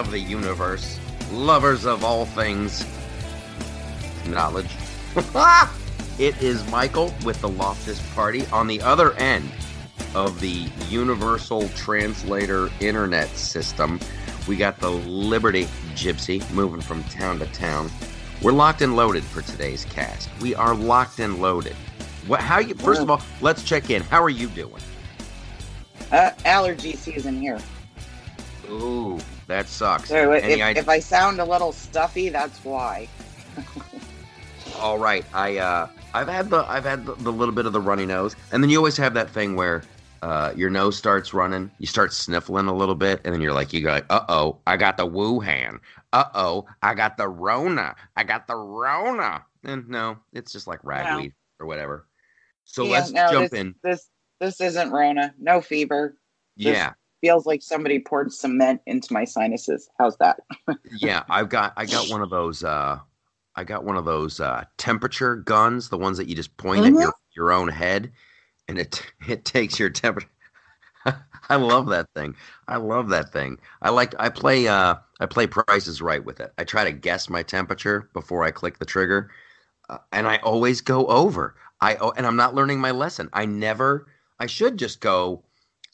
of 0.00 0.10
the 0.10 0.18
universe, 0.18 0.98
lovers 1.30 1.84
of 1.84 2.02
all 2.04 2.24
things 2.24 2.86
knowledge. 4.26 4.70
it 6.18 6.40
is 6.42 6.66
Michael 6.70 7.12
with 7.22 7.38
the 7.42 7.48
Loftus 7.48 8.00
Party 8.14 8.46
on 8.46 8.66
the 8.66 8.80
other 8.80 9.12
end 9.14 9.50
of 10.14 10.40
the 10.40 10.70
Universal 10.88 11.68
Translator 11.70 12.70
Internet 12.80 13.28
System. 13.36 14.00
We 14.48 14.56
got 14.56 14.78
the 14.80 14.90
Liberty 14.90 15.64
Gypsy 15.94 16.50
moving 16.50 16.80
from 16.80 17.04
town 17.04 17.38
to 17.40 17.46
town. 17.48 17.90
We're 18.40 18.52
locked 18.52 18.80
and 18.80 18.96
loaded 18.96 19.22
for 19.22 19.42
today's 19.42 19.84
cast. 19.84 20.30
We 20.40 20.54
are 20.54 20.74
locked 20.74 21.18
and 21.18 21.42
loaded. 21.42 21.76
What? 22.26 22.40
How 22.40 22.58
you? 22.58 22.74
First 22.74 23.02
of 23.02 23.10
all, 23.10 23.20
let's 23.42 23.62
check 23.62 23.90
in. 23.90 24.00
How 24.00 24.22
are 24.22 24.30
you 24.30 24.48
doing? 24.48 24.80
Uh, 26.10 26.30
allergy 26.46 26.94
season 26.94 27.38
here. 27.38 27.58
Ooh, 28.70 29.18
that 29.50 29.68
sucks. 29.68 30.10
If, 30.10 30.76
if, 30.76 30.88
I 30.88 31.00
sound 31.00 31.40
a 31.40 31.44
little 31.44 31.72
stuffy, 31.72 32.28
that's 32.28 32.64
why. 32.64 33.08
All 34.78 34.98
right, 34.98 35.24
I 35.34 35.58
uh, 35.58 35.88
I've 36.14 36.28
had 36.28 36.50
the 36.50 36.64
I've 36.68 36.84
had 36.84 37.04
the, 37.04 37.14
the 37.14 37.32
little 37.32 37.54
bit 37.54 37.66
of 37.66 37.72
the 37.72 37.80
runny 37.80 38.06
nose, 38.06 38.36
and 38.52 38.62
then 38.62 38.70
you 38.70 38.78
always 38.78 38.96
have 38.96 39.12
that 39.14 39.28
thing 39.28 39.56
where 39.56 39.82
uh, 40.22 40.52
your 40.56 40.70
nose 40.70 40.96
starts 40.96 41.34
running, 41.34 41.70
you 41.78 41.86
start 41.86 42.12
sniffling 42.12 42.66
a 42.66 42.74
little 42.74 42.94
bit, 42.94 43.20
and 43.24 43.34
then 43.34 43.40
you're 43.40 43.52
like, 43.52 43.72
you 43.72 43.82
go, 43.82 43.90
like, 43.90 44.06
uh 44.10 44.24
oh, 44.28 44.58
I 44.66 44.76
got 44.76 44.96
the 44.96 45.06
Wuhan. 45.06 45.80
Uh 46.12 46.24
oh, 46.34 46.66
I 46.82 46.94
got 46.94 47.16
the 47.16 47.28
Rona. 47.28 47.96
I 48.16 48.24
got 48.24 48.46
the 48.46 48.56
Rona. 48.56 49.44
And 49.64 49.88
no, 49.88 50.18
it's 50.32 50.52
just 50.52 50.66
like 50.66 50.80
ragweed 50.82 51.34
or 51.58 51.66
whatever. 51.66 52.06
So 52.64 52.84
Yeah, 52.84 52.90
let's 52.90 53.10
no, 53.10 53.30
jump 53.30 53.50
this, 53.50 53.60
in. 53.60 53.74
This 53.82 54.08
this 54.38 54.60
isn't 54.60 54.90
Rona. 54.90 55.34
No 55.38 55.60
fever. 55.60 56.16
Yeah, 56.56 56.92
Feels 57.20 57.46
like 57.46 57.62
somebody 57.62 57.98
poured 57.98 58.32
cement 58.32 58.80
into 58.86 59.12
my 59.12 59.24
sinuses. 59.24 59.90
How's 59.98 60.16
that? 60.18 60.40
yeah. 60.98 61.22
I've 61.28 61.48
got 61.48 61.74
I 61.76 61.84
got 61.86 62.08
one 62.10 62.22
of 62.22 62.30
those. 62.30 62.64
Uh, 62.64 62.98
I 63.56 63.64
got 63.64 63.84
one 63.84 63.96
of 63.96 64.04
those 64.04 64.40
uh, 64.40 64.64
temperature 64.78 65.36
guns, 65.36 65.88
the 65.88 65.98
ones 65.98 66.16
that 66.18 66.28
you 66.28 66.34
just 66.34 66.56
point 66.56 66.86
at 66.86 66.92
your, 66.92 67.12
your 67.36 67.52
own 67.52 67.68
head, 67.68 68.12
and 68.68 68.78
it 68.78 69.04
it 69.28 69.44
takes 69.44 69.78
your 69.78 69.90
temperature. 69.90 70.30
I 71.48 71.56
love 71.56 71.88
that 71.88 72.08
thing. 72.14 72.36
I 72.68 72.76
love 72.76 73.08
that 73.08 73.32
thing. 73.32 73.58
I 73.82 73.90
like. 73.90 74.14
I 74.18 74.28
play. 74.28 74.68
Uh, 74.68 74.96
I 75.20 75.26
play 75.26 75.46
Prices 75.46 76.00
Right 76.00 76.24
with 76.24 76.40
it. 76.40 76.52
I 76.58 76.64
try 76.64 76.84
to 76.84 76.92
guess 76.92 77.28
my 77.28 77.42
temperature 77.42 78.08
before 78.14 78.44
I 78.44 78.50
click 78.50 78.78
the 78.78 78.84
trigger, 78.86 79.30
uh, 79.88 79.98
and 80.12 80.26
I 80.26 80.36
always 80.38 80.80
go 80.80 81.06
over. 81.06 81.56
I 81.80 81.96
oh, 81.96 82.12
and 82.16 82.26
I'm 82.26 82.36
not 82.36 82.54
learning 82.54 82.80
my 82.80 82.90
lesson. 82.92 83.28
I 83.32 83.46
never. 83.46 84.06
I 84.38 84.46
should 84.46 84.78
just 84.78 85.00
go. 85.00 85.44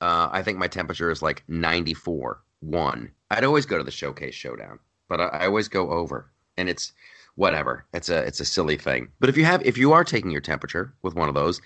Uh, 0.00 0.28
I 0.30 0.42
think 0.42 0.58
my 0.58 0.68
temperature 0.68 1.10
is 1.10 1.22
like 1.22 1.42
94 1.48 2.42
one. 2.60 3.10
I'd 3.30 3.44
always 3.44 3.66
go 3.66 3.78
to 3.78 3.84
the 3.84 3.90
showcase 3.90 4.34
showdown, 4.34 4.78
but 5.08 5.20
I, 5.20 5.26
I 5.26 5.46
always 5.46 5.68
go 5.68 5.90
over, 5.90 6.30
and 6.56 6.68
it's 6.68 6.92
whatever. 7.34 7.84
It's 7.92 8.08
a 8.08 8.18
it's 8.18 8.40
a 8.40 8.44
silly 8.44 8.76
thing. 8.76 9.08
But 9.20 9.28
if 9.28 9.36
you 9.36 9.44
have 9.44 9.64
if 9.64 9.78
you 9.78 9.92
are 9.92 10.04
taking 10.04 10.30
your 10.30 10.40
temperature 10.40 10.94
with 11.02 11.14
one 11.14 11.28
of 11.28 11.34
those, 11.34 11.60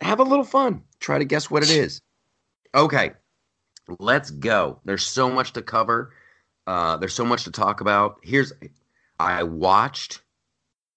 have 0.00 0.20
a 0.20 0.24
little 0.24 0.44
fun. 0.44 0.82
Try 1.00 1.18
to 1.18 1.24
guess 1.24 1.50
what 1.50 1.62
it 1.62 1.70
is. 1.70 2.00
Okay, 2.74 3.12
let's 3.98 4.30
go. 4.30 4.80
There's 4.84 5.04
so 5.04 5.30
much 5.30 5.52
to 5.54 5.62
cover. 5.62 6.12
Uh, 6.66 6.96
there's 6.98 7.14
so 7.14 7.24
much 7.24 7.44
to 7.44 7.50
talk 7.50 7.80
about. 7.80 8.18
Here's 8.22 8.52
I 9.18 9.42
watched 9.42 10.22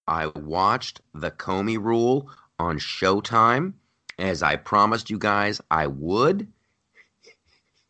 I 0.06 0.26
watched 0.26 1.00
the 1.14 1.30
Comey 1.30 1.82
Rule 1.82 2.30
on 2.58 2.78
Showtime 2.78 3.74
as 4.18 4.42
I 4.42 4.56
promised 4.56 5.10
you 5.10 5.18
guys 5.18 5.60
I 5.70 5.86
would. 5.86 6.48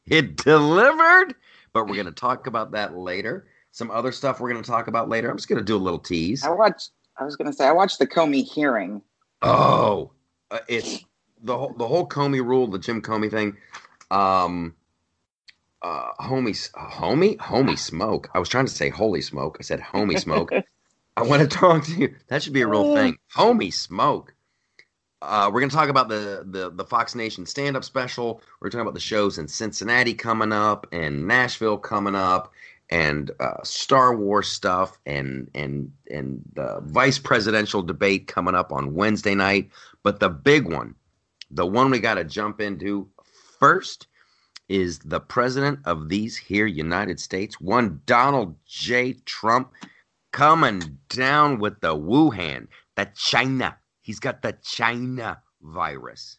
It 0.06 0.36
delivered, 0.36 1.34
but 1.72 1.86
we're 1.86 1.94
going 1.94 2.06
to 2.06 2.12
talk 2.12 2.46
about 2.46 2.72
that 2.72 2.96
later. 2.96 3.46
Some 3.70 3.90
other 3.90 4.12
stuff 4.12 4.40
we're 4.40 4.50
going 4.50 4.62
to 4.62 4.70
talk 4.70 4.88
about 4.88 5.08
later. 5.08 5.30
I'm 5.30 5.36
just 5.36 5.48
going 5.48 5.58
to 5.58 5.64
do 5.64 5.76
a 5.76 5.78
little 5.78 5.98
tease. 5.98 6.44
I 6.44 6.50
watched. 6.50 6.90
I 7.16 7.24
was 7.24 7.36
gonna 7.36 7.52
say 7.52 7.66
I 7.66 7.72
watched 7.72 7.98
the 7.98 8.06
Comey 8.06 8.44
hearing. 8.44 9.02
Oh, 9.42 10.12
uh, 10.50 10.60
it's 10.68 11.04
the 11.42 11.56
whole 11.56 11.74
the 11.74 11.86
whole 11.86 12.08
Comey 12.08 12.44
rule, 12.44 12.66
the 12.68 12.78
Jim 12.78 13.02
Comey 13.02 13.30
thing. 13.30 13.56
Um, 14.10 14.74
uh, 15.82 16.12
homie, 16.20 16.70
homie, 16.72 17.36
homie 17.36 17.78
smoke. 17.78 18.30
I 18.34 18.38
was 18.38 18.48
trying 18.48 18.66
to 18.66 18.72
say 18.72 18.88
holy 18.88 19.20
smoke. 19.20 19.56
I 19.58 19.62
said 19.62 19.80
homie 19.80 20.19
smoke. 20.19 20.52
I 21.16 21.22
want 21.22 21.42
to 21.42 21.48
talk 21.48 21.84
to 21.84 21.92
you. 21.92 22.14
That 22.28 22.42
should 22.42 22.54
be 22.54 22.62
a 22.62 22.66
real 22.66 22.94
thing. 22.94 23.19
Homie 23.36 23.72
smoke. 23.72 24.34
Uh, 25.22 25.48
we're 25.52 25.60
gonna 25.60 25.70
talk 25.70 25.88
about 25.88 26.08
the 26.08 26.44
the 26.50 26.70
the 26.70 26.84
Fox 26.84 27.14
Nation 27.14 27.46
stand 27.46 27.76
up 27.76 27.84
special. 27.84 28.42
We're 28.60 28.70
talking 28.70 28.80
about 28.80 28.94
the 28.94 29.00
shows 29.00 29.38
in 29.38 29.46
Cincinnati 29.46 30.14
coming 30.14 30.52
up 30.52 30.86
and 30.90 31.28
Nashville 31.28 31.78
coming 31.78 32.16
up 32.16 32.52
and 32.90 33.30
uh, 33.38 33.62
Star 33.62 34.16
Wars 34.16 34.48
stuff 34.48 34.98
and 35.06 35.48
and 35.54 35.92
and 36.10 36.42
the 36.54 36.80
vice 36.86 37.18
presidential 37.18 37.82
debate 37.82 38.26
coming 38.26 38.56
up 38.56 38.72
on 38.72 38.94
Wednesday 38.94 39.36
night. 39.36 39.70
But 40.02 40.18
the 40.18 40.28
big 40.28 40.70
one, 40.70 40.96
the 41.52 41.66
one 41.66 41.90
we 41.90 42.00
got 42.00 42.14
to 42.14 42.24
jump 42.24 42.60
into 42.60 43.08
first, 43.60 44.08
is 44.68 44.98
the 44.98 45.20
president 45.20 45.78
of 45.84 46.08
these 46.08 46.36
here 46.36 46.66
United 46.66 47.20
States, 47.20 47.60
one 47.60 48.00
Donald 48.06 48.56
J. 48.66 49.14
Trump, 49.24 49.70
coming 50.32 50.98
down 51.08 51.60
with 51.60 51.80
the 51.80 51.94
Wuhan, 51.94 52.66
the 52.96 53.08
China. 53.14 53.78
He's 54.02 54.20
got 54.20 54.42
the 54.42 54.56
China 54.62 55.40
virus 55.62 56.38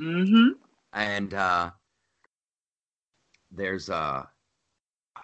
Mm-hmm. 0.00 0.54
and 0.92 1.32
uh 1.34 1.70
there's 3.52 3.88
uh 3.90 4.24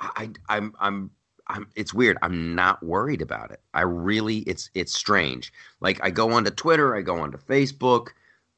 I 0.00 0.30
I'm 0.48 0.74
I'm 0.80 1.10
I'm 1.48 1.66
it's 1.74 1.92
weird. 1.92 2.16
I'm 2.22 2.54
not 2.54 2.82
worried 2.82 3.22
about 3.22 3.50
it. 3.50 3.60
I 3.74 3.82
really 3.82 4.38
it's 4.40 4.70
it's 4.74 4.92
strange. 4.94 5.52
Like 5.80 5.98
I 6.02 6.10
go 6.10 6.30
onto 6.32 6.50
Twitter, 6.50 6.96
I 6.96 7.02
go 7.02 7.18
onto 7.18 7.38
Facebook 7.38 8.08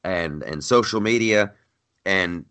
and 0.03 0.43
and 0.43 0.63
social 0.63 1.01
media 1.01 1.53
and 2.05 2.45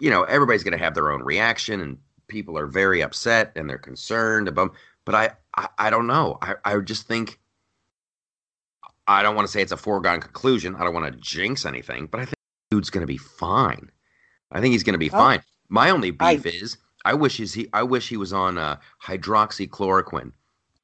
you 0.00 0.10
know, 0.10 0.24
everybody's 0.24 0.64
going 0.64 0.76
to 0.78 0.84
have 0.84 0.94
their 0.94 1.12
own 1.12 1.22
reaction 1.22 1.80
and 1.80 1.98
people 2.28 2.58
are 2.58 2.66
very 2.66 3.02
upset 3.02 3.52
and 3.56 3.68
they're 3.68 3.78
concerned 3.78 4.48
about 4.48 4.72
but 5.04 5.14
I 5.14 5.30
I, 5.56 5.68
I 5.78 5.90
don't 5.90 6.06
know. 6.06 6.38
I 6.42 6.54
I 6.64 6.78
just 6.78 7.06
think 7.08 7.40
I 9.12 9.22
don't 9.22 9.34
want 9.36 9.46
to 9.46 9.52
say 9.52 9.62
it's 9.62 9.72
a 9.72 9.76
foregone 9.76 10.20
conclusion. 10.20 10.74
I 10.76 10.84
don't 10.84 10.94
want 10.94 11.12
to 11.12 11.18
jinx 11.20 11.64
anything, 11.66 12.06
but 12.06 12.20
I 12.20 12.24
think 12.24 12.34
dude's 12.70 12.90
going 12.90 13.02
to 13.02 13.06
be 13.06 13.16
fine. 13.18 13.90
I 14.50 14.60
think 14.60 14.72
he's 14.72 14.82
going 14.82 14.94
to 14.94 14.98
be 14.98 15.10
Oh. 15.10 15.16
fine. 15.18 15.42
My 15.68 15.90
only 15.90 16.14
I- 16.20 16.36
beef 16.36 16.46
is 16.46 16.76
I 17.04 17.14
wish 17.14 17.36
he's 17.38 17.52
he 17.54 17.68
I 17.72 17.82
wish 17.82 18.08
he 18.08 18.16
was 18.16 18.32
on 18.32 18.58
uh, 18.58 18.76
hydroxychloroquine. 19.04 20.32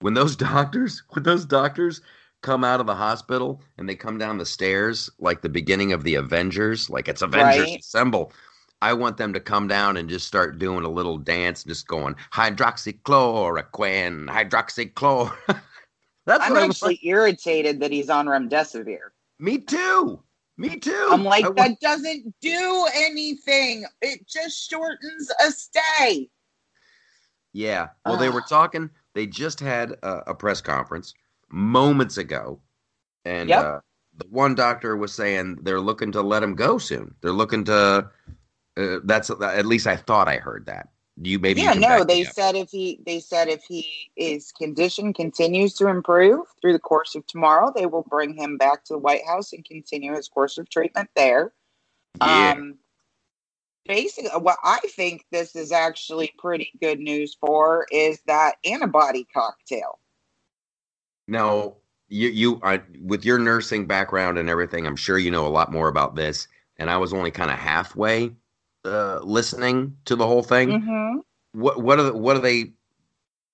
When 0.00 0.14
those 0.14 0.36
doctors 0.50 1.02
when 1.10 1.22
those 1.24 1.44
doctors 1.44 2.00
come 2.42 2.62
out 2.64 2.80
of 2.80 2.86
the 2.86 2.94
hospital 2.94 3.60
and 3.78 3.88
they 3.88 3.94
come 3.96 4.16
down 4.18 4.38
the 4.38 4.46
stairs 4.46 5.10
like 5.18 5.42
the 5.42 5.48
beginning 5.48 5.92
of 5.92 6.04
the 6.04 6.14
Avengers, 6.16 6.88
like 6.88 7.08
it's 7.08 7.22
Avengers 7.22 7.64
Right. 7.68 7.80
Assemble. 7.80 8.32
I 8.80 8.92
want 8.92 9.16
them 9.16 9.32
to 9.32 9.40
come 9.40 9.66
down 9.66 9.96
and 9.96 10.08
just 10.08 10.26
start 10.28 10.58
doing 10.60 10.84
a 10.84 10.88
little 10.88 11.18
dance, 11.18 11.64
just 11.64 11.88
going 11.88 12.14
hydroxychloroquine, 12.32 14.28
hydroxychlor. 14.28 15.32
That's 16.28 16.44
I'm 16.44 16.58
actually 16.58 17.00
irritated 17.02 17.80
that 17.80 17.90
he's 17.90 18.10
on 18.10 18.26
remdesivir. 18.26 18.98
Me 19.38 19.56
too. 19.56 20.22
Me 20.58 20.76
too. 20.76 21.08
I'm 21.10 21.24
like, 21.24 21.46
I 21.46 21.50
that 21.52 21.80
doesn't 21.80 22.34
do 22.42 22.86
anything. 22.94 23.86
It 24.02 24.28
just 24.28 24.68
shortens 24.68 25.32
a 25.42 25.50
stay. 25.50 26.28
Yeah. 27.54 27.88
Well, 28.04 28.18
they 28.18 28.28
were 28.28 28.42
talking. 28.42 28.90
They 29.14 29.26
just 29.26 29.58
had 29.58 29.92
a, 30.02 30.30
a 30.30 30.34
press 30.34 30.60
conference 30.60 31.14
moments 31.50 32.18
ago, 32.18 32.60
and 33.24 33.48
Yep. 33.48 33.64
uh, 33.64 33.80
the 34.18 34.26
one 34.26 34.54
doctor 34.54 34.98
was 34.98 35.14
saying 35.14 35.60
they're 35.62 35.80
looking 35.80 36.12
to 36.12 36.20
let 36.20 36.42
him 36.42 36.54
go 36.54 36.76
soon. 36.76 37.14
They're 37.22 37.32
looking 37.32 37.64
to. 37.64 38.10
Uh, 38.76 38.98
that's 39.04 39.30
at 39.30 39.64
least 39.64 39.86
I 39.86 39.96
thought 39.96 40.28
I 40.28 40.36
heard 40.36 40.66
that. 40.66 40.90
You 41.20 41.38
maybe 41.38 41.60
you 41.60 41.66
yeah, 41.66 41.72
can 41.72 41.80
no, 41.80 42.04
they 42.04 42.24
said 42.24 42.54
if 42.54 42.70
he 42.70 43.00
they 43.04 43.18
said 43.20 43.48
if 43.48 43.64
he 43.64 44.10
his 44.14 44.52
condition 44.52 45.12
continues 45.12 45.74
to 45.74 45.88
improve 45.88 46.46
through 46.60 46.74
the 46.74 46.78
course 46.78 47.14
of 47.14 47.26
tomorrow, 47.26 47.72
they 47.74 47.86
will 47.86 48.04
bring 48.08 48.34
him 48.34 48.56
back 48.56 48.84
to 48.84 48.94
the 48.94 48.98
White 48.98 49.26
House 49.26 49.52
and 49.52 49.64
continue 49.64 50.14
his 50.14 50.28
course 50.28 50.58
of 50.58 50.68
treatment 50.70 51.10
there. 51.16 51.52
Yeah. 52.20 52.52
Um 52.52 52.78
basically 53.86 54.30
what 54.38 54.58
I 54.62 54.78
think 54.94 55.24
this 55.32 55.56
is 55.56 55.72
actually 55.72 56.32
pretty 56.38 56.70
good 56.80 57.00
news 57.00 57.36
for 57.40 57.86
is 57.90 58.20
that 58.26 58.56
antibody 58.64 59.26
cocktail. 59.32 59.98
Now, 61.26 61.76
you 62.08 62.28
you 62.28 62.60
I, 62.62 62.82
with 63.02 63.24
your 63.24 63.38
nursing 63.38 63.86
background 63.86 64.38
and 64.38 64.48
everything, 64.48 64.86
I'm 64.86 64.96
sure 64.96 65.18
you 65.18 65.30
know 65.30 65.46
a 65.46 65.48
lot 65.48 65.72
more 65.72 65.88
about 65.88 66.14
this. 66.14 66.46
And 66.76 66.88
I 66.88 66.98
was 66.98 67.12
only 67.12 67.32
kind 67.32 67.50
of 67.50 67.58
halfway 67.58 68.30
uh, 68.88 69.20
listening 69.22 69.96
to 70.06 70.16
the 70.16 70.26
whole 70.26 70.42
thing. 70.42 70.68
Mhm. 70.70 71.20
what 71.52 71.82
what 71.82 71.98
are 71.98 72.04
the, 72.04 72.12
what 72.14 72.36
are 72.36 72.40
they 72.40 72.72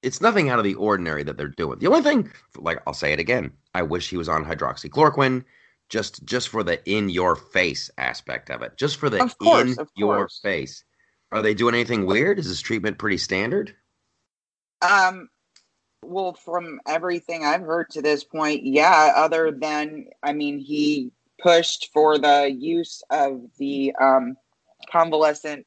it's 0.02 0.20
nothing 0.20 0.48
out 0.50 0.58
of 0.58 0.64
the 0.64 0.74
ordinary 0.74 1.22
that 1.22 1.36
they're 1.36 1.48
doing 1.48 1.78
the 1.78 1.86
only 1.86 2.02
thing 2.02 2.30
like 2.56 2.80
i'll 2.86 2.94
say 2.94 3.12
it 3.12 3.20
again 3.20 3.50
i 3.74 3.82
wish 3.82 4.10
he 4.10 4.16
was 4.16 4.28
on 4.28 4.44
hydroxychloroquine 4.44 5.44
just 5.88 6.24
just 6.24 6.48
for 6.48 6.62
the 6.62 6.82
in 6.90 7.08
your 7.08 7.36
face 7.36 7.90
aspect 7.98 8.50
of 8.50 8.62
it 8.62 8.76
just 8.76 8.96
for 8.96 9.08
the 9.08 9.18
course, 9.40 9.76
in 9.78 9.86
your 9.96 10.28
face 10.42 10.84
Are 11.34 11.42
they 11.42 11.54
doing 11.54 11.74
anything 11.74 12.06
weird? 12.06 12.38
Is 12.38 12.48
this 12.48 12.60
treatment 12.60 12.96
pretty 12.96 13.18
standard? 13.18 13.74
Um, 14.82 15.28
well, 16.00 16.34
from 16.34 16.80
everything 16.86 17.44
I've 17.44 17.62
heard 17.62 17.90
to 17.90 18.02
this 18.02 18.22
point, 18.22 18.64
yeah. 18.64 19.12
Other 19.16 19.50
than, 19.50 20.06
I 20.22 20.32
mean, 20.32 20.60
he 20.60 21.10
pushed 21.42 21.90
for 21.92 22.18
the 22.18 22.48
use 22.56 23.02
of 23.10 23.42
the 23.58 23.92
um, 24.00 24.36
convalescent 24.90 25.66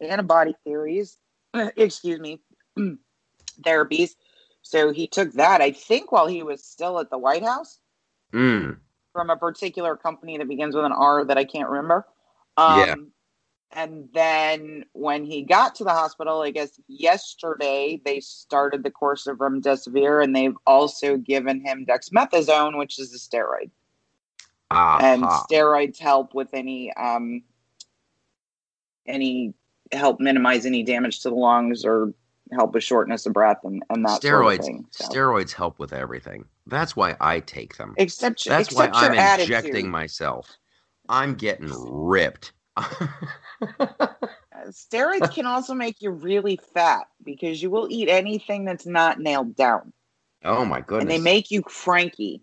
antibody 0.00 0.54
theories. 0.64 1.18
excuse 1.54 2.20
me, 2.20 2.40
therapies. 3.62 4.10
So 4.62 4.92
he 4.92 5.06
took 5.06 5.32
that, 5.32 5.60
I 5.60 5.72
think, 5.72 6.12
while 6.12 6.26
he 6.26 6.42
was 6.42 6.64
still 6.64 6.98
at 7.00 7.10
the 7.10 7.18
White 7.18 7.44
House 7.44 7.78
Mm. 8.32 8.78
from 9.12 9.28
a 9.28 9.36
particular 9.36 9.94
company 9.94 10.38
that 10.38 10.48
begins 10.48 10.74
with 10.74 10.86
an 10.86 10.92
R 10.92 11.24
that 11.24 11.36
I 11.36 11.44
can't 11.44 11.68
remember. 11.68 12.06
Um, 12.56 12.78
Yeah. 12.78 12.94
And 13.74 14.08
then 14.12 14.84
when 14.92 15.24
he 15.24 15.42
got 15.42 15.74
to 15.76 15.84
the 15.84 15.90
hospital, 15.90 16.42
I 16.42 16.50
guess 16.50 16.78
yesterday 16.88 18.00
they 18.04 18.20
started 18.20 18.82
the 18.82 18.90
course 18.90 19.26
of 19.26 19.38
remdesivir, 19.38 20.22
and 20.22 20.36
they've 20.36 20.56
also 20.66 21.16
given 21.16 21.64
him 21.64 21.86
dexamethasone, 21.86 22.76
which 22.76 22.98
is 22.98 23.14
a 23.14 23.18
steroid. 23.18 23.70
And 24.70 25.24
steroids 25.24 25.98
help 25.98 26.34
with 26.34 26.52
any 26.52 26.92
um, 26.94 27.42
any 29.06 29.54
help 29.92 30.20
minimize 30.20 30.66
any 30.66 30.82
damage 30.82 31.20
to 31.20 31.28
the 31.28 31.34
lungs 31.34 31.84
or 31.84 32.14
help 32.52 32.74
with 32.74 32.84
shortness 32.84 33.26
of 33.26 33.32
breath 33.32 33.58
and, 33.64 33.82
and 33.90 34.04
that 34.04 34.22
sort 34.22 34.44
steroids 34.44 34.58
of 34.60 34.64
thing. 34.64 34.86
So. 34.90 35.08
steroids 35.08 35.52
help 35.52 35.78
with 35.78 35.92
everything. 35.92 36.44
That's 36.66 36.94
why 36.94 37.16
I 37.20 37.40
take 37.40 37.76
them. 37.76 37.94
Except 37.96 38.44
That's 38.44 38.72
why 38.72 38.86
except 38.86 39.02
your 39.02 39.20
I'm 39.20 39.40
injecting 39.40 39.90
myself. 39.90 40.56
I'm 41.08 41.34
getting 41.34 41.72
ripped. 41.72 42.52
Uh, 44.64 44.68
Steroids 44.68 45.32
can 45.32 45.46
also 45.46 45.74
make 45.74 46.00
you 46.00 46.10
really 46.10 46.58
fat 46.74 47.06
because 47.24 47.62
you 47.62 47.70
will 47.70 47.88
eat 47.90 48.08
anything 48.08 48.64
that's 48.64 48.86
not 48.86 49.18
nailed 49.18 49.56
down, 49.56 49.92
oh 50.44 50.64
my 50.64 50.80
goodness! 50.80 51.02
and 51.02 51.10
they 51.10 51.18
make 51.18 51.50
you 51.50 51.62
cranky, 51.62 52.42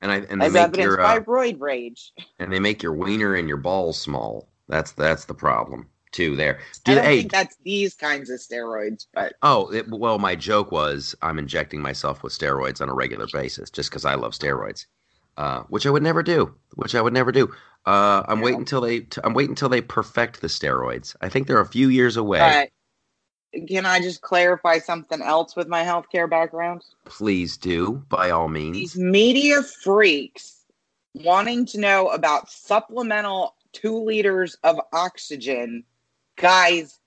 and 0.00 0.10
I 0.10 0.16
and 0.16 0.40
they 0.40 0.46
as 0.46 0.52
make 0.54 0.62
evidenced 0.62 0.82
your 0.82 0.96
by 0.96 1.18
uh, 1.18 1.20
roid 1.20 1.60
rage. 1.60 2.12
and 2.38 2.52
they 2.52 2.58
make 2.58 2.82
your 2.82 2.94
wiener 2.94 3.34
and 3.34 3.46
your 3.46 3.58
balls 3.58 4.00
small. 4.00 4.48
That's 4.68 4.92
that's 4.92 5.26
the 5.26 5.34
problem 5.34 5.88
too. 6.12 6.36
There. 6.36 6.60
I 6.86 6.94
Do 6.94 6.94
don't 6.94 7.04
hey, 7.04 7.16
think 7.16 7.32
that's 7.32 7.56
these 7.64 7.94
kinds 7.94 8.30
of 8.30 8.40
steroids, 8.40 9.06
but 9.14 9.34
Oh, 9.42 9.72
it, 9.72 9.88
well, 9.88 10.18
my 10.18 10.36
joke 10.36 10.72
was 10.72 11.14
I'm 11.22 11.38
injecting 11.38 11.82
myself 11.82 12.22
with 12.22 12.32
steroids 12.32 12.80
on 12.80 12.88
a 12.88 12.94
regular 12.94 13.26
basis 13.32 13.70
just 13.70 13.90
because 13.90 14.04
I 14.04 14.14
love 14.16 14.32
steroids, 14.32 14.86
uh, 15.36 15.62
which 15.64 15.86
I 15.86 15.90
would 15.90 16.02
never 16.02 16.22
do. 16.22 16.54
Which 16.74 16.94
I 16.94 17.02
would 17.02 17.12
never 17.14 17.32
do. 17.32 17.52
Uh, 17.86 18.24
I'm 18.28 18.40
waiting 18.40 18.60
until 18.60 18.80
they. 18.82 19.00
T- 19.00 19.20
I'm 19.24 19.34
waiting 19.34 19.52
until 19.52 19.68
they 19.68 19.80
perfect 19.82 20.40
the 20.40 20.48
steroids. 20.48 21.16
I 21.20 21.28
think 21.28 21.46
they're 21.46 21.60
a 21.60 21.66
few 21.66 21.88
years 21.88 22.16
away. 22.16 22.40
but 23.52 23.66
can 23.68 23.86
I 23.86 24.00
just 24.00 24.20
clarify 24.22 24.78
something 24.78 25.22
else 25.22 25.56
with 25.56 25.68
my 25.68 25.84
healthcare 25.84 26.28
background? 26.28 26.82
Please 27.04 27.56
do, 27.56 28.04
by 28.08 28.30
all 28.30 28.48
means. 28.48 28.76
These 28.76 28.96
media 28.98 29.62
freaks 29.62 30.64
wanting 31.14 31.66
to 31.66 31.80
know 31.80 32.08
about 32.10 32.50
supplemental 32.50 33.55
two 33.76 34.02
liters 34.02 34.56
of 34.64 34.80
oxygen, 34.92 35.84
guys. 36.36 36.98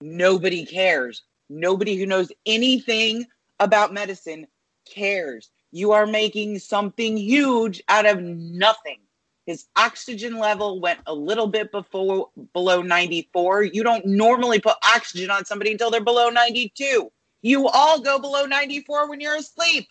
Nobody 0.00 0.66
cares. 0.66 1.22
Nobody 1.48 1.96
who 1.96 2.06
knows 2.06 2.30
anything 2.44 3.24
about 3.58 3.94
medicine 3.94 4.46
cares. 4.84 5.50
You 5.72 5.92
are 5.92 6.06
making 6.06 6.58
something 6.58 7.16
huge 7.16 7.82
out 7.88 8.06
of 8.06 8.20
nothing. 8.20 8.98
His 9.46 9.66
oxygen 9.76 10.38
level 10.38 10.80
went 10.80 11.00
a 11.06 11.14
little 11.14 11.46
bit 11.46 11.72
before 11.72 12.28
below 12.52 12.82
94. 12.82 13.64
You 13.64 13.82
don't 13.82 14.06
normally 14.06 14.60
put 14.60 14.76
oxygen 14.94 15.30
on 15.30 15.44
somebody 15.44 15.72
until 15.72 15.90
they're 15.90 16.02
below 16.02 16.28
92. 16.30 17.10
You 17.42 17.68
all 17.68 18.00
go 18.00 18.18
below 18.18 18.46
94 18.46 19.08
when 19.08 19.20
you're 19.20 19.36
asleep. 19.36 19.88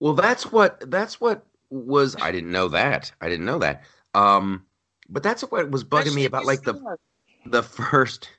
Well, 0.00 0.14
that's 0.14 0.50
what. 0.52 0.90
That's 0.90 1.20
what 1.20 1.46
was. 1.70 2.16
I 2.20 2.30
didn't 2.30 2.52
know 2.52 2.68
that. 2.68 3.10
I 3.20 3.28
didn't 3.28 3.46
know 3.46 3.58
that. 3.58 3.84
Um, 4.14 4.64
but 5.08 5.22
that's 5.22 5.42
what 5.42 5.70
was 5.70 5.84
bugging 5.84 6.14
me 6.14 6.24
about 6.24 6.44
like 6.44 6.62
the 6.62 6.98
the 7.46 7.62
first 7.62 8.30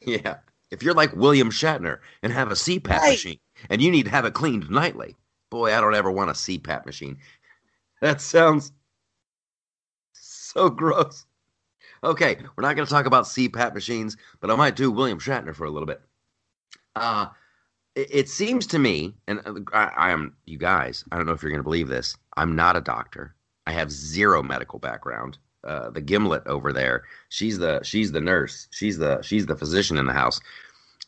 yeah 0.00 0.36
if 0.70 0.82
you're 0.82 0.94
like 0.94 1.14
william 1.16 1.50
shatner 1.50 1.98
and 2.22 2.32
have 2.32 2.50
a 2.50 2.54
cpap 2.54 3.00
Right. 3.00 3.10
machine 3.12 3.38
and 3.70 3.82
you 3.82 3.90
need 3.90 4.04
to 4.04 4.10
have 4.10 4.24
it 4.24 4.34
cleaned 4.34 4.70
nightly 4.70 5.16
boy 5.50 5.74
i 5.74 5.80
don't 5.80 5.94
ever 5.94 6.10
want 6.10 6.30
a 6.30 6.34
cpap 6.34 6.86
machine. 6.86 7.18
That 8.00 8.20
sounds 8.20 8.72
so 10.12 10.68
gross. 10.70 11.24
Okay 12.04 12.36
we're 12.56 12.62
not 12.62 12.74
going 12.74 12.86
to 12.86 12.92
talk 12.92 13.06
about 13.06 13.24
cpap 13.24 13.74
machines 13.74 14.16
but 14.40 14.50
i 14.50 14.56
might 14.56 14.76
do 14.76 14.90
william 14.90 15.18
shatner 15.20 15.54
for 15.54 15.64
a 15.64 15.70
little 15.70 15.86
bit. 15.86 16.00
Uh 16.96 17.26
it, 17.94 18.08
it 18.10 18.28
seems 18.28 18.66
to 18.68 18.78
me 18.78 19.14
and 19.28 19.40
uh, 19.44 19.54
I, 19.72 19.84
I 20.08 20.10
am 20.10 20.34
you 20.46 20.58
guys 20.58 21.04
i 21.12 21.16
don't 21.16 21.26
know 21.26 21.32
if 21.32 21.42
you're 21.42 21.50
going 21.52 21.60
to 21.60 21.64
believe 21.64 21.88
this 21.88 22.16
i'm 22.36 22.56
not 22.56 22.76
a 22.76 22.80
doctor. 22.80 23.34
I 23.66 23.72
have 23.72 23.92
zero 23.92 24.42
medical 24.42 24.78
background 24.80 25.38
uh, 25.64 25.90
the 25.90 26.00
gimlet 26.00 26.46
over 26.46 26.72
there. 26.72 27.04
She's 27.28 27.58
the 27.58 27.80
she's 27.82 28.12
the 28.12 28.20
nurse. 28.20 28.68
She's 28.70 28.98
the 28.98 29.20
she's 29.22 29.46
the 29.46 29.56
physician 29.56 29.98
in 29.98 30.06
the 30.06 30.12
house. 30.12 30.40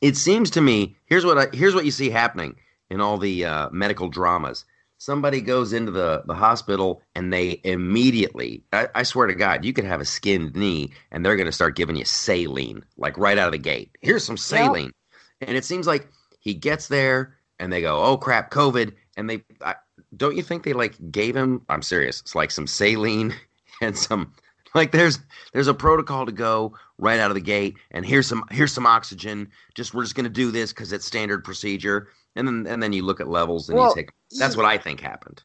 It 0.01 0.17
seems 0.17 0.51
to 0.51 0.61
me 0.61 0.97
here's 1.07 1.25
what 1.25 1.39
I, 1.39 1.57
here's 1.57 1.75
what 1.75 1.85
you 1.85 1.91
see 1.91 2.11
happening 2.11 2.57
in 2.91 3.01
all 3.01 3.19
the 3.19 3.45
uh, 3.45 3.71
medical 3.71 4.09
dramas. 4.09 4.65
Somebody 4.99 5.41
goes 5.41 5.73
into 5.73 5.93
the 5.93 6.23
the 6.27 6.35
hospital 6.35 7.03
and 7.15 7.33
they 7.33 7.61
immediately 7.65 8.63
I, 8.73 8.89
I 8.95 9.03
swear 9.03 9.27
to 9.27 9.35
god 9.35 9.65
you 9.65 9.73
could 9.73 9.85
have 9.85 10.01
a 10.01 10.05
skinned 10.05 10.55
knee 10.55 10.93
and 11.11 11.25
they're 11.25 11.37
going 11.37 11.47
to 11.47 11.53
start 11.53 11.77
giving 11.77 11.97
you 11.97 12.05
saline 12.05 12.85
like 12.97 13.19
right 13.19 13.39
out 13.39 13.49
of 13.49 13.53
the 13.53 13.59
gate. 13.59 13.97
Here's 14.01 14.25
some 14.25 14.37
saline. 14.37 14.93
And 15.41 15.57
it 15.57 15.65
seems 15.65 15.87
like 15.87 16.09
he 16.39 16.55
gets 16.55 16.89
there 16.89 17.37
and 17.59 17.73
they 17.73 17.81
go 17.81 18.03
oh 18.03 18.17
crap 18.17 18.51
covid. 18.51 18.95
And 19.17 19.31
they 19.31 19.45
I, 19.65 19.77
don't 20.17 20.37
you 20.37 20.43
think 20.43 20.63
they 20.63 20.73
like 20.73 20.95
gave 21.11 21.35
him 21.37 21.63
i'm 21.69 21.83
serious 21.83 22.21
it's 22.21 22.35
like 22.35 22.51
some 22.51 22.67
saline 22.67 23.35
and 23.81 23.97
some 23.97 24.33
like 24.75 24.93
there's 24.93 25.19
there's 25.53 25.69
a 25.69 25.75
protocol 25.75 26.27
to 26.27 26.33
go 26.33 26.77
right 26.99 27.21
out 27.21 27.31
of 27.31 27.35
the 27.35 27.41
gate 27.41 27.77
and 27.91 28.05
here's 28.05 28.27
some 28.27 28.45
here's 28.51 28.73
some 28.73 28.87
oxygen 28.87 29.49
just 29.75 29.95
we're 29.95 30.03
just 30.03 30.15
going 30.15 30.25
to 30.25 30.31
do 30.31 30.51
this 30.51 30.73
because 30.73 30.93
it's 30.93 31.05
standard 31.07 31.45
procedure 31.45 32.09
and 32.37 32.47
then 32.47 32.67
and 32.67 32.83
then 32.83 32.93
you 32.93 33.05
look 33.05 33.21
at 33.21 33.29
levels 33.29 33.69
and 33.69 33.79
Well, 33.79 33.91
you 33.91 33.95
take 33.95 34.11
that's 34.39 34.57
what 34.57 34.67
i 34.67 34.79
think 34.79 35.01
happened 35.01 35.43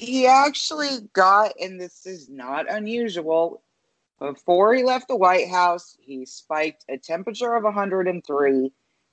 he 0.00 0.26
actually 0.26 1.08
got, 1.12 1.52
and 1.60 1.78
this 1.78 2.06
is 2.06 2.30
not 2.30 2.70
unusual, 2.70 3.62
before 4.18 4.74
he 4.74 4.82
left 4.82 5.08
the 5.08 5.16
White 5.16 5.48
House, 5.50 5.96
he 6.00 6.24
spiked 6.24 6.84
a 6.88 6.96
temperature 6.96 7.54
of 7.54 7.64
103 7.64 8.72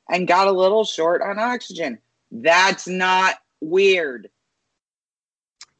and 0.10 0.28
got 0.28 0.48
a 0.48 0.52
little 0.52 0.86
short 0.86 1.22
on 1.22 1.40
oxygen. 1.40 2.00
That's 2.32 2.88
not 2.88 3.36
weird. 3.60 4.30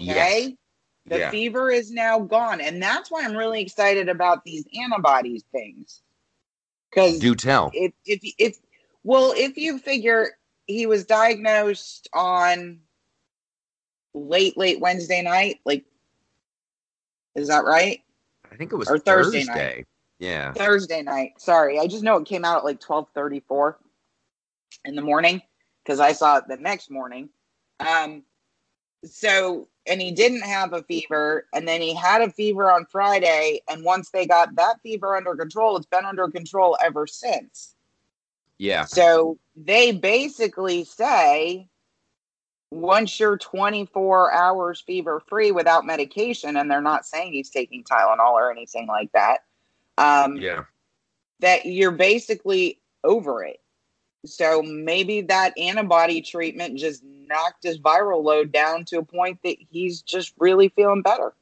Okay? 0.02 0.58
The 1.08 1.20
yeah 1.20 1.32
fever 1.32 1.70
is 1.72 1.92
now 1.92 2.20
gone. 2.20 2.62
And 2.62 2.82
that's 2.82 3.10
why 3.10 3.24
I'm 3.24 3.36
really 3.36 3.62
excited 3.62 4.10
about 4.10 4.44
these 4.44 4.66
antibodies 4.80 5.44
things. 5.52 6.02
Because 6.90 7.20
do 7.20 7.36
tell 7.36 7.72
if 7.74 7.94
if 8.06 8.20
if 8.38 8.58
well, 9.04 9.34
if 9.36 9.58
you 9.58 9.80
figure 9.80 10.38
he 10.66 10.86
was 10.86 11.06
diagnosed 11.06 12.10
on 12.14 12.80
late 14.14 14.58
late 14.58 14.80
Wednesday 14.80 15.22
night, 15.22 15.60
like 15.66 15.86
is 17.36 17.48
that 17.48 17.64
right? 17.64 18.02
i 18.52 18.56
think 18.56 18.72
it 18.72 18.76
was 18.76 18.90
or 18.90 18.98
thursday, 18.98 19.44
Thursday 19.44 19.76
night. 19.76 19.86
yeah 20.20 20.54
Thursday 20.54 21.02
night. 21.02 21.34
Sorry, 21.38 21.80
I 21.80 21.88
just 21.88 22.04
know 22.04 22.18
it 22.18 22.28
came 22.28 22.44
out 22.46 22.58
at 22.58 22.66
like 22.66 22.80
twelve 22.80 23.08
thirty 23.14 23.42
four 23.42 23.78
in 24.86 24.96
the 24.96 25.02
morning 25.02 25.42
because 25.84 26.00
I 26.00 26.14
saw 26.14 26.38
it 26.38 26.48
the 26.48 26.58
next 26.58 26.90
morning. 26.90 27.30
Um, 27.80 28.24
so 29.06 29.68
and 29.90 30.02
he 30.02 30.12
didn't 30.12 30.42
have 30.42 30.74
a 30.74 30.84
fever, 30.84 31.48
and 31.54 31.68
then 31.68 31.82
he 31.82 31.94
had 31.94 32.22
a 32.22 32.32
fever 32.32 32.72
on 32.72 32.86
Friday, 32.86 33.62
and 33.70 33.84
once 33.84 34.10
they 34.10 34.26
got 34.26 34.56
that 34.56 34.82
fever 34.82 35.16
under 35.16 35.36
control, 35.36 35.78
it's 35.78 35.86
been 35.86 36.06
under 36.06 36.28
control 36.30 36.78
ever 36.82 37.08
since. 37.08 37.76
yeah 38.58 38.86
So 38.86 39.38
they 39.56 39.92
basically 39.92 40.84
say 40.84 41.68
once 42.72 43.20
you're 43.20 43.38
24 43.38 44.34
hours 44.34 44.82
fever 44.82 45.22
free 45.28 45.52
without 45.52 45.86
medication, 45.86 46.58
and 46.58 46.70
they're 46.70 46.82
not 46.82 47.06
saying 47.06 47.34
he's 47.34 47.50
taking 47.50 47.84
Tylenol 47.84 48.34
or 48.34 48.52
anything 48.52 48.88
like 48.88 49.12
that, 49.14 49.40
um, 49.98 50.38
yeah 50.38 50.64
that 51.40 51.66
you're 51.66 51.92
basically 51.92 52.80
over 53.04 53.44
it. 53.44 53.60
So 54.28 54.62
maybe 54.64 55.22
that 55.22 55.58
antibody 55.58 56.22
treatment 56.22 56.78
just 56.78 57.04
knocked 57.04 57.64
his 57.64 57.80
viral 57.80 58.24
load 58.24 58.52
down 58.52 58.86
to 58.86 59.00
a 59.00 59.04
point 59.06 59.40
that 59.44 59.58
he's 59.70 60.02
just 60.02 60.34
really 60.40 60.70
feeling 60.70 61.02
better. 61.02 61.34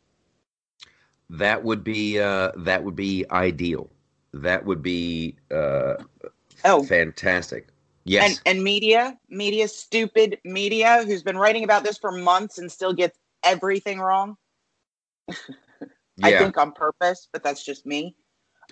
that 1.30 1.64
would 1.64 1.84
be 1.84 2.20
uh 2.20 2.52
that 2.58 2.84
would 2.84 2.96
be 2.96 3.26
ideal 3.32 3.90
that 4.34 4.66
would 4.66 4.82
be 4.82 5.36
uh 5.52 5.96
Oh, 6.66 6.90
fantastic 6.90 7.68
yes 8.04 8.20
and 8.20 8.40
and 8.46 8.64
media, 8.64 9.18
media, 9.30 9.68
stupid 9.68 10.40
media, 10.44 11.04
who's 11.06 11.24
been 11.24 11.38
writing 11.38 11.64
about 11.64 11.84
this 11.84 11.98
for 11.98 12.12
months 12.12 12.58
and 12.58 12.72
still 12.72 12.94
gets 12.94 13.18
everything 13.44 14.00
wrong. 14.00 14.38
I 16.24 16.32
yeah 16.32 16.34
think 16.34 16.58
on 16.58 16.72
purpose, 16.72 17.28
but 17.32 17.44
that's 17.44 17.64
just 17.64 17.86
me. 17.86 18.16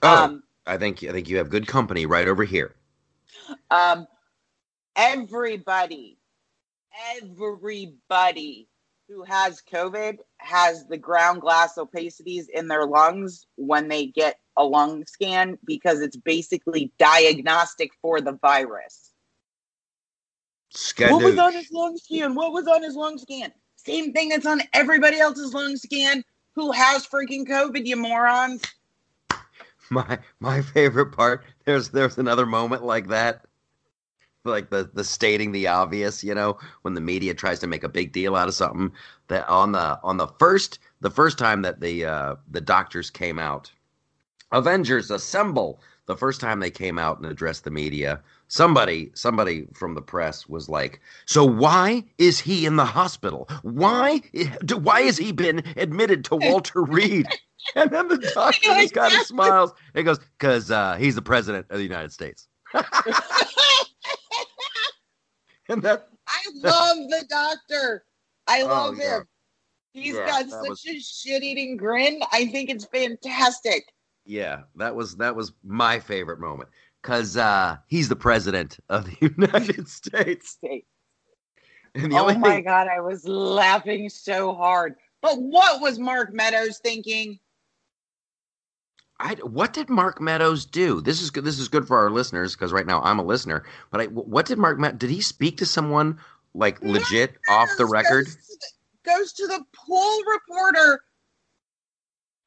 oh 0.03 0.31
Um, 0.31 0.43
I 0.65 0.77
think 0.77 1.03
I 1.03 1.11
think 1.11 1.29
you 1.29 1.37
have 1.37 1.49
good 1.49 1.67
company 1.67 2.05
right 2.05 2.27
over 2.27 2.43
here. 2.43 2.75
Um, 3.71 4.07
everybody, 4.95 6.17
everybody 7.15 8.67
who 9.09 9.23
has 9.23 9.61
COVID 9.71 10.17
has 10.37 10.87
the 10.87 10.97
ground 10.97 11.41
glass 11.41 11.77
opacities 11.77 12.47
in 12.53 12.67
their 12.67 12.85
lungs 12.85 13.45
when 13.55 13.87
they 13.87 14.07
get 14.07 14.39
a 14.57 14.63
lung 14.63 15.05
scan 15.05 15.57
because 15.65 16.01
it's 16.01 16.17
basically 16.17 16.91
diagnostic 16.97 17.91
for 18.01 18.21
the 18.21 18.33
virus. 18.33 19.11
What 20.97 21.21
was 21.23 21.37
on 21.37 21.53
his 21.53 21.71
lung 21.71 21.97
scan? 21.97 22.33
What 22.35 22.53
was 22.53 22.67
on 22.67 22.81
his 22.83 22.95
lung 22.95 23.17
scan? 23.17 23.51
Same 23.75 24.13
thing 24.13 24.29
that's 24.29 24.45
on 24.45 24.61
everybody 24.73 25.19
else's 25.19 25.53
lung 25.53 25.75
scan 25.75 26.23
who 26.55 26.71
has 26.71 27.05
freaking 27.05 27.47
COVID, 27.47 27.85
you 27.85 27.95
morons. 27.95 28.61
My 29.89 30.17
my 30.39 30.61
favorite 30.61 31.11
part, 31.11 31.43
there's 31.65 31.89
there's 31.89 32.17
another 32.17 32.45
moment 32.45 32.83
like 32.83 33.07
that. 33.07 33.45
Like 34.45 34.69
the 34.69 34.89
the 34.93 35.03
stating 35.03 35.51
the 35.51 35.67
obvious, 35.67 36.23
you 36.23 36.35
know, 36.35 36.57
when 36.81 36.93
the 36.93 37.01
media 37.01 37.33
tries 37.33 37.59
to 37.59 37.67
make 37.67 37.83
a 37.83 37.89
big 37.89 38.11
deal 38.11 38.35
out 38.35 38.47
of 38.49 38.53
something. 38.53 38.91
That 39.29 39.47
on 39.47 39.71
the 39.71 39.99
on 40.03 40.17
the 40.17 40.27
first 40.39 40.79
the 40.99 41.11
first 41.11 41.37
time 41.37 41.61
that 41.61 41.79
the 41.79 42.05
uh 42.05 42.35
the 42.51 42.61
doctors 42.61 43.09
came 43.09 43.39
out, 43.39 43.71
Avengers 44.51 45.11
assemble. 45.11 45.81
The 46.05 46.17
first 46.17 46.41
time 46.41 46.59
they 46.59 46.71
came 46.71 46.99
out 46.99 47.17
and 47.17 47.25
addressed 47.25 47.63
the 47.63 47.71
media, 47.71 48.21
somebody 48.53 49.09
somebody 49.15 49.65
from 49.73 49.95
the 49.95 50.01
press 50.01 50.47
was 50.47 50.69
like 50.69 51.01
so 51.25 51.43
why 51.43 52.03
is 52.19 52.39
he 52.39 52.67
in 52.67 52.75
the 52.75 52.85
hospital 52.85 53.49
why 53.63 54.21
why 54.75 55.01
has 55.01 55.17
he 55.17 55.31
been 55.31 55.63
admitted 55.75 56.23
to 56.23 56.35
walter 56.41 56.83
reed 56.83 57.27
and 57.75 57.91
then 57.91 58.07
the 58.07 58.17
doctor 58.33 58.61
just 58.61 58.93
kind 58.93 59.13
of 59.13 59.25
smiles 59.25 59.73
and 59.95 60.05
goes 60.05 60.19
because 60.37 60.71
uh, 60.71 60.95
he's 60.95 61.15
the 61.15 61.21
president 61.21 61.65
of 61.69 61.77
the 61.77 61.83
united 61.83 62.11
states 62.11 62.47
and 65.69 65.81
that 65.81 66.07
i 66.27 66.41
love 66.55 66.97
the 67.09 67.25
doctor 67.29 68.05
i 68.47 68.61
oh, 68.61 68.67
love 68.67 68.95
oh, 68.97 69.01
yeah. 69.01 69.17
him 69.17 69.27
He's 69.93 70.15
yeah, 70.15 70.25
got 70.25 70.49
such 70.49 70.69
was... 70.69 70.85
a 70.85 70.99
shit-eating 70.99 71.77
grin. 71.77 72.19
I 72.31 72.47
think 72.47 72.69
it's 72.71 72.85
fantastic. 72.85 73.93
Yeah, 74.25 74.61
that 74.75 74.95
was 74.95 75.15
that 75.17 75.35
was 75.35 75.53
my 75.63 75.99
favorite 75.99 76.39
moment 76.39 76.69
because 77.01 77.37
uh, 77.37 77.77
he's 77.87 78.09
the 78.09 78.15
president 78.15 78.79
of 78.89 79.05
the 79.05 79.17
United 79.37 79.87
States. 79.87 80.57
oh 80.63 80.79
my 81.95 82.33
thing- 82.33 82.63
god, 82.63 82.87
I 82.87 83.01
was 83.01 83.27
laughing 83.27 84.09
so 84.09 84.55
hard. 84.55 84.95
But 85.21 85.41
what 85.41 85.79
was 85.79 85.99
Mark 85.99 86.33
Meadows 86.33 86.79
thinking? 86.79 87.39
I, 89.23 89.35
what 89.35 89.71
did 89.71 89.89
Mark 89.89 90.19
Meadows 90.19 90.65
do? 90.65 90.99
This 90.99 91.21
is 91.21 91.29
good. 91.31 91.45
This 91.45 91.57
is 91.57 91.69
good 91.69 91.87
for 91.87 91.97
our 91.97 92.11
listeners 92.11 92.55
because 92.55 92.73
right 92.73 92.85
now 92.85 93.01
I'm 93.01 93.19
a 93.19 93.23
listener. 93.23 93.63
But 93.89 94.01
I, 94.01 94.05
what 94.07 94.45
did 94.45 94.57
Mark 94.57 94.79
Did 94.97 95.09
he 95.09 95.21
speak 95.21 95.57
to 95.57 95.65
someone 95.65 96.19
like 96.53 96.81
legit 96.83 97.35
off 97.49 97.69
the 97.77 97.85
record? 97.85 98.25
Goes 98.25 98.35
to 98.35 98.57
the, 98.59 99.09
goes 99.09 99.33
to 99.33 99.47
the 99.47 99.65
pool 99.73 100.19
reporter 100.29 101.03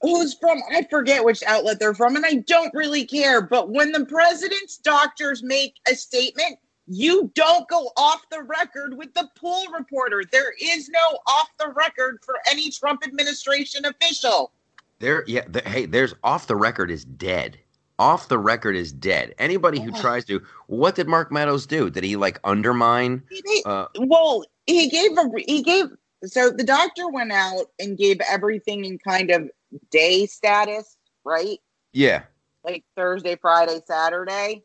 who's 0.03 0.35
from 0.35 0.61
I 0.71 0.87
forget 0.91 1.25
which 1.25 1.43
outlet 1.45 1.81
they're 1.81 1.95
from, 1.95 2.15
and 2.15 2.27
I 2.27 2.35
don't 2.47 2.75
really 2.75 3.07
care. 3.07 3.41
But 3.41 3.71
when 3.71 3.93
the 3.93 4.05
president's 4.05 4.77
doctors 4.77 5.43
make 5.43 5.77
a 5.91 5.95
statement, 5.95 6.59
you 6.87 7.33
don't 7.35 7.67
go 7.69 7.91
off 7.97 8.21
the 8.31 8.43
record 8.43 8.99
with 8.99 9.15
the 9.15 9.29
pool 9.35 9.65
reporter. 9.77 10.25
There 10.31 10.53
is 10.61 10.91
no 10.91 11.19
off 11.27 11.49
the 11.59 11.73
record 11.75 12.19
for 12.23 12.35
any 12.51 12.71
Trump 12.71 13.03
administration 13.07 13.87
official. 13.87 14.53
There, 14.99 15.25
yeah. 15.27 15.43
The, 15.49 15.63
hey, 15.63 15.87
there's 15.87 16.15
off 16.23 16.47
the 16.47 16.57
record 16.57 16.91
is 16.91 17.05
dead. 17.05 17.59
Off 17.99 18.29
the 18.29 18.39
record 18.39 18.77
is 18.77 18.93
dead. 18.93 19.35
Anybody 19.39 19.81
who 19.81 19.91
tries 19.91 20.25
to, 20.27 20.43
what 20.67 20.95
did 20.95 21.09
Mark 21.09 21.33
Meadows 21.33 21.67
do? 21.67 21.89
Did 21.89 22.05
he 22.05 22.17
like 22.17 22.39
undermine? 22.45 23.23
He, 23.31 23.63
uh, 23.65 23.87
well, 23.99 24.45
he 24.67 24.89
gave 24.89 25.17
a 25.17 25.31
he 25.47 25.63
gave. 25.63 25.87
So 26.25 26.51
the 26.51 26.65
doctor 26.65 27.09
went 27.09 27.33
out 27.33 27.67
and 27.79 27.97
gave 27.97 28.21
everything 28.21 28.85
in 28.85 28.99
kind 28.99 29.31
of 29.31 29.51
day 29.91 30.27
status, 30.27 30.99
right? 31.25 31.59
Yeah. 31.93 32.25
Like 32.65 32.85
Thursday, 32.97 33.37
Friday, 33.37 33.81
Saturday. 33.87 34.63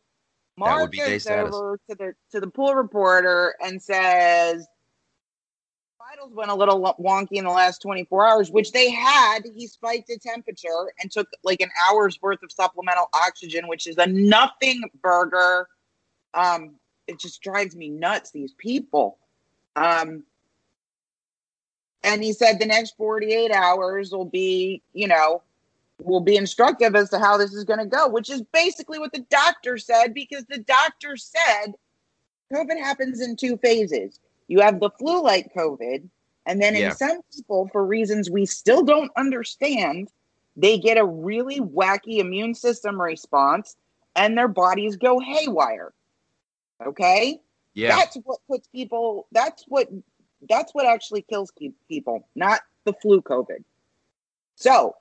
Mark 0.57 0.93
goes 0.93 1.27
over 1.27 1.79
to 1.89 1.95
the 1.95 2.13
to 2.31 2.41
the 2.41 2.47
pool 2.47 2.75
reporter 2.75 3.55
and 3.63 3.81
says 3.81 4.67
vitals 6.11 6.33
went 6.33 6.51
a 6.51 6.55
little 6.55 6.81
wonky 6.99 7.37
in 7.37 7.45
the 7.45 7.51
last 7.51 7.81
24 7.81 8.27
hours, 8.27 8.51
which 8.51 8.71
they 8.71 8.89
had. 8.89 9.39
He 9.55 9.67
spiked 9.67 10.09
a 10.09 10.17
temperature 10.17 10.91
and 10.99 11.09
took 11.09 11.27
like 11.43 11.61
an 11.61 11.69
hour's 11.87 12.21
worth 12.21 12.43
of 12.43 12.51
supplemental 12.51 13.07
oxygen, 13.13 13.67
which 13.67 13.87
is 13.87 13.97
a 13.97 14.07
nothing 14.07 14.81
burger. 15.01 15.67
Um, 16.33 16.75
it 17.07 17.17
just 17.17 17.41
drives 17.41 17.75
me 17.75 17.89
nuts, 17.89 18.31
these 18.31 18.53
people. 18.53 19.19
Um, 19.75 20.23
and 22.03 22.21
he 22.21 22.33
said 22.33 22.59
the 22.59 22.65
next 22.65 22.97
48 22.97 23.51
hours 23.51 24.11
will 24.11 24.25
be, 24.25 24.81
you 24.93 25.07
know, 25.07 25.43
will 26.01 26.19
be 26.19 26.35
instructive 26.35 26.95
as 26.95 27.09
to 27.11 27.19
how 27.19 27.37
this 27.37 27.53
is 27.53 27.63
going 27.63 27.79
to 27.79 27.85
go, 27.85 28.09
which 28.09 28.29
is 28.29 28.41
basically 28.53 28.99
what 28.99 29.13
the 29.13 29.25
doctor 29.29 29.77
said 29.77 30.13
because 30.13 30.43
the 30.45 30.59
doctor 30.59 31.15
said 31.15 31.75
COVID 32.51 32.79
happens 32.79 33.21
in 33.21 33.37
two 33.37 33.55
phases. 33.57 34.19
You 34.51 34.59
have 34.59 34.81
the 34.81 34.89
flu 34.89 35.23
like 35.23 35.53
COVID, 35.55 36.09
and 36.45 36.61
then 36.61 36.75
yeah. 36.75 36.89
in 36.89 36.95
some 36.97 37.21
people, 37.33 37.69
for 37.71 37.85
reasons 37.85 38.29
we 38.29 38.45
still 38.45 38.83
don't 38.83 39.09
understand, 39.15 40.09
they 40.57 40.77
get 40.77 40.97
a 40.97 41.05
really 41.05 41.61
wacky 41.61 42.17
immune 42.17 42.53
system 42.53 43.01
response 43.01 43.77
and 44.13 44.37
their 44.37 44.49
bodies 44.49 44.97
go 44.97 45.21
haywire. 45.21 45.93
Okay? 46.85 47.39
Yeah. 47.75 47.95
That's 47.95 48.17
what 48.25 48.39
puts 48.49 48.67
people, 48.67 49.25
that's 49.31 49.63
what 49.69 49.87
that's 50.49 50.73
what 50.73 50.85
actually 50.85 51.21
kills 51.21 51.53
people, 51.87 52.27
not 52.35 52.59
the 52.83 52.91
flu 52.91 53.21
COVID. 53.21 53.63
So, 54.55 54.95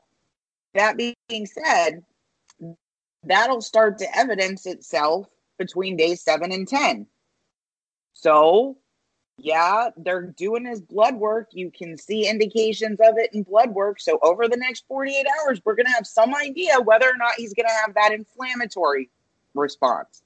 that 0.74 0.96
being 0.96 1.46
said, 1.46 2.04
that'll 3.24 3.62
start 3.62 3.98
to 3.98 4.16
evidence 4.16 4.64
itself 4.64 5.26
between 5.58 5.96
days 5.96 6.22
seven 6.22 6.52
and 6.52 6.68
10. 6.68 7.08
So, 8.12 8.76
yeah, 9.42 9.90
they're 9.96 10.22
doing 10.22 10.66
his 10.66 10.80
blood 10.80 11.14
work. 11.16 11.48
You 11.52 11.70
can 11.70 11.96
see 11.96 12.28
indications 12.28 13.00
of 13.00 13.14
it 13.16 13.32
in 13.32 13.42
blood 13.42 13.70
work. 13.70 14.00
So, 14.00 14.18
over 14.22 14.48
the 14.48 14.56
next 14.56 14.86
48 14.86 15.26
hours, 15.26 15.60
we're 15.64 15.74
going 15.74 15.86
to 15.86 15.92
have 15.92 16.06
some 16.06 16.34
idea 16.34 16.80
whether 16.80 17.06
or 17.06 17.16
not 17.16 17.32
he's 17.36 17.54
going 17.54 17.66
to 17.66 17.80
have 17.84 17.94
that 17.94 18.12
inflammatory 18.12 19.10
response. 19.54 20.22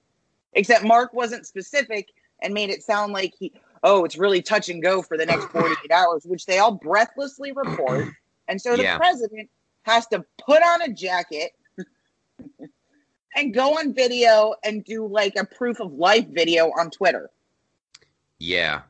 Except 0.53 0.85
Mark 0.85 1.13
wasn't 1.13 1.47
specific 1.47 2.09
and 2.43 2.53
made 2.55 2.71
it 2.71 2.83
sound 2.83 3.13
like 3.13 3.35
he, 3.39 3.53
oh, 3.83 4.05
it's 4.05 4.19
really 4.19 4.43
touch 4.43 4.69
and 4.69 4.83
go 4.83 5.03
for 5.03 5.17
the 5.17 5.27
next 5.27 5.47
48 5.47 5.91
hours, 5.91 6.25
which 6.25 6.47
they 6.47 6.59
all 6.59 6.73
breathlessly 6.73 7.53
report. 7.53 8.09
And 8.47 8.61
so 8.61 8.77
the 8.77 8.83
yeah. 8.83 8.99
president 8.99 9.49
has 9.85 10.07
to 10.09 10.23
put 10.47 10.63
on 10.63 10.83
a 10.83 10.93
jacket 10.93 11.53
and 13.35 13.55
go 13.55 13.79
on 13.79 13.95
video 13.95 14.55
and 14.63 14.85
do 14.85 15.07
like 15.07 15.35
a 15.37 15.47
proof 15.47 15.81
of 15.81 15.95
life 15.95 16.27
video 16.29 16.67
on 16.79 16.91
Twitter. 16.91 17.31
Yeah. 18.39 18.83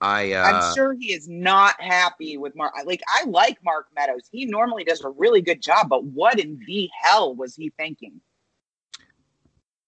I 0.00 0.32
uh, 0.32 0.44
I'm 0.44 0.74
sure 0.74 0.94
he 0.94 1.12
is 1.12 1.28
not 1.28 1.80
happy 1.80 2.36
with 2.36 2.54
Mark. 2.54 2.74
Like 2.84 3.02
I 3.08 3.24
like 3.24 3.58
Mark 3.64 3.86
Meadows. 3.94 4.28
He 4.30 4.44
normally 4.44 4.84
does 4.84 5.02
a 5.02 5.08
really 5.10 5.40
good 5.40 5.62
job, 5.62 5.88
but 5.88 6.04
what 6.04 6.38
in 6.38 6.60
the 6.66 6.88
hell 7.02 7.34
was 7.34 7.56
he 7.56 7.70
thinking? 7.78 8.20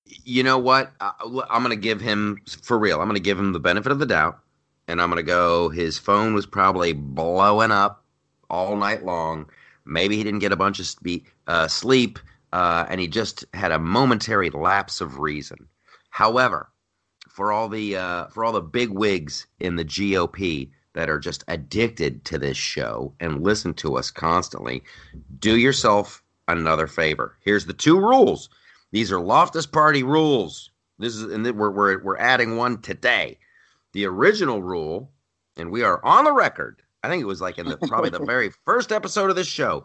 You 0.05 0.43
know 0.43 0.59
what? 0.59 0.93
I'm 1.01 1.63
going 1.63 1.69
to 1.69 1.77
give 1.77 2.01
him 2.01 2.39
for 2.63 2.79
real. 2.79 3.01
I'm 3.01 3.09
going 3.09 3.17
to 3.17 3.21
give 3.21 3.39
him 3.39 3.53
the 3.53 3.61
benefit 3.61 3.93
of 3.93 3.99
the 3.99 4.07
doubt 4.07 4.41
and 4.89 5.01
I'm 5.01 5.11
gonna 5.11 5.23
go. 5.23 5.69
His 5.69 5.99
phone 5.99 6.35
was 6.35 6.47
probably 6.47 6.95
blowing 6.95 7.71
up 7.71 8.05
all 8.51 8.75
night 8.77 9.05
long. 9.05 9.49
Maybe 9.85 10.17
he 10.17 10.25
didn't 10.25 10.41
get 10.41 10.53
a 10.53 10.57
bunch 10.57 10.81
of 10.81 10.87
spe- 10.87 11.27
uh, 11.47 11.69
sleep, 11.69 12.19
uh, 12.53 12.87
and 12.89 13.01
he 13.01 13.07
just 13.07 13.45
had 13.55 13.71
a 13.71 13.79
momentary 13.79 14.51
lapse 14.51 15.01
of 15.01 15.19
reason. 15.19 15.69
However, 16.11 16.71
for 17.39 17.53
all 17.53 17.69
the 17.69 17.95
uh, 17.95 18.27
for 18.27 18.45
all 18.45 18.51
the 18.51 18.61
big 18.61 18.91
wigs 18.91 19.47
in 19.61 19.77
the 19.77 19.85
GOP 19.85 20.69
that 20.95 21.09
are 21.09 21.21
just 21.21 21.45
addicted 21.47 22.25
to 22.25 22.37
this 22.37 22.57
show 22.57 23.15
and 23.21 23.45
listen 23.45 23.73
to 23.75 23.97
us 23.97 24.11
constantly, 24.11 24.83
do 25.39 25.57
yourself 25.57 26.21
another 26.49 26.89
favor. 26.89 27.37
Here's 27.39 27.65
the 27.65 27.73
two 27.73 27.97
rules. 27.97 28.49
These 28.91 29.13
are 29.13 29.21
Loftus 29.21 29.67
Party 29.67 30.03
rules. 30.03 30.73
This 30.99 31.15
is 31.15 31.33
and 31.33 31.45
we're 31.57 31.71
we're 31.71 32.03
we're 32.03 32.19
adding 32.19 32.57
one 32.57 32.83
today 32.83 33.39
the 33.93 34.05
original 34.05 34.61
rule, 34.61 35.13
and 35.57 35.71
we 35.71 35.85
are 35.85 36.05
on 36.05 36.25
the 36.25 36.33
record. 36.33 36.83
I 37.05 37.09
think 37.09 37.23
it 37.23 37.27
was 37.27 37.41
like 37.41 37.59
in 37.59 37.69
the 37.69 37.77
probably 37.77 38.11
the 38.11 38.19
very 38.27 38.51
first 38.65 38.91
episode 38.91 39.31
of 39.31 39.37
this 39.37 39.47
show. 39.47 39.85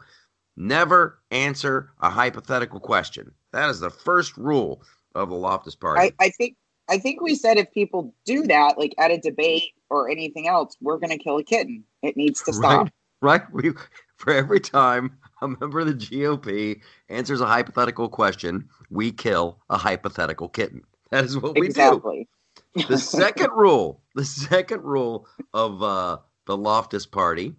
Never 0.58 1.20
answer 1.30 1.92
a 2.02 2.10
hypothetical 2.10 2.80
question. 2.80 3.32
That 3.52 3.70
is 3.70 3.80
the 3.80 3.92
first 3.92 4.38
rule 4.38 4.82
of 5.14 5.30
the 5.30 5.36
Loftus 5.36 5.76
Party. 5.76 6.16
I, 6.20 6.26
I 6.26 6.30
think 6.32 6.56
I 6.90 6.98
think 6.98 7.22
we 7.22 7.36
said 7.36 7.58
if 7.58 7.72
people 7.72 8.14
do 8.26 8.44
that, 8.48 8.78
like 8.78 8.94
at 8.98 9.12
a 9.12 9.18
debate 9.18 9.74
or 9.90 10.10
anything 10.10 10.48
else, 10.48 10.76
we're 10.82 10.98
going 10.98 11.18
to 11.18 11.24
kill 11.24 11.38
a 11.38 11.44
kitten. 11.44 11.84
It 12.02 12.18
needs 12.18 12.42
to 12.44 12.54
stop. 12.54 12.90
Right. 13.22 13.42
right? 13.42 13.54
We, 13.54 13.72
for 14.18 14.34
every 14.34 14.60
time 14.60 15.18
a 15.42 15.48
member 15.48 15.82
of 15.82 15.88
the 15.88 15.94
GOP 15.94 16.82
answers 17.10 17.42
a 17.42 17.46
hypothetical 17.46 18.10
question, 18.10 18.70
we 18.90 19.12
kill 19.12 19.60
a 19.70 19.78
hypothetical 19.78 20.50
kitten. 20.50 20.82
That 21.12 21.26
is 21.26 21.38
what 21.38 21.54
we 21.56 21.62
do. 21.62 21.68
exactly. 21.68 22.28
do. 22.76 22.84
The 22.88 22.98
second 22.98 23.52
rule, 23.56 24.02
the 24.16 24.26
second 24.26 24.84
rule 24.84 25.28
of 25.54 25.84
uh, 25.84 26.18
the 26.46 26.58
Loftus 26.58 27.06
Party 27.06 27.56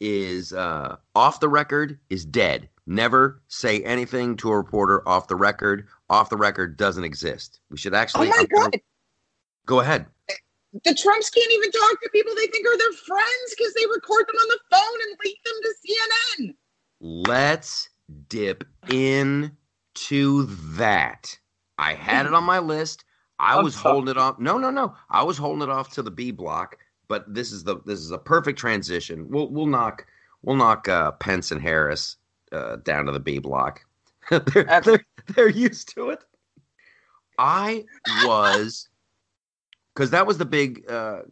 is 0.00 0.52
uh, 0.52 0.96
off 1.14 1.40
the 1.40 1.48
record 1.48 1.98
is 2.08 2.24
dead. 2.24 2.68
Never 2.86 3.42
say 3.48 3.82
anything 3.82 4.36
to 4.38 4.50
a 4.50 4.56
reporter 4.56 5.06
off 5.08 5.28
the 5.28 5.36
record. 5.36 5.86
Off 6.10 6.28
the 6.28 6.36
record 6.36 6.76
doesn't 6.76 7.04
exist. 7.04 7.60
We 7.70 7.78
should 7.78 7.94
actually. 7.94 8.28
Oh 8.28 8.36
my 8.36 8.44
god! 8.44 8.80
Go 9.64 9.78
ahead. 9.78 10.06
The 10.84 10.94
Trumps 10.94 11.30
can't 11.30 11.52
even 11.52 11.70
talk 11.70 12.02
to 12.02 12.10
people 12.12 12.32
they 12.34 12.48
think 12.48 12.66
are 12.66 12.78
their 12.78 12.92
friends 12.92 13.54
because 13.56 13.72
they 13.74 13.86
record 13.86 14.26
them 14.26 14.36
on 14.36 14.48
the 14.48 14.58
phone 14.70 14.98
and 15.08 15.18
leak 15.24 15.38
them 15.44 15.54
to 15.62 15.74
CNN. 16.42 16.54
Let's 17.28 17.88
dip 18.28 18.64
into 18.88 20.46
that. 20.76 21.38
I 21.78 21.94
had 21.94 22.26
it 22.26 22.34
on 22.34 22.44
my 22.44 22.58
list. 22.58 23.04
I 23.38 23.60
was 23.60 23.74
holding 23.76 24.10
it 24.10 24.18
off. 24.18 24.38
No, 24.40 24.58
no, 24.58 24.70
no. 24.70 24.94
I 25.10 25.22
was 25.22 25.38
holding 25.38 25.62
it 25.62 25.70
off 25.70 25.92
to 25.92 26.02
the 26.02 26.10
B 26.10 26.32
block, 26.32 26.76
but 27.08 27.32
this 27.32 27.52
is 27.52 27.62
the 27.62 27.76
this 27.86 28.00
is 28.00 28.10
a 28.10 28.18
perfect 28.18 28.58
transition. 28.58 29.28
We'll 29.30 29.48
we'll 29.48 29.66
knock 29.66 30.06
we'll 30.42 30.56
knock 30.56 30.88
uh, 30.88 31.12
Pence 31.12 31.52
and 31.52 31.62
Harris 31.62 32.16
uh, 32.50 32.76
down 32.76 33.06
to 33.06 33.12
the 33.12 33.20
B 33.20 33.38
block. 33.38 33.84
they're, 34.30 34.80
they're 34.84 35.04
they're 35.34 35.48
used 35.48 35.94
to 35.94 36.10
it. 36.10 36.22
I 37.38 37.84
was 38.24 38.88
because 39.94 40.10
that 40.10 40.26
was 40.26 40.38
the 40.38 40.44
big. 40.44 40.88
Uh, 40.90 41.22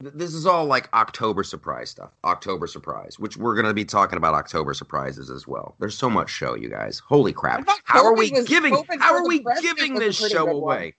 th- 0.00 0.12
this 0.14 0.34
is 0.34 0.46
all 0.46 0.66
like 0.66 0.92
October 0.92 1.42
surprise 1.42 1.90
stuff. 1.90 2.10
October 2.24 2.66
surprise, 2.66 3.18
which 3.18 3.36
we're 3.36 3.54
going 3.54 3.66
to 3.66 3.74
be 3.74 3.84
talking 3.84 4.16
about 4.18 4.34
October 4.34 4.74
surprises 4.74 5.30
as 5.30 5.46
well. 5.46 5.74
There's 5.80 5.96
so 5.96 6.10
much 6.10 6.28
show, 6.30 6.54
you 6.54 6.68
guys. 6.68 6.98
Holy 6.98 7.32
crap! 7.32 7.64
thought 7.66 7.80
How 7.84 8.04
are 8.04 8.14
we 8.14 8.30
was- 8.30 8.46
giving? 8.46 8.74
COVID 8.74 8.98
How 9.00 9.14
are 9.14 9.26
we 9.26 9.44
giving 9.62 9.94
this 9.94 10.16
show 10.16 10.44
good 10.44 10.52
one. 10.54 10.76
away? 10.76 10.94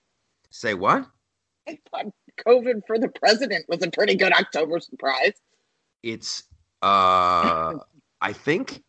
Say 0.49 0.73
what? 0.73 1.05
I 1.67 1.77
thought 1.91 2.05
COVID 2.47 2.81
for 2.87 2.97
the 2.99 3.09
president 3.09 3.65
was 3.69 3.81
a 3.83 3.89
pretty 3.91 4.15
good 4.15 4.31
October 4.33 4.79
surprise. 4.79 5.33
It's 6.03 6.43
uh 6.81 7.75
I 8.21 8.33
think 8.33 8.83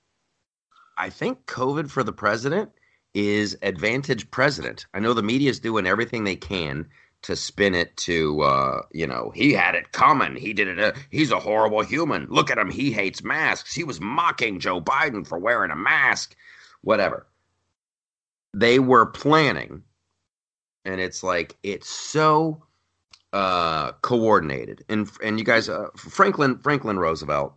I 0.97 1.11
think 1.11 1.47
COVID 1.47 1.91
for 1.91 2.03
the 2.03 2.13
president 2.13 2.71
is 3.15 3.57
advantage 3.63 4.31
president. 4.31 4.87
I 4.95 5.01
know 5.01 5.15
the 5.15 5.23
media 5.23 5.51
is 5.51 5.61
doing 5.61 5.87
everything 5.87 6.25
they 6.25 6.37
can 6.37 6.87
to 7.23 7.35
spin 7.35 7.75
it 7.75 7.97
to 7.97 8.43
uh 8.43 8.83
you 8.93 9.07
know 9.07 9.33
he 9.35 9.53
had 9.53 9.75
it 9.75 9.93
coming. 9.93 10.37
He 10.37 10.53
did 10.53 10.69
it 10.69 10.79
uh, 10.79 10.93
he's 11.11 11.33
a 11.33 11.41
horrible 11.41 11.83
human. 11.83 12.27
Look 12.29 12.51
at 12.51 12.59
him. 12.59 12.71
He 12.71 12.93
hates 12.93 13.25
masks. 13.25 13.75
He 13.75 13.85
was 13.85 14.01
mocking 14.01 14.61
joe 14.61 14.81
biden 14.81 15.27
for 15.27 15.39
wearing 15.39 15.71
a 15.71 15.77
mask. 15.77 16.37
Whatever. 16.83 17.27
They 18.55 18.79
were 18.79 19.07
planning 19.07 19.83
and 20.85 21.01
it's 21.01 21.23
like 21.23 21.57
it's 21.63 21.89
so 21.89 22.63
uh 23.33 23.93
coordinated. 24.03 24.85
And 24.89 25.11
and 25.23 25.39
you 25.39 25.45
guys 25.45 25.69
uh, 25.69 25.89
franklin 25.97 26.59
franklin 26.59 26.99
roosevelt 26.99 27.55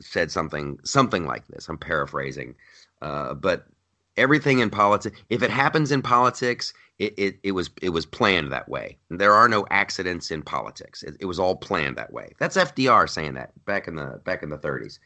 said 0.00 0.30
something 0.30 0.78
something 0.84 1.26
like 1.26 1.46
this. 1.48 1.68
I'm 1.68 1.78
paraphrasing. 1.78 2.54
Uh 3.02 3.34
but 3.34 3.66
everything 4.16 4.60
in 4.60 4.70
politics 4.70 5.18
if 5.28 5.42
it 5.42 5.50
happens 5.50 5.92
in 5.92 6.02
politics 6.02 6.72
it, 6.98 7.14
it, 7.18 7.38
it 7.42 7.52
was 7.52 7.70
it 7.82 7.90
was 7.90 8.06
planned 8.06 8.52
that 8.52 8.68
way. 8.68 8.96
There 9.10 9.34
are 9.34 9.48
no 9.48 9.66
accidents 9.70 10.30
in 10.30 10.42
politics. 10.42 11.02
It, 11.02 11.16
it 11.20 11.26
was 11.26 11.38
all 11.38 11.56
planned 11.56 11.96
that 11.96 12.12
way. 12.12 12.32
That's 12.38 12.56
fdr 12.56 13.08
saying 13.08 13.34
that 13.34 13.52
back 13.64 13.86
in 13.86 13.96
the 13.96 14.20
back 14.24 14.42
in 14.42 14.48
the 14.48 14.58
30s 14.58 14.98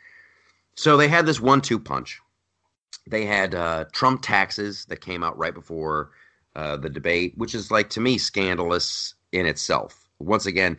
so 0.77 0.97
they 0.97 1.09
had 1.09 1.27
this 1.27 1.41
one-two 1.41 1.79
punch. 1.79 2.21
They 3.09 3.27
had 3.27 3.55
uh, 3.55 3.87
trump 3.93 4.23
taxes 4.23 4.85
that 4.87 5.01
came 5.01 5.25
out 5.25 5.37
right 5.37 5.55
before 5.55 6.11
uh, 6.55 6.77
the 6.77 6.91
debate 6.91 7.35
which 7.37 7.55
is 7.55 7.71
like 7.71 7.91
to 7.91 8.01
me 8.01 8.19
scandalous 8.19 9.15
in 9.33 9.47
itself. 9.47 10.09
Once 10.21 10.47
again 10.47 10.77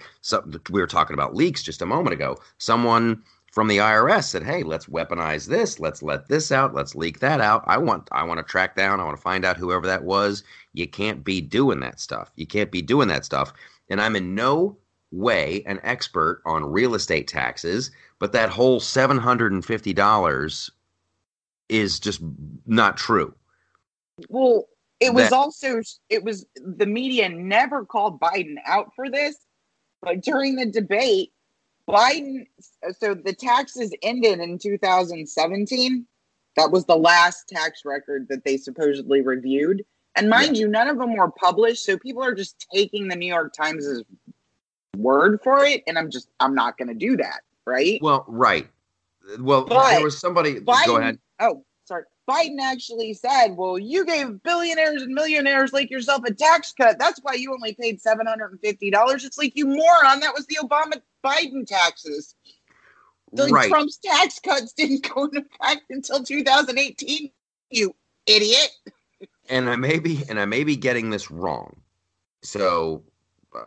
we 0.69 0.79
were 0.79 0.87
talking 0.87 1.13
about 1.13 1.35
leaks 1.35 1.61
just 1.63 1.81
a 1.81 1.85
moment 1.85 2.13
ago. 2.13 2.37
Someone 2.57 3.21
from 3.51 3.67
the 3.67 3.77
IRS 3.77 4.29
said, 4.29 4.43
"Hey, 4.43 4.63
let's 4.63 4.85
weaponize 4.87 5.47
this. 5.47 5.79
Let's 5.79 6.01
let 6.01 6.27
this 6.27 6.51
out. 6.51 6.73
Let's 6.73 6.95
leak 6.95 7.19
that 7.19 7.41
out. 7.41 7.63
I 7.67 7.77
want 7.77 8.07
I 8.11 8.23
want 8.23 8.39
to 8.39 8.43
track 8.43 8.75
down. 8.75 8.99
I 8.99 9.03
want 9.03 9.17
to 9.17 9.21
find 9.21 9.45
out 9.45 9.57
whoever 9.57 9.85
that 9.87 10.03
was. 10.03 10.43
You 10.73 10.87
can't 10.87 11.23
be 11.23 11.41
doing 11.41 11.81
that 11.81 11.99
stuff. 11.99 12.31
You 12.35 12.47
can't 12.47 12.71
be 12.71 12.81
doing 12.81 13.07
that 13.09 13.25
stuff." 13.25 13.53
And 13.89 14.01
I'm 14.01 14.15
in 14.15 14.33
no 14.35 14.77
way 15.11 15.61
an 15.65 15.79
expert 15.83 16.41
on 16.45 16.63
real 16.63 16.95
estate 16.95 17.27
taxes, 17.27 17.91
but 18.19 18.31
that 18.31 18.49
whole 18.49 18.79
$750 18.79 20.71
is 21.67 21.99
just 21.99 22.21
not 22.65 22.95
true. 22.95 23.33
Well, 24.29 24.69
it 25.01 25.13
was 25.13 25.29
That- 25.29 25.33
also 25.33 25.81
it 26.09 26.23
was 26.23 26.45
the 26.55 26.85
media 26.85 27.27
never 27.27 27.83
called 27.85 28.21
Biden 28.21 28.55
out 28.65 28.93
for 28.95 29.09
this, 29.09 29.35
but 30.01 30.21
during 30.21 30.55
the 30.55 30.65
debate, 30.67 31.33
Biden 31.87 32.47
so 32.99 33.13
the 33.13 33.33
taxes 33.33 33.93
ended 34.01 34.39
in 34.39 34.57
2017. 34.57 36.05
That 36.57 36.71
was 36.71 36.85
the 36.85 36.97
last 36.97 37.47
tax 37.47 37.81
record 37.85 38.27
that 38.29 38.43
they 38.43 38.57
supposedly 38.57 39.21
reviewed. 39.21 39.83
And 40.15 40.29
mind 40.29 40.57
you, 40.57 40.67
none 40.67 40.89
of 40.89 40.97
them 40.97 41.15
were 41.15 41.31
published, 41.31 41.85
so 41.85 41.97
people 41.97 42.21
are 42.21 42.35
just 42.35 42.67
taking 42.73 43.07
the 43.07 43.15
New 43.15 43.27
York 43.27 43.53
Times' 43.53 44.03
word 44.97 45.39
for 45.41 45.63
it, 45.63 45.83
and 45.87 45.97
I'm 45.97 46.11
just 46.11 46.29
I'm 46.39 46.53
not 46.53 46.77
going 46.77 46.89
to 46.89 46.93
do 46.93 47.15
that, 47.17 47.41
right? 47.65 47.99
Well, 48.01 48.25
right. 48.27 48.67
Well, 49.39 49.63
But 49.65 49.91
there 49.91 50.03
was 50.03 50.17
somebody 50.17 50.55
Biden, 50.55 50.85
go 50.85 50.97
ahead. 50.97 51.19
Oh, 51.39 51.63
sorry. 51.85 52.03
Biden 52.31 52.59
actually 52.61 53.13
said, 53.13 53.55
"Well, 53.57 53.77
you 53.77 54.05
gave 54.05 54.41
billionaires 54.43 55.01
and 55.01 55.13
millionaires 55.13 55.73
like 55.73 55.89
yourself 55.89 56.23
a 56.25 56.33
tax 56.33 56.73
cut. 56.73 56.97
That's 56.97 57.19
why 57.21 57.33
you 57.33 57.53
only 57.53 57.73
paid 57.73 58.01
seven 58.01 58.25
hundred 58.25 58.51
and 58.51 58.61
fifty 58.61 58.89
dollars." 58.89 59.25
It's 59.25 59.37
like 59.37 59.55
you 59.55 59.65
moron. 59.67 60.19
That 60.19 60.33
was 60.33 60.45
the 60.47 60.57
Obama 60.63 61.01
Biden 61.23 61.65
taxes. 61.65 62.35
The 63.33 63.47
right. 63.47 63.69
Trump's 63.69 63.97
tax 63.97 64.39
cuts 64.39 64.73
didn't 64.73 65.09
go 65.13 65.25
into 65.25 65.45
effect 65.61 65.83
until 65.89 66.23
2018. 66.23 67.31
You 67.69 67.95
idiot. 68.25 68.69
and 69.49 69.69
I 69.69 69.75
may 69.75 69.99
be 69.99 70.23
and 70.29 70.39
I 70.39 70.45
may 70.45 70.63
be 70.63 70.75
getting 70.75 71.09
this 71.09 71.31
wrong, 71.31 71.75
so 72.43 73.03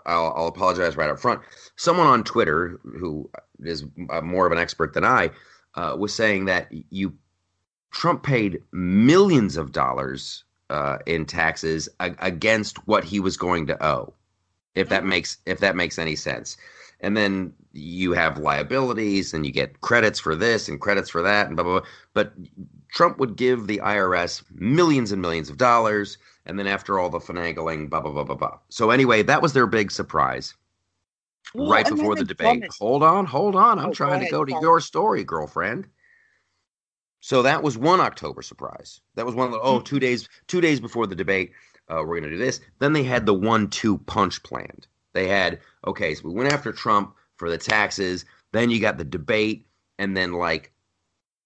I'll, 0.07 0.33
I'll 0.37 0.47
apologize 0.49 0.97
right 0.97 1.11
up 1.11 1.19
front. 1.19 1.41
Someone 1.77 2.07
on 2.07 2.25
Twitter 2.25 2.81
who 2.83 3.29
is 3.63 3.85
uh, 4.11 4.21
more 4.21 4.47
of 4.47 4.53
an 4.53 4.59
expert 4.59 4.95
than 4.95 5.05
I 5.05 5.31
uh, 5.75 5.97
was 5.99 6.15
saying 6.15 6.47
that 6.47 6.69
you 6.91 7.15
Trump 7.95 8.25
paid 8.25 8.63
millions 8.73 9.57
of 9.59 9.73
dollars 9.73 10.45
uh, 10.71 10.99
in 11.07 11.27
taxes 11.27 11.89
a- 12.01 12.17
against 12.21 12.87
what 12.89 13.05
he 13.05 13.21
was 13.21 13.39
going 13.39 13.67
to 13.69 13.87
owe, 13.87 14.15
if 14.77 14.89
that 14.91 15.05
Mhm. 15.05 15.09
makes 15.09 15.39
if 15.47 15.61
that 15.61 15.77
makes 15.77 15.99
any 15.99 16.17
sense. 16.17 16.57
And 17.01 17.17
then 17.17 17.55
you 17.73 18.13
have 18.15 18.39
liabilities, 18.39 19.35
and 19.35 19.47
you 19.47 19.53
get 19.53 19.81
credits 19.83 20.21
for 20.21 20.37
this 20.37 20.69
and 20.69 20.81
credits 20.81 21.11
for 21.11 21.23
that, 21.23 21.49
and 21.49 21.57
blah 21.57 21.65
blah. 21.65 21.81
blah. 21.81 21.89
But 22.15 22.35
Trump 22.95 23.19
would 23.21 23.37
give 23.37 23.67
the 23.69 23.81
IRS 23.81 24.43
millions 24.55 25.13
and 25.13 25.23
millions 25.23 25.51
of 25.51 25.59
dollars, 25.59 26.19
and 26.47 26.59
then 26.59 26.69
after 26.69 26.99
all 26.99 27.11
the 27.11 27.21
finagling, 27.21 27.91
blah 27.91 28.01
blah 28.03 28.13
blah 28.13 28.25
blah 28.25 28.37
blah. 28.37 28.59
So 28.71 28.91
anyway, 28.91 29.23
that 29.25 29.43
was 29.43 29.55
their 29.55 29.67
big 29.69 29.93
surprise 29.93 30.55
Well, 31.55 31.69
right 31.69 31.89
before 31.89 32.17
the 32.17 32.25
debate. 32.25 32.67
Hold 32.81 33.03
on, 33.05 33.27
hold 33.27 33.57
on. 33.57 33.79
I'm 33.81 33.91
Oh, 33.91 33.95
go 33.95 33.95
trying 33.95 34.21
to 34.21 34.27
ahead, 34.27 34.31
go 34.31 34.45
to 34.45 34.53
sorry. 34.53 34.61
your 34.63 34.81
story, 34.81 35.25
girlfriend. 35.25 35.89
So 37.25 37.41
that 37.41 37.63
was 37.63 37.79
one 37.79 38.01
October 38.01 38.43
surprise. 38.43 39.01
That 39.15 39.25
was 39.25 39.35
one 39.35 39.47
of 39.47 39.53
the 39.53 39.61
oh, 39.61 39.81
Mm. 39.81 39.99
days, 39.99 40.29
two 40.47 40.61
days 40.61 40.79
before 40.79 41.07
the 41.07 41.15
debate, 41.15 41.53
uh, 41.89 42.05
we're 42.07 42.21
gonna 42.21 42.31
do 42.31 42.37
this. 42.37 42.61
Then 42.81 42.93
they 42.93 43.03
had 43.03 43.25
the 43.25 43.33
one-two 43.33 43.97
punch 44.01 44.43
planned. 44.43 44.87
They 45.15 45.27
had 45.27 45.61
okay, 45.87 46.15
so 46.15 46.29
we 46.29 46.35
went 46.35 46.53
after 46.53 46.71
Trump 46.71 47.15
for 47.39 47.49
the 47.49 47.57
taxes. 47.57 48.27
Then 48.53 48.69
you 48.69 48.79
got 48.79 48.99
the 48.99 49.05
debate, 49.07 49.67
and 49.99 50.15
then 50.15 50.35
like 50.35 50.71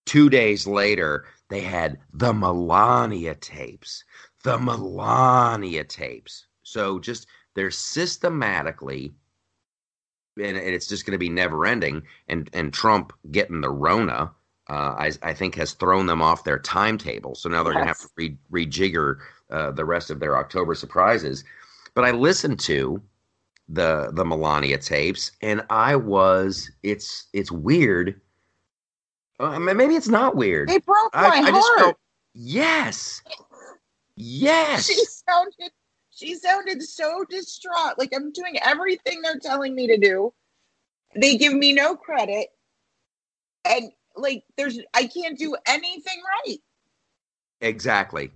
two 0.04 0.28
days 0.28 0.66
later, 0.66 1.26
they 1.48 1.60
had 1.60 2.00
the 2.12 2.32
Melania 2.32 3.36
tapes. 3.36 4.02
The 4.42 4.58
Melania 4.58 5.84
tapes. 5.84 6.46
So 6.64 6.98
just 6.98 7.28
they're 7.54 7.70
systematically 7.70 9.14
and, 10.38 10.56
and 10.56 10.74
it's 10.74 10.86
just 10.88 11.06
going 11.06 11.12
to 11.12 11.18
be 11.18 11.28
never 11.28 11.66
ending. 11.66 12.02
And 12.28 12.50
and 12.52 12.72
Trump 12.72 13.12
getting 13.30 13.60
the 13.60 13.70
Rona, 13.70 14.32
uh, 14.68 14.94
I 14.98 15.12
I 15.22 15.34
think 15.34 15.54
has 15.56 15.72
thrown 15.72 16.06
them 16.06 16.22
off 16.22 16.44
their 16.44 16.58
timetable. 16.58 17.34
So 17.34 17.48
now 17.48 17.62
they're 17.62 17.72
going 17.72 17.84
to 17.84 17.88
have 17.88 17.98
to 18.00 18.08
re- 18.16 18.38
rejigger 18.52 19.18
uh, 19.50 19.70
the 19.70 19.84
rest 19.84 20.10
of 20.10 20.20
their 20.20 20.36
October 20.36 20.74
surprises. 20.74 21.44
But 21.94 22.04
I 22.04 22.10
listened 22.10 22.60
to 22.60 23.02
the 23.68 24.10
the 24.12 24.24
Melania 24.24 24.78
tapes, 24.78 25.32
and 25.42 25.64
I 25.70 25.96
was 25.96 26.70
it's 26.82 27.26
it's 27.32 27.50
weird. 27.50 28.20
Uh, 29.40 29.58
maybe 29.58 29.94
it's 29.94 30.08
not 30.08 30.34
weird. 30.34 30.68
They 30.68 30.78
broke 30.78 31.14
my 31.14 31.20
I, 31.20 31.28
I 31.28 31.40
heart. 31.42 31.54
just 31.54 31.72
felt 31.78 31.96
yes, 32.34 33.22
yes. 34.16 34.86
she 34.86 35.04
sounded 35.04 35.72
she 36.18 36.34
sounded 36.34 36.82
so 36.82 37.24
distraught 37.30 37.96
like 37.96 38.12
i'm 38.14 38.32
doing 38.32 38.58
everything 38.62 39.22
they're 39.22 39.38
telling 39.38 39.74
me 39.74 39.86
to 39.86 39.96
do 39.96 40.32
they 41.14 41.36
give 41.36 41.52
me 41.52 41.72
no 41.72 41.94
credit 41.94 42.48
and 43.64 43.92
like 44.18 44.44
there's 44.56 44.78
I 44.94 45.06
can't 45.06 45.38
do 45.38 45.56
anything 45.66 46.20
right. 46.46 46.58
Exactly. 47.60 48.30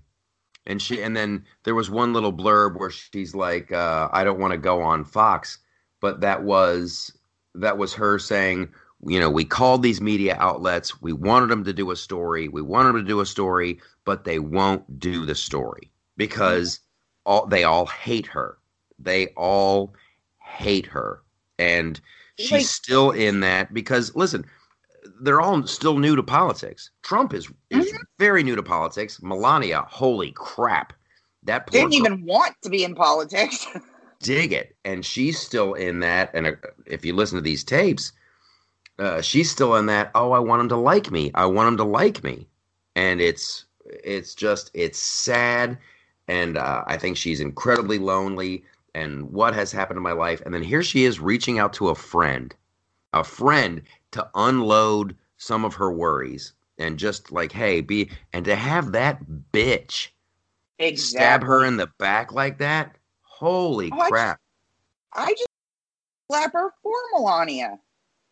And 0.66 0.80
she 0.80 1.02
and 1.02 1.16
then 1.16 1.44
there 1.64 1.74
was 1.74 1.90
one 1.90 2.12
little 2.12 2.32
blurb 2.32 2.78
where 2.78 2.90
she's 2.90 3.34
like, 3.34 3.72
uh, 3.72 4.08
I 4.12 4.24
don't 4.24 4.38
want 4.38 4.52
to 4.52 4.58
go 4.58 4.80
on 4.80 5.04
Fox, 5.04 5.58
but 6.00 6.20
that 6.20 6.42
was 6.42 7.12
that 7.54 7.78
was 7.78 7.92
her 7.94 8.18
saying, 8.18 8.68
you 9.06 9.18
know, 9.18 9.30
we 9.30 9.44
called 9.44 9.82
these 9.82 10.00
media 10.00 10.36
outlets, 10.38 11.02
we 11.02 11.12
wanted 11.12 11.48
them 11.48 11.64
to 11.64 11.72
do 11.72 11.90
a 11.90 11.96
story, 11.96 12.48
we 12.48 12.62
wanted 12.62 12.88
them 12.90 13.02
to 13.02 13.08
do 13.08 13.20
a 13.20 13.26
story, 13.26 13.80
but 14.04 14.24
they 14.24 14.38
won't 14.38 14.98
do 14.98 15.26
the 15.26 15.34
story 15.34 15.90
because 16.16 16.80
all 17.26 17.46
they 17.46 17.64
all 17.64 17.86
hate 17.86 18.26
her. 18.26 18.58
They 18.98 19.28
all 19.28 19.94
hate 20.38 20.86
her. 20.86 21.22
And 21.58 22.00
she's 22.38 22.52
like, 22.52 22.62
still 22.62 23.10
in 23.10 23.40
that 23.40 23.74
because 23.74 24.14
listen, 24.14 24.44
they're 25.22 25.40
all 25.40 25.66
still 25.66 25.98
new 25.98 26.16
to 26.16 26.22
politics. 26.22 26.90
Trump 27.02 27.32
is 27.32 27.48
is 27.70 27.86
mm-hmm. 27.86 27.96
very 28.18 28.42
new 28.42 28.56
to 28.56 28.62
politics. 28.62 29.22
Melania, 29.22 29.82
holy 29.88 30.32
crap, 30.32 30.92
that 31.44 31.66
didn't 31.70 31.90
girl, 31.90 31.98
even 31.98 32.24
want 32.24 32.54
to 32.62 32.70
be 32.70 32.84
in 32.84 32.94
politics. 32.94 33.66
dig 34.22 34.52
it, 34.52 34.76
and 34.84 35.04
she's 35.04 35.38
still 35.38 35.74
in 35.74 36.00
that. 36.00 36.30
And 36.34 36.46
uh, 36.46 36.52
if 36.86 37.04
you 37.04 37.14
listen 37.14 37.36
to 37.36 37.42
these 37.42 37.64
tapes, 37.64 38.12
uh, 38.98 39.20
she's 39.20 39.50
still 39.50 39.76
in 39.76 39.86
that. 39.86 40.10
Oh, 40.14 40.32
I 40.32 40.38
want 40.38 40.62
him 40.62 40.68
to 40.70 40.76
like 40.76 41.10
me. 41.10 41.30
I 41.34 41.46
want 41.46 41.68
him 41.68 41.76
to 41.78 41.84
like 41.84 42.24
me, 42.24 42.48
and 42.96 43.20
it's 43.20 43.66
it's 43.84 44.34
just 44.34 44.70
it's 44.74 44.98
sad, 44.98 45.78
and 46.28 46.56
uh, 46.56 46.84
I 46.86 46.96
think 46.96 47.16
she's 47.16 47.40
incredibly 47.40 47.98
lonely. 47.98 48.64
And 48.94 49.30
what 49.30 49.54
has 49.54 49.72
happened 49.72 49.96
in 49.96 50.02
my 50.02 50.12
life? 50.12 50.42
And 50.44 50.52
then 50.52 50.62
here 50.62 50.82
she 50.82 51.04
is 51.04 51.18
reaching 51.18 51.58
out 51.58 51.72
to 51.74 51.88
a 51.88 51.94
friend, 51.94 52.54
a 53.12 53.24
friend 53.24 53.82
to 54.12 54.28
unload 54.34 55.16
some 55.36 55.64
of 55.64 55.74
her 55.74 55.92
worries 55.92 56.52
and 56.78 56.98
just 56.98 57.32
like, 57.32 57.52
hey, 57.52 57.80
be 57.80 58.10
and 58.32 58.44
to 58.44 58.56
have 58.56 58.92
that 58.92 59.20
bitch 59.52 60.08
exactly. 60.78 60.96
stab 60.96 61.42
her 61.42 61.64
in 61.64 61.76
the 61.76 61.90
back 61.98 62.32
like 62.32 62.58
that. 62.58 62.96
Holy 63.22 63.90
oh, 63.92 64.06
crap! 64.08 64.40
I 65.12 65.26
just, 65.26 65.30
I 65.30 65.32
just 65.32 65.48
slap 66.28 66.52
her 66.52 66.70
for 66.82 66.94
Melania. 67.14 67.78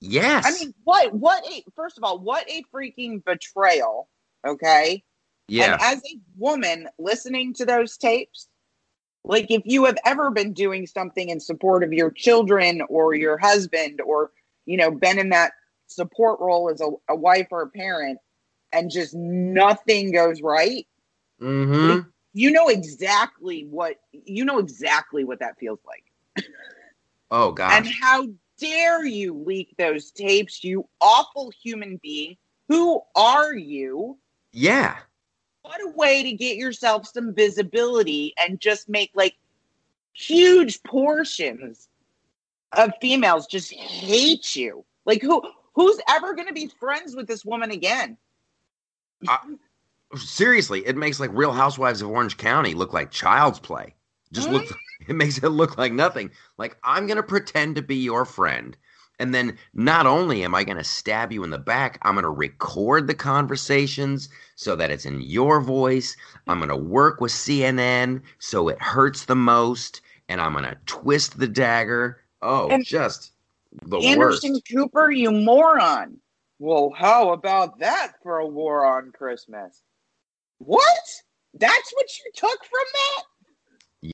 Yes. 0.00 0.44
I 0.46 0.52
mean, 0.58 0.74
what? 0.84 1.12
What? 1.12 1.44
A 1.50 1.64
first 1.74 1.98
of 1.98 2.04
all, 2.04 2.18
what 2.18 2.48
a 2.48 2.62
freaking 2.74 3.24
betrayal. 3.24 4.08
Okay. 4.46 5.02
Yeah. 5.48 5.72
And 5.72 5.82
as 5.82 5.98
a 5.98 6.18
woman 6.38 6.88
listening 6.98 7.54
to 7.54 7.66
those 7.66 7.96
tapes, 7.96 8.48
like 9.24 9.50
if 9.50 9.62
you 9.64 9.84
have 9.84 9.98
ever 10.04 10.30
been 10.30 10.52
doing 10.52 10.86
something 10.86 11.28
in 11.28 11.40
support 11.40 11.84
of 11.84 11.92
your 11.92 12.10
children 12.10 12.82
or 12.88 13.14
your 13.14 13.36
husband, 13.36 14.00
or 14.00 14.30
you 14.70 14.76
know, 14.76 14.92
been 14.92 15.18
in 15.18 15.30
that 15.30 15.52
support 15.88 16.38
role 16.38 16.70
as 16.70 16.80
a, 16.80 16.88
a 17.08 17.16
wife 17.16 17.48
or 17.50 17.62
a 17.62 17.68
parent 17.68 18.20
and 18.72 18.88
just 18.88 19.16
nothing 19.16 20.12
goes 20.12 20.40
right, 20.40 20.86
mm-hmm. 21.42 22.08
you 22.34 22.52
know 22.52 22.68
exactly 22.68 23.66
what 23.68 23.96
you 24.12 24.44
know 24.44 24.58
exactly 24.58 25.24
what 25.24 25.40
that 25.40 25.58
feels 25.58 25.80
like. 25.84 26.46
oh 27.32 27.50
god. 27.50 27.72
And 27.72 27.92
how 28.00 28.28
dare 28.58 29.04
you 29.04 29.34
leak 29.34 29.74
those 29.76 30.12
tapes, 30.12 30.62
you 30.62 30.88
awful 31.00 31.50
human 31.60 31.98
being? 32.00 32.36
Who 32.68 33.00
are 33.16 33.52
you? 33.52 34.18
Yeah. 34.52 34.98
What 35.62 35.80
a 35.80 35.90
way 35.96 36.22
to 36.22 36.32
get 36.32 36.56
yourself 36.56 37.08
some 37.08 37.34
visibility 37.34 38.34
and 38.38 38.60
just 38.60 38.88
make 38.88 39.10
like 39.14 39.34
huge 40.12 40.80
portions 40.84 41.88
of 42.72 42.92
females 43.00 43.46
just 43.46 43.72
hate 43.72 44.54
you. 44.54 44.84
Like 45.04 45.22
who 45.22 45.42
Who's 45.74 46.00
ever 46.08 46.34
going 46.34 46.48
to 46.48 46.54
be 46.54 46.66
friends 46.66 47.14
with 47.14 47.26
this 47.26 47.44
woman 47.44 47.70
again? 47.70 48.16
Uh, 49.26 49.38
seriously, 50.16 50.86
it 50.86 50.96
makes 50.96 51.20
like 51.20 51.30
Real 51.32 51.52
Housewives 51.52 52.02
of 52.02 52.10
Orange 52.10 52.36
County 52.36 52.74
look 52.74 52.92
like 52.92 53.10
child's 53.10 53.60
play. 53.60 53.94
Just 54.32 54.48
mm-hmm. 54.48 54.56
look, 54.56 54.76
it 55.08 55.14
makes 55.14 55.38
it 55.38 55.48
look 55.48 55.78
like 55.78 55.92
nothing. 55.92 56.30
Like 56.58 56.76
I'm 56.82 57.06
going 57.06 57.16
to 57.16 57.22
pretend 57.22 57.76
to 57.76 57.82
be 57.82 57.96
your 57.96 58.24
friend. 58.24 58.76
And 59.18 59.34
then 59.34 59.58
not 59.74 60.06
only 60.06 60.44
am 60.44 60.54
I 60.54 60.64
going 60.64 60.78
to 60.78 60.84
stab 60.84 61.30
you 61.30 61.44
in 61.44 61.50
the 61.50 61.58
back, 61.58 61.98
I'm 62.02 62.14
going 62.14 62.24
to 62.24 62.30
record 62.30 63.06
the 63.06 63.14
conversations 63.14 64.30
so 64.56 64.74
that 64.76 64.90
it's 64.90 65.04
in 65.04 65.20
your 65.20 65.60
voice. 65.60 66.16
I'm 66.46 66.58
going 66.58 66.70
to 66.70 66.76
work 66.76 67.20
with 67.20 67.30
CNN 67.30 68.22
so 68.38 68.68
it 68.68 68.80
hurts 68.80 69.26
the 69.26 69.36
most. 69.36 70.00
And 70.30 70.40
I'm 70.40 70.52
going 70.52 70.64
to 70.64 70.76
twist 70.86 71.38
the 71.38 71.48
dagger. 71.48 72.19
Oh, 72.42 72.68
and, 72.68 72.84
just 72.84 73.32
the 73.86 73.98
Anderson 73.98 74.52
worst. 74.52 74.68
Cooper, 74.70 75.10
you 75.10 75.30
moron. 75.30 76.18
Well, 76.58 76.92
how 76.96 77.32
about 77.32 77.78
that 77.80 78.12
for 78.22 78.38
a 78.38 78.46
war 78.46 78.84
on 78.84 79.12
Christmas? 79.12 79.82
What? 80.58 80.84
That's 81.54 81.92
what 81.94 82.06
you 82.18 82.30
took 82.34 82.64
from 82.64 82.84
that? 82.92 84.12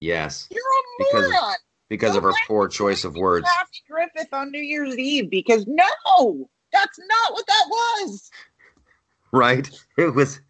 Yes. 0.00 0.46
You're 0.50 0.60
a 0.60 1.22
moron. 1.22 1.30
Because, 1.88 2.12
because 2.12 2.16
of 2.16 2.22
her 2.22 2.32
poor 2.46 2.68
choice 2.68 3.04
of 3.04 3.16
words. 3.16 3.46
Kathy 3.48 3.82
Griffin 3.90 4.26
on 4.32 4.50
New 4.50 4.60
Year's 4.60 4.96
Eve 4.98 5.30
because 5.30 5.66
no, 5.66 6.48
that's 6.72 6.98
not 7.08 7.32
what 7.32 7.46
that 7.46 7.64
was. 7.68 8.30
Right? 9.32 9.70
It 9.96 10.14
was 10.14 10.40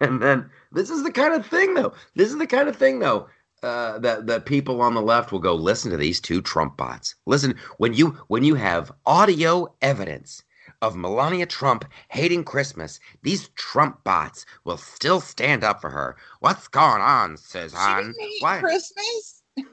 and 0.00 0.22
then 0.22 0.48
this 0.72 0.88
is 0.90 1.02
the 1.02 1.12
kind 1.12 1.34
of 1.34 1.46
thing 1.46 1.74
though. 1.74 1.92
This 2.14 2.30
is 2.30 2.38
the 2.38 2.46
kind 2.46 2.68
of 2.68 2.76
thing 2.76 2.98
though 2.98 3.28
uh, 3.62 3.98
that 3.98 4.26
that 4.26 4.46
people 4.46 4.80
on 4.80 4.94
the 4.94 5.02
left 5.02 5.32
will 5.32 5.38
go 5.38 5.54
listen 5.54 5.90
to 5.90 5.96
these 5.96 6.20
two 6.20 6.40
Trump 6.42 6.76
bots. 6.76 7.14
Listen 7.26 7.54
when 7.78 7.94
you 7.94 8.18
when 8.28 8.44
you 8.44 8.54
have 8.54 8.92
audio 9.06 9.72
evidence 9.82 10.42
of 10.82 10.96
Melania 10.96 11.46
Trump 11.46 11.84
hating 12.08 12.44
Christmas, 12.44 13.00
these 13.22 13.48
Trump 13.50 14.02
bots 14.04 14.46
will 14.64 14.78
still 14.78 15.20
stand 15.20 15.62
up 15.62 15.80
for 15.80 15.90
her. 15.90 16.16
What's 16.40 16.68
going 16.68 17.02
on, 17.02 17.36
says 17.36 17.72
Han? 17.74 18.14
Why 18.40 18.60
Christmas? 18.60 19.42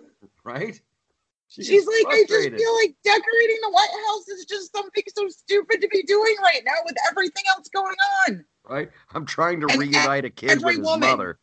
Right? 0.43 0.79
She 1.49 1.63
She's 1.63 1.85
like, 1.85 2.05
I 2.07 2.23
just 2.27 2.49
feel 2.49 2.75
like 2.75 2.95
decorating 3.03 3.57
the 3.61 3.69
White 3.69 3.89
House 4.07 4.27
is 4.29 4.45
just 4.45 4.73
something 4.73 5.03
so 5.13 5.27
stupid 5.27 5.81
to 5.81 5.87
be 5.89 6.03
doing 6.03 6.35
right 6.41 6.61
now 6.65 6.73
with 6.85 6.95
everything 7.09 7.43
else 7.49 7.67
going 7.73 7.95
on. 8.27 8.45
Right? 8.67 8.89
I'm 9.13 9.25
trying 9.25 9.59
to 9.61 9.67
and 9.67 9.79
reunite 9.79 10.23
a 10.23 10.29
kid 10.29 10.63
with 10.63 10.77
his 10.77 10.85
woman. 10.85 11.09
mother. 11.09 11.39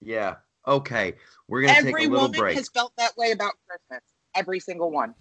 Yeah. 0.00 0.36
Okay. 0.66 1.14
We're 1.48 1.62
gonna 1.62 1.78
Every 1.78 1.92
take 1.92 2.08
a 2.08 2.10
little 2.10 2.26
woman 2.26 2.40
break. 2.40 2.56
has 2.56 2.68
felt 2.68 2.92
that 2.96 3.16
way 3.16 3.30
about 3.30 3.52
Christmas. 3.68 4.02
Every 4.34 4.60
single 4.60 4.90
one. 4.90 5.14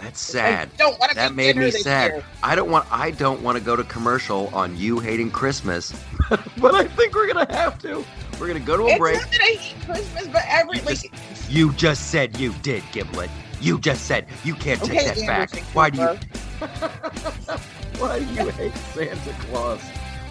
That's 0.00 0.20
sad. 0.20 0.70
don't 0.78 0.98
want 0.98 1.10
to 1.10 1.16
that 1.16 1.34
made 1.34 1.56
me 1.56 1.70
sad. 1.70 2.12
Year. 2.12 2.24
I 2.42 2.54
don't 2.54 2.70
want. 2.70 2.90
I 2.90 3.10
don't 3.10 3.42
want 3.42 3.58
to 3.58 3.64
go 3.64 3.76
to 3.76 3.84
commercial 3.84 4.48
on 4.54 4.76
you 4.76 4.98
hating 4.98 5.30
Christmas, 5.30 5.92
but 6.58 6.74
I 6.74 6.84
think 6.84 7.14
we're 7.14 7.30
gonna 7.30 7.52
have 7.54 7.78
to. 7.80 8.04
We're 8.38 8.46
gonna 8.46 8.60
go 8.60 8.78
to 8.78 8.84
a 8.84 8.88
it's 8.88 8.98
break. 8.98 9.16
Not 9.16 9.30
that 9.30 9.40
I 9.42 9.56
hate 9.56 9.84
Christmas, 9.84 10.26
but 10.28 10.42
every 10.48 10.78
you 10.78 10.84
just, 10.84 11.06
you 11.50 11.72
just 11.74 12.10
said 12.10 12.38
you 12.38 12.54
did, 12.62 12.82
Giblet. 12.92 13.30
You 13.60 13.78
just 13.78 14.06
said 14.06 14.26
you 14.42 14.54
can't 14.54 14.82
take 14.82 15.04
that 15.04 15.26
back. 15.26 15.54
Why 15.74 15.90
do 15.90 16.00
you? 16.00 16.06
Why 17.98 18.18
do 18.20 18.24
you 18.24 18.48
hate 18.48 18.74
Santa 18.94 19.32
Claus? 19.40 19.82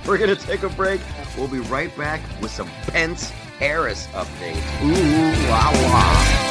We're 0.09 0.17
gonna 0.17 0.35
take 0.35 0.63
a 0.63 0.69
break. 0.69 1.01
We'll 1.37 1.47
be 1.47 1.59
right 1.59 1.95
back 1.95 2.19
with 2.41 2.49
some 2.49 2.67
Pence 2.87 3.29
Harris 3.59 4.07
update. 4.07 4.57
Ooh, 4.81 5.47
la 5.47 5.69
la. 5.69 6.49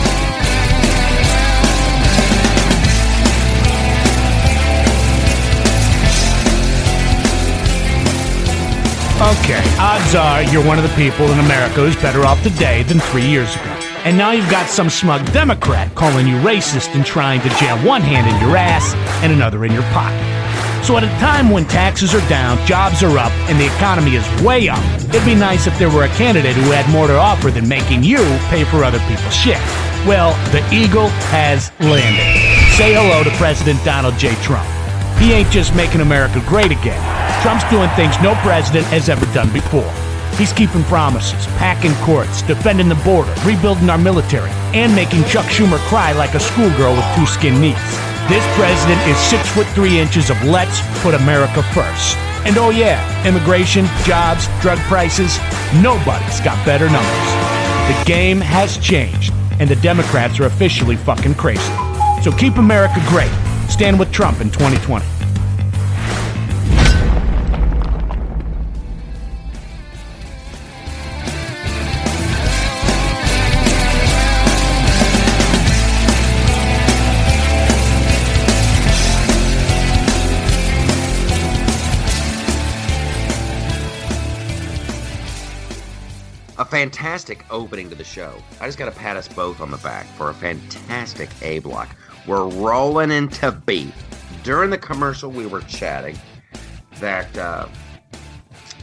Okay, 9.40 9.60
odds 9.80 10.14
are 10.14 10.44
you're 10.52 10.64
one 10.64 10.78
of 10.78 10.84
the 10.84 10.94
people 10.94 11.26
in 11.32 11.40
America 11.40 11.80
who's 11.80 11.96
better 11.96 12.24
off 12.24 12.40
today 12.44 12.84
than 12.84 13.00
three 13.00 13.26
years 13.26 13.52
ago. 13.56 13.74
And 14.04 14.16
now 14.16 14.30
you've 14.30 14.48
got 14.48 14.68
some 14.70 14.88
smug 14.88 15.32
Democrat 15.32 15.92
calling 15.96 16.28
you 16.28 16.36
racist 16.36 16.94
and 16.94 17.04
trying 17.04 17.40
to 17.40 17.48
jam 17.56 17.84
one 17.84 18.02
hand 18.02 18.32
in 18.32 18.40
your 18.40 18.56
ass 18.56 18.94
and 19.24 19.32
another 19.32 19.64
in 19.64 19.72
your 19.72 19.82
pocket. 19.90 20.37
So 20.88 20.96
at 20.96 21.04
a 21.04 21.20
time 21.20 21.50
when 21.50 21.66
taxes 21.66 22.14
are 22.14 22.28
down, 22.30 22.56
jobs 22.66 23.02
are 23.02 23.18
up, 23.18 23.30
and 23.50 23.60
the 23.60 23.66
economy 23.66 24.16
is 24.16 24.24
way 24.42 24.70
up, 24.70 24.82
it'd 25.12 25.22
be 25.26 25.34
nice 25.34 25.66
if 25.66 25.78
there 25.78 25.90
were 25.90 26.04
a 26.04 26.08
candidate 26.16 26.56
who 26.56 26.70
had 26.70 26.88
more 26.90 27.06
to 27.06 27.12
offer 27.12 27.50
than 27.50 27.68
making 27.68 28.02
you 28.02 28.24
pay 28.48 28.64
for 28.64 28.84
other 28.84 28.98
people's 29.00 29.36
shit. 29.36 29.60
Well, 30.08 30.32
the 30.48 30.64
Eagle 30.72 31.08
has 31.28 31.70
landed. 31.78 32.24
Say 32.80 32.96
hello 32.96 33.22
to 33.22 33.28
President 33.36 33.84
Donald 33.84 34.16
J. 34.16 34.34
Trump. 34.36 34.64
He 35.20 35.34
ain't 35.34 35.50
just 35.50 35.76
making 35.76 36.00
America 36.00 36.42
great 36.48 36.72
again. 36.72 36.96
Trump's 37.42 37.68
doing 37.68 37.90
things 37.92 38.16
no 38.22 38.32
president 38.40 38.86
has 38.86 39.10
ever 39.10 39.26
done 39.36 39.52
before. 39.52 39.92
He's 40.40 40.54
keeping 40.54 40.84
promises, 40.84 41.44
packing 41.60 41.92
courts, 41.96 42.40
defending 42.40 42.88
the 42.88 43.00
border, 43.04 43.34
rebuilding 43.44 43.90
our 43.90 43.98
military, 43.98 44.52
and 44.72 44.96
making 44.96 45.24
Chuck 45.24 45.44
Schumer 45.52 45.84
cry 45.92 46.12
like 46.12 46.32
a 46.32 46.40
schoolgirl 46.40 46.96
with 46.96 47.04
two 47.14 47.26
skin 47.26 47.60
knees. 47.60 47.76
This 48.28 48.44
president 48.56 49.00
is 49.08 49.16
six 49.16 49.48
foot 49.54 49.66
three 49.68 49.98
inches 49.98 50.28
of 50.28 50.36
let's 50.44 50.82
put 51.00 51.14
America 51.14 51.62
first. 51.72 52.18
And 52.44 52.58
oh 52.58 52.68
yeah, 52.68 53.00
immigration, 53.26 53.86
jobs, 54.04 54.46
drug 54.60 54.76
prices, 54.80 55.38
nobody's 55.82 56.38
got 56.40 56.62
better 56.66 56.90
numbers. 56.90 57.28
The 57.88 58.04
game 58.04 58.38
has 58.42 58.76
changed, 58.76 59.32
and 59.60 59.70
the 59.70 59.76
Democrats 59.76 60.38
are 60.40 60.44
officially 60.44 60.96
fucking 60.96 61.36
crazy. 61.36 61.72
So 62.22 62.30
keep 62.30 62.58
America 62.58 63.02
great. 63.08 63.32
Stand 63.70 63.98
with 63.98 64.12
Trump 64.12 64.42
in 64.42 64.50
2020. 64.50 65.17
Fantastic 86.78 87.44
opening 87.50 87.88
to 87.88 87.96
the 87.96 88.04
show. 88.04 88.32
I 88.60 88.66
just 88.66 88.78
got 88.78 88.84
to 88.84 88.96
pat 88.96 89.16
us 89.16 89.26
both 89.26 89.60
on 89.60 89.72
the 89.72 89.78
back 89.78 90.06
for 90.16 90.30
a 90.30 90.34
fantastic 90.34 91.28
A 91.42 91.58
block. 91.58 91.88
We're 92.24 92.46
rolling 92.46 93.10
into 93.10 93.50
B. 93.50 93.92
During 94.44 94.70
the 94.70 94.78
commercial, 94.78 95.28
we 95.28 95.44
were 95.44 95.62
chatting 95.62 96.16
that 97.00 97.36
uh, 97.36 97.66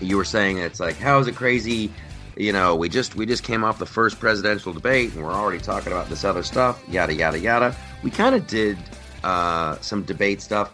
you 0.02 0.18
were 0.18 0.26
saying 0.26 0.58
it's 0.58 0.82
like, 0.82 0.98
how 0.98 1.20
is 1.20 1.28
it 1.28 1.38
crazy? 1.38 1.90
You 2.36 2.52
know, 2.52 2.76
we 2.76 2.90
just 2.90 3.16
we 3.16 3.26
just 3.26 3.44
came 3.44 3.64
off 3.64 3.80
the 3.80 3.86
first 3.86 4.20
presidential 4.20 4.74
debate, 4.74 5.14
and 5.14 5.24
we're 5.24 5.32
already 5.32 5.60
talking 5.60 5.94
about 5.94 6.10
this 6.10 6.26
other 6.26 6.44
stuff. 6.44 6.84
Yada 6.90 7.14
yada 7.14 7.40
yada. 7.40 7.74
We 8.04 8.12
kind 8.12 8.36
of 8.36 8.46
did 8.46 8.78
uh, 9.24 9.80
some 9.80 10.04
debate 10.04 10.42
stuff. 10.42 10.74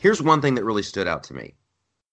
Here's 0.00 0.20
one 0.20 0.42
thing 0.42 0.54
that 0.56 0.64
really 0.64 0.82
stood 0.82 1.08
out 1.08 1.22
to 1.24 1.34
me, 1.34 1.54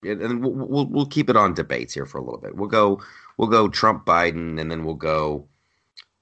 and 0.03 0.41
we'll, 0.41 0.53
we'll 0.53 0.85
we'll 0.85 1.05
keep 1.07 1.29
it 1.29 1.35
on 1.35 1.53
debates 1.53 1.93
here 1.93 2.05
for 2.05 2.19
a 2.19 2.23
little 2.23 2.39
bit. 2.39 2.55
We'll 2.55 2.69
go 2.69 3.01
we'll 3.37 3.47
go 3.47 3.67
Trump 3.67 4.05
Biden, 4.05 4.59
and 4.59 4.69
then 4.71 4.83
we'll 4.83 4.95
go 4.95 5.47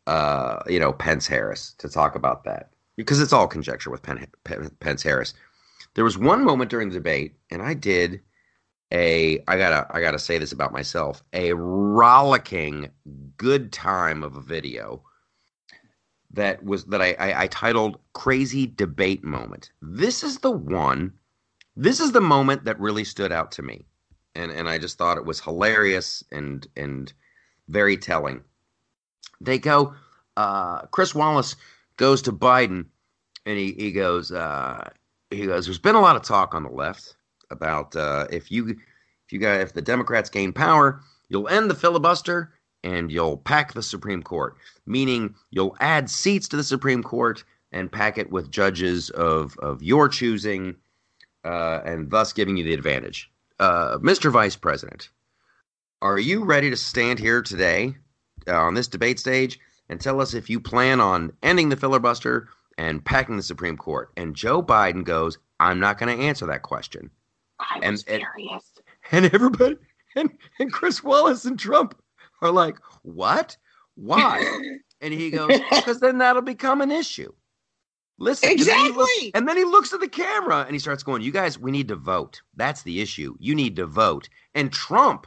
uh, 0.07 0.59
you 0.67 0.79
know 0.79 0.93
Pence 0.93 1.27
Harris 1.27 1.73
to 1.79 1.89
talk 1.89 2.15
about 2.15 2.43
that 2.45 2.69
because 2.95 3.21
it's 3.21 3.33
all 3.33 3.47
conjecture 3.47 3.89
with 3.89 4.03
Pence 4.03 5.03
Harris. 5.03 5.33
There 5.95 6.03
was 6.03 6.17
one 6.17 6.43
moment 6.43 6.69
during 6.69 6.89
the 6.89 6.95
debate, 6.95 7.35
and 7.49 7.61
I 7.61 7.73
did 7.73 8.21
a 8.91 9.43
I 9.47 9.57
gotta 9.57 9.87
I 9.89 10.01
gotta 10.01 10.19
say 10.19 10.37
this 10.37 10.51
about 10.51 10.71
myself 10.71 11.23
a 11.33 11.53
rollicking 11.53 12.89
good 13.37 13.71
time 13.71 14.23
of 14.23 14.35
a 14.35 14.41
video 14.41 15.03
that 16.31 16.63
was 16.63 16.85
that 16.85 17.01
I, 17.01 17.13
I, 17.13 17.43
I 17.43 17.47
titled 17.47 17.99
crazy 18.13 18.67
debate 18.67 19.23
moment. 19.23 19.71
This 19.81 20.23
is 20.23 20.39
the 20.39 20.51
one. 20.51 21.13
This 21.75 21.99
is 21.99 22.11
the 22.11 22.21
moment 22.21 22.65
that 22.65 22.79
really 22.79 23.03
stood 23.03 23.31
out 23.31 23.51
to 23.53 23.63
me, 23.63 23.85
and 24.35 24.51
and 24.51 24.67
I 24.69 24.77
just 24.77 24.97
thought 24.97 25.17
it 25.17 25.25
was 25.25 25.39
hilarious 25.39 26.23
and 26.31 26.65
and 26.75 27.11
very 27.67 27.97
telling. 27.97 28.41
They 29.41 29.59
go. 29.59 29.93
Uh, 30.35 30.81
Chris 30.87 31.13
Wallace 31.13 31.55
goes 31.97 32.21
to 32.23 32.31
Biden, 32.31 32.85
and 33.45 33.57
he 33.57 33.73
he 33.73 33.91
goes. 33.91 34.31
Uh, 34.31 34.89
he 35.29 35.45
goes. 35.45 35.65
There's 35.65 35.79
been 35.79 35.95
a 35.95 36.01
lot 36.01 36.15
of 36.15 36.23
talk 36.23 36.53
on 36.53 36.63
the 36.63 36.69
left 36.69 37.15
about 37.51 37.95
uh, 37.95 38.27
if 38.31 38.51
you 38.51 38.69
if 38.69 39.31
you 39.31 39.39
got 39.39 39.61
if 39.61 39.73
the 39.73 39.81
Democrats 39.81 40.29
gain 40.29 40.53
power, 40.53 41.01
you'll 41.29 41.47
end 41.47 41.69
the 41.69 41.75
filibuster 41.75 42.53
and 42.83 43.11
you'll 43.11 43.37
pack 43.37 43.73
the 43.73 43.83
Supreme 43.83 44.21
Court, 44.21 44.57
meaning 44.85 45.35
you'll 45.51 45.77
add 45.79 46.09
seats 46.09 46.47
to 46.49 46.57
the 46.57 46.63
Supreme 46.63 47.01
Court 47.01 47.43
and 47.71 47.91
pack 47.91 48.17
it 48.17 48.31
with 48.31 48.51
judges 48.51 49.09
of 49.11 49.57
of 49.59 49.81
your 49.81 50.09
choosing, 50.09 50.75
uh, 51.45 51.81
and 51.85 52.09
thus 52.09 52.33
giving 52.33 52.57
you 52.57 52.63
the 52.63 52.73
advantage. 52.73 53.31
Uh, 53.63 53.97
Mr. 53.99 54.29
Vice 54.29 54.57
President, 54.57 55.07
are 56.01 56.19
you 56.19 56.43
ready 56.43 56.69
to 56.69 56.75
stand 56.75 57.17
here 57.17 57.41
today 57.41 57.95
uh, 58.45 58.57
on 58.57 58.73
this 58.73 58.89
debate 58.89 59.17
stage 59.19 59.57
and 59.87 60.01
tell 60.01 60.19
us 60.19 60.33
if 60.33 60.49
you 60.49 60.59
plan 60.59 60.99
on 60.99 61.31
ending 61.43 61.69
the 61.69 61.77
filibuster 61.77 62.49
and 62.77 63.05
packing 63.05 63.37
the 63.37 63.41
Supreme 63.41 63.77
Court? 63.77 64.11
And 64.17 64.35
Joe 64.35 64.61
Biden 64.61 65.05
goes, 65.05 65.37
I'm 65.61 65.79
not 65.79 65.97
going 65.97 66.13
to 66.17 66.21
answer 66.25 66.45
that 66.47 66.63
question. 66.63 67.09
I 67.57 67.79
And- 67.81 67.93
was 67.93 68.03
and- 68.03 68.21
furious. 68.35 68.69
And 69.13 69.33
everybody, 69.33 69.77
and, 70.17 70.29
and 70.59 70.69
Chris 70.73 71.01
Wallace 71.01 71.45
and 71.45 71.57
Trump 71.57 71.97
are 72.41 72.51
like, 72.51 72.77
what? 73.03 73.55
Why? 73.95 74.43
And 75.01 75.13
he 75.13 75.31
goes, 75.31 75.59
because 75.69 75.99
then 75.99 76.17
that'll 76.19 76.41
become 76.41 76.79
an 76.79 76.89
issue. 76.89 77.29
Listen, 78.19 78.49
and 78.49 78.59
then, 78.59 78.93
looks, 78.93 79.11
Exactly. 79.11 79.31
and 79.33 79.47
then 79.47 79.57
he 79.57 79.63
looks 79.63 79.91
at 79.93 79.99
the 79.99 80.07
camera 80.07 80.61
and 80.61 80.71
he 80.71 80.79
starts 80.79 81.03
going, 81.03 81.21
You 81.21 81.31
guys, 81.31 81.57
we 81.59 81.71
need 81.71 81.87
to 81.89 81.95
vote. 81.95 82.41
That's 82.55 82.83
the 82.83 83.01
issue. 83.01 83.35
You 83.39 83.55
need 83.55 83.75
to 83.77 83.85
vote. 83.85 84.29
And 84.53 84.71
Trump 84.71 85.25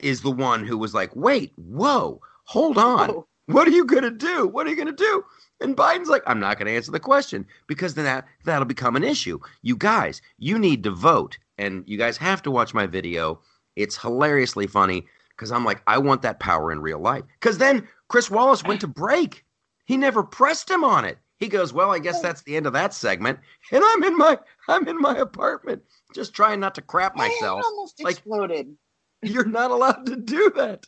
is 0.00 0.22
the 0.22 0.30
one 0.30 0.66
who 0.66 0.76
was 0.76 0.92
like, 0.94 1.14
Wait, 1.14 1.52
whoa, 1.56 2.20
hold 2.44 2.78
on. 2.78 3.10
Oh, 3.10 3.26
What 3.46 3.68
are 3.68 3.72
you 3.72 3.84
going 3.84 4.02
to 4.02 4.10
do? 4.10 4.46
What 4.48 4.66
are 4.66 4.70
you 4.70 4.76
going 4.76 4.86
to 4.86 4.92
do? 4.92 5.24
And 5.60 5.76
Biden's 5.76 6.08
like, 6.08 6.22
I'm 6.26 6.40
not 6.40 6.58
going 6.58 6.66
to 6.66 6.74
answer 6.74 6.90
the 6.90 6.98
question 7.00 7.46
because 7.68 7.94
then 7.94 8.06
that, 8.06 8.26
that'll 8.44 8.64
become 8.64 8.96
an 8.96 9.04
issue. 9.04 9.38
You 9.62 9.76
guys, 9.76 10.22
you 10.38 10.58
need 10.58 10.82
to 10.84 10.90
vote. 10.90 11.38
And 11.58 11.84
you 11.86 11.98
guys 11.98 12.16
have 12.16 12.42
to 12.42 12.50
watch 12.50 12.72
my 12.72 12.86
video. 12.86 13.40
It's 13.76 13.96
hilariously 13.98 14.66
funny 14.66 15.06
because 15.36 15.52
I'm 15.52 15.64
like, 15.64 15.82
I 15.86 15.98
want 15.98 16.22
that 16.22 16.40
power 16.40 16.72
in 16.72 16.80
real 16.80 16.98
life. 16.98 17.22
Because 17.38 17.58
then 17.58 17.86
Chris 18.08 18.30
Wallace 18.30 18.64
went 18.64 18.80
to 18.80 18.88
break. 18.88 19.44
He 19.84 19.96
never 19.98 20.22
pressed 20.22 20.70
him 20.70 20.82
on 20.82 21.04
it. 21.04 21.18
He 21.40 21.48
goes, 21.48 21.72
Well, 21.72 21.90
I 21.90 21.98
guess 21.98 22.20
that's 22.20 22.42
the 22.42 22.54
end 22.56 22.66
of 22.66 22.74
that 22.74 22.94
segment. 22.94 23.38
And 23.72 23.82
I'm 23.84 24.04
in 24.04 24.16
my 24.16 24.38
I'm 24.68 24.86
in 24.86 24.98
my 25.00 25.16
apartment 25.16 25.82
just 26.14 26.34
trying 26.34 26.60
not 26.60 26.74
to 26.76 26.82
crap 26.82 27.16
myself. 27.16 27.62
almost 27.64 28.02
Like- 28.02 28.12
exploded. 28.16 28.76
You're 29.22 29.44
not 29.46 29.70
allowed 29.70 30.06
to 30.06 30.16
do 30.16 30.50
that. 30.56 30.86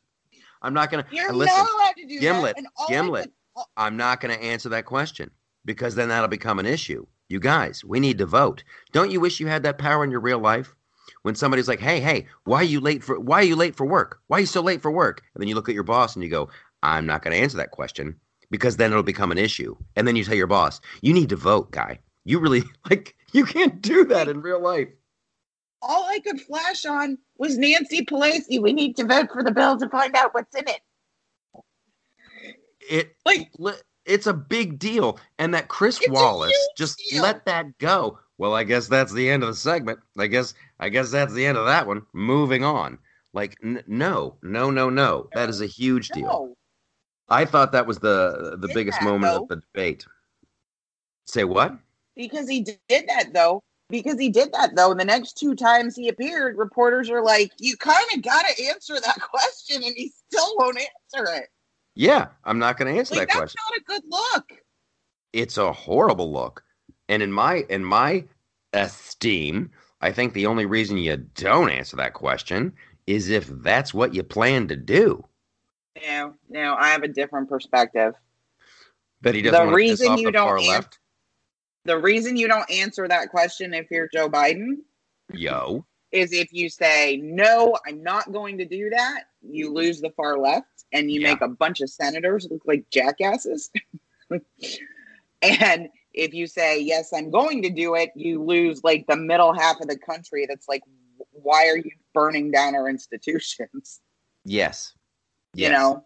I'm 0.62 0.74
not 0.74 0.90
gonna 0.90 1.04
You're 1.10 1.32
listen. 1.32 1.56
not 1.56 1.68
allowed 1.74 1.96
to 1.96 2.06
do 2.06 2.20
Gimlet, 2.20 2.56
that. 2.56 2.88
Gimlet. 2.88 3.24
could- 3.24 3.32
oh, 3.56 3.64
I'm 3.76 3.96
not 3.96 4.20
going 4.20 4.34
to 4.34 4.42
answer 4.42 4.68
that 4.70 4.86
question 4.86 5.30
because 5.64 5.94
then 5.94 6.08
that'll 6.08 6.28
become 6.28 6.58
an 6.58 6.64
issue. 6.66 7.04
You 7.28 7.40
guys, 7.40 7.84
we 7.84 8.00
need 8.00 8.16
to 8.18 8.26
vote. 8.26 8.62
Don't 8.92 9.10
you 9.10 9.20
wish 9.20 9.40
you 9.40 9.46
had 9.48 9.62
that 9.64 9.76
power 9.78 10.04
in 10.04 10.10
your 10.10 10.20
real 10.20 10.38
life? 10.38 10.74
When 11.22 11.34
somebody's 11.34 11.68
like, 11.68 11.80
"Hey, 11.80 12.00
hey, 12.00 12.26
why 12.44 12.58
are 12.58 12.64
you 12.64 12.80
late 12.80 13.02
for 13.04 13.18
why 13.20 13.40
are 13.40 13.44
you 13.44 13.56
late 13.56 13.76
for 13.76 13.84
work? 13.86 14.20
Why 14.28 14.38
are 14.38 14.40
you 14.40 14.46
so 14.46 14.60
late 14.62 14.80
for 14.82 14.90
work?" 14.90 15.22
And 15.34 15.40
then 15.40 15.48
you 15.48 15.54
look 15.54 15.68
at 15.68 15.74
your 15.74 15.84
boss 15.84 16.14
and 16.14 16.22
you 16.24 16.30
go, 16.30 16.48
"I'm 16.82 17.06
not 17.06 17.22
going 17.22 17.34
to 17.36 17.42
answer 17.42 17.56
that 17.58 17.70
question 17.70 18.18
because 18.52 18.76
then 18.76 18.92
it'll 18.92 19.02
become 19.02 19.32
an 19.32 19.38
issue." 19.38 19.74
And 19.96 20.06
then 20.06 20.14
you 20.14 20.22
tell 20.22 20.36
your 20.36 20.46
boss, 20.46 20.80
"You 21.00 21.12
need 21.12 21.30
to 21.30 21.36
vote, 21.36 21.72
guy. 21.72 21.98
You 22.24 22.38
really 22.38 22.62
like 22.90 23.16
you 23.32 23.44
can't 23.44 23.82
do 23.82 24.04
that 24.04 24.28
in 24.28 24.40
real 24.42 24.60
life." 24.62 24.88
all 25.82 26.04
I 26.04 26.20
could 26.20 26.40
flash 26.40 26.86
on 26.86 27.18
was 27.38 27.58
Nancy 27.58 28.04
Pelosi. 28.04 28.62
We 28.62 28.72
need 28.72 28.96
to 28.96 29.04
vote 29.04 29.30
for 29.32 29.42
the 29.42 29.50
bill 29.50 29.76
to 29.78 29.88
find 29.88 30.14
out 30.14 30.32
what's 30.32 30.54
in 30.54 30.68
it. 30.68 30.80
It 32.88 33.16
Like, 33.26 33.50
li- 33.58 33.74
it's 34.04 34.26
a 34.26 34.34
big 34.34 34.78
deal 34.78 35.18
and 35.38 35.54
that 35.54 35.68
chris 35.68 36.00
wallace 36.08 36.68
just 36.76 36.98
deal. 37.10 37.22
let 37.22 37.44
that 37.46 37.78
go 37.78 38.18
well 38.38 38.52
i 38.54 38.64
guess 38.64 38.88
that's 38.88 39.12
the 39.12 39.30
end 39.30 39.44
of 39.44 39.48
the 39.48 39.54
segment 39.54 40.00
i 40.18 40.26
guess 40.26 40.54
i 40.80 40.88
guess 40.88 41.12
that's 41.12 41.32
the 41.32 41.46
end 41.46 41.56
of 41.56 41.66
that 41.66 41.86
one 41.86 42.02
moving 42.12 42.64
on 42.64 42.98
like 43.32 43.56
n- 43.62 43.84
no 43.86 44.36
no 44.42 44.70
no 44.72 44.90
no 44.90 45.28
that 45.34 45.48
is 45.48 45.60
a 45.60 45.66
huge 45.66 46.10
deal 46.10 46.24
no. 46.24 46.56
I 47.32 47.44
thought 47.44 47.72
that 47.72 47.86
was 47.86 47.98
the 48.00 48.56
the 48.60 48.68
biggest 48.68 49.00
that, 49.00 49.04
moment 49.04 49.32
though. 49.32 49.42
of 49.44 49.48
the 49.48 49.56
debate 49.56 50.06
say 51.26 51.44
what 51.44 51.76
Because 52.16 52.48
he 52.48 52.60
did 52.62 52.78
that 53.08 53.32
though. 53.32 53.62
Because 53.90 54.18
he 54.18 54.30
did 54.30 54.52
that 54.52 54.76
though. 54.76 54.90
And 54.90 55.00
the 55.00 55.04
next 55.04 55.38
two 55.38 55.54
times 55.54 55.96
he 55.96 56.08
appeared, 56.08 56.56
reporters 56.58 57.10
are 57.10 57.22
like, 57.22 57.52
You 57.58 57.76
kind 57.76 58.06
of 58.14 58.22
gotta 58.22 58.54
answer 58.70 58.94
that 58.94 59.20
question, 59.32 59.82
and 59.84 59.94
he 59.96 60.12
still 60.28 60.56
won't 60.58 60.78
answer 60.78 61.26
it. 61.36 61.48
yeah 61.94 62.28
i'm 62.44 62.58
not 62.58 62.78
going 62.78 62.92
to 62.92 62.98
answer 62.98 63.16
Like 63.16 63.28
that 63.28 63.34
that's 63.38 63.54
question 63.54 63.60
not 63.70 63.78
a 63.78 63.84
good 63.84 64.02
look. 64.08 64.52
it's 65.32 65.58
a 65.58 65.72
horrible 65.72 66.32
look 66.32 66.64
and 67.08 67.22
in 67.22 67.32
my 67.32 67.64
in 67.70 67.84
my 67.84 68.24
esteem 68.72 69.70
i 70.00 70.10
think 70.12 70.32
the 70.32 70.46
only 70.46 70.66
reason 70.66 70.96
you 70.96 71.16
don't 71.34 71.70
answer 71.70 71.96
that 71.96 72.14
question 72.14 72.72
is 73.06 73.28
if 73.28 73.46
that's 73.62 73.92
what 73.94 74.14
you 74.14 74.22
plan 74.22 74.68
to 74.68 74.76
do 74.76 75.22
No, 76.00 76.34
no, 76.48 76.74
I 76.78 76.88
have 76.88 77.02
a 77.02 77.08
different 77.08 77.48
perspective. 77.48 78.14
That 79.20 79.34
he 79.34 79.42
doesn't 79.42 79.58
The 79.60 79.66
want 79.66 79.74
to 79.74 79.90
piss 79.90 80.00
reason 80.00 80.18
you 80.18 80.26
the 80.26 80.32
don't 80.32 80.58
ans- 80.58 80.68
left. 80.68 80.98
The 81.84 81.98
reason 81.98 82.36
you 82.36 82.48
don't 82.48 82.70
answer 82.70 83.08
that 83.08 83.28
question 83.30 83.74
if 83.74 83.90
you're 83.90 84.08
Joe 84.12 84.28
Biden 84.30 84.78
Yo, 85.32 85.84
is 86.12 86.32
if 86.32 86.52
you 86.52 86.68
say, 86.68 87.16
No, 87.22 87.76
I'm 87.86 88.02
not 88.02 88.32
going 88.32 88.58
to 88.58 88.64
do 88.64 88.88
that, 88.90 89.24
you 89.42 89.72
lose 89.72 90.00
the 90.00 90.10
far 90.10 90.38
left 90.38 90.84
and 90.92 91.10
you 91.10 91.20
Yeah. 91.20 91.30
make 91.32 91.40
a 91.40 91.48
bunch 91.48 91.80
of 91.80 91.90
senators 91.90 92.46
look 92.50 92.62
like 92.66 92.88
jackasses. 92.90 93.70
and 95.42 95.88
if 96.14 96.32
you 96.34 96.46
say, 96.46 96.80
Yes, 96.80 97.12
I'm 97.12 97.30
going 97.30 97.62
to 97.62 97.70
do 97.70 97.94
it, 97.96 98.10
you 98.14 98.42
lose 98.42 98.82
like 98.84 99.06
the 99.08 99.16
middle 99.16 99.52
half 99.52 99.80
of 99.80 99.88
the 99.88 99.98
country 99.98 100.46
that's 100.48 100.68
like, 100.68 100.82
Why 101.32 101.66
are 101.68 101.76
you 101.76 101.90
burning 102.14 102.50
down 102.50 102.74
our 102.76 102.88
institutions? 102.88 104.00
yes, 104.44 104.92
You 105.54 105.70
know? 105.70 106.04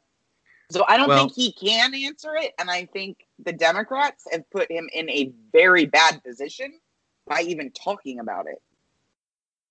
So 0.70 0.85
I 0.88 0.96
don't 0.96 1.09
Well- 1.09 1.28
think 1.28 1.35
he 1.35 1.52
can 1.52 1.94
answer 1.94 2.35
it. 2.37 2.52
And 2.59 2.70
I 2.70 2.87
think 2.87 3.26
the 3.38 3.52
Democrats 3.52 4.26
have 4.32 4.48
put 4.50 4.70
him 4.70 4.88
in 4.92 5.09
a 5.11 5.32
very 5.52 5.87
bad 5.87 6.22
position 6.24 6.80
by 7.26 7.42
even 7.42 7.70
talking 7.70 8.18
about 8.18 8.46
it. 8.46 8.61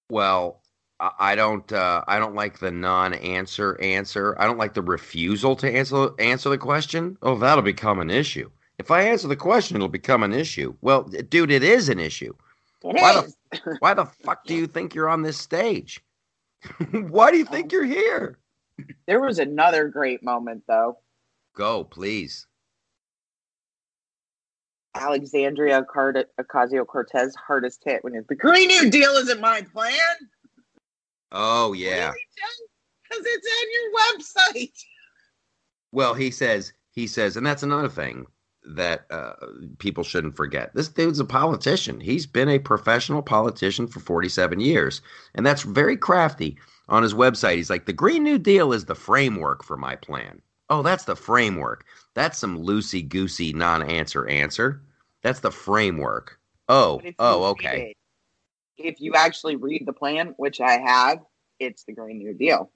Well, 0.09 0.61
I 0.99 1.35
don't. 1.35 1.69
Uh, 1.73 2.03
I 2.07 2.19
don't 2.19 2.35
like 2.35 2.59
the 2.59 2.71
non-answer 2.71 3.79
answer. 3.81 4.35
I 4.39 4.45
don't 4.45 4.57
like 4.57 4.73
the 4.73 4.81
refusal 4.81 5.55
to 5.57 5.69
answer 5.69 6.09
answer 6.19 6.49
the 6.49 6.57
question. 6.57 7.17
Oh, 7.21 7.37
that'll 7.37 7.63
become 7.63 7.99
an 7.99 8.09
issue. 8.09 8.49
If 8.77 8.91
I 8.91 9.01
answer 9.01 9.27
the 9.27 9.35
question, 9.35 9.75
it'll 9.75 9.89
become 9.89 10.23
an 10.23 10.31
issue. 10.31 10.75
Well, 10.81 11.03
dude, 11.03 11.51
it 11.51 11.63
is 11.63 11.89
an 11.89 11.99
issue. 11.99 12.33
It 12.83 13.01
Why 13.01 13.23
is. 13.23 13.35
Why 13.79 13.93
the 13.93 14.05
fuck 14.05 14.45
do 14.45 14.55
you 14.55 14.67
think 14.67 14.95
you're 14.95 15.09
on 15.09 15.21
this 15.21 15.37
stage? 15.37 16.01
Why 16.91 17.31
do 17.31 17.37
you 17.37 17.45
think 17.45 17.71
you're 17.71 17.83
here? 17.83 18.37
There 19.07 19.21
was 19.21 19.39
another 19.39 19.87
great 19.87 20.23
moment 20.23 20.63
though. 20.67 20.97
Go, 21.55 21.83
please. 21.83 22.47
Alexandria 24.95 25.83
Ocasio 25.83 26.87
Cortez 26.87 27.35
hardest 27.35 27.81
hit 27.83 28.03
when 28.03 28.15
it's 28.15 28.27
the 28.27 28.35
Green 28.35 28.69
New 28.69 28.89
Deal 28.89 29.11
isn't 29.11 29.41
my 29.41 29.61
plan. 29.61 29.91
Oh 31.31 31.73
yeah. 31.73 32.11
Because 33.03 33.25
it's 33.25 33.47
on 33.47 33.67
your 33.71 34.63
website. 34.63 34.73
Well, 35.91 36.13
he 36.13 36.29
says 36.29 36.73
he 36.91 37.07
says, 37.07 37.37
and 37.37 37.45
that's 37.45 37.63
another 37.63 37.87
thing 37.87 38.25
that 38.65 39.05
uh, 39.09 39.33
people 39.79 40.03
shouldn't 40.03 40.35
forget. 40.35 40.75
This 40.75 40.89
dude's 40.89 41.19
a 41.19 41.25
politician. 41.25 42.01
He's 42.01 42.25
been 42.25 42.49
a 42.49 42.59
professional 42.59 43.21
politician 43.21 43.87
for 43.87 44.01
47 44.01 44.59
years, 44.59 45.01
and 45.35 45.45
that's 45.45 45.61
very 45.61 45.95
crafty. 45.95 46.57
On 46.87 47.01
his 47.03 47.13
website, 47.13 47.55
he's 47.55 47.69
like, 47.69 47.85
"The 47.85 47.93
Green 47.93 48.23
New 48.23 48.37
Deal 48.37 48.71
is 48.73 48.85
the 48.85 48.95
framework 48.95 49.63
for 49.63 49.75
my 49.77 49.95
plan." 49.95 50.41
Oh, 50.69 50.81
that's 50.81 51.05
the 51.05 51.15
framework. 51.15 51.85
That's 52.13 52.37
some 52.37 52.57
loosey 52.59 53.07
goosey 53.07 53.53
non-answer 53.53 54.27
answer. 54.27 54.81
That's 55.21 55.39
the 55.39 55.51
framework. 55.51 56.39
Oh, 56.69 56.97
But 56.97 57.05
if 57.05 57.09
you 57.11 57.15
oh, 57.19 57.43
okay. 57.51 57.89
it- 57.91 57.97
If 58.77 58.99
you 58.99 59.13
actually 59.13 59.55
read 59.55 59.85
the 59.85 59.93
plan, 59.93 60.33
which 60.37 60.59
I 60.59 60.73
have, 60.79 61.19
it's 61.59 61.83
the 61.85 61.93
Green 61.93 62.17
New 62.19 62.33
Deal. 62.33 62.69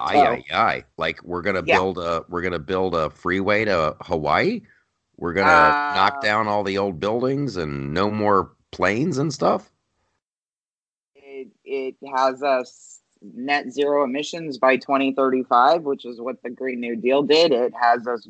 Aye, 0.00 0.16
aye, 0.26 0.44
aye. 0.52 0.84
Like 0.96 1.22
we're 1.22 1.42
gonna 1.42 1.62
Yeah. 1.64 1.76
build 1.76 1.98
a 1.98 2.24
we're 2.28 2.42
gonna 2.42 2.58
build 2.58 2.94
a 2.94 3.10
freeway 3.10 3.64
to 3.64 3.96
Hawaii. 4.00 4.62
We're 5.16 5.34
gonna 5.34 5.50
Uh, 5.50 5.94
knock 5.94 6.20
down 6.20 6.48
all 6.48 6.64
the 6.64 6.78
old 6.78 6.98
buildings 6.98 7.56
and 7.56 7.94
no 7.94 8.10
more 8.10 8.52
planes 8.72 9.18
and 9.18 9.32
stuff. 9.32 9.72
It, 11.74 11.96
has 12.14 12.42
us 12.42 13.00
net 13.22 13.72
zero 13.72 14.04
emissions 14.04 14.58
by 14.58 14.76
2035, 14.76 15.82
which 15.82 16.04
is 16.04 16.20
what 16.20 16.42
the 16.42 16.50
Green 16.50 16.80
New 16.80 16.96
Deal 16.96 17.22
did. 17.22 17.52
It 17.52 17.72
has 17.74 18.06
us 18.06 18.28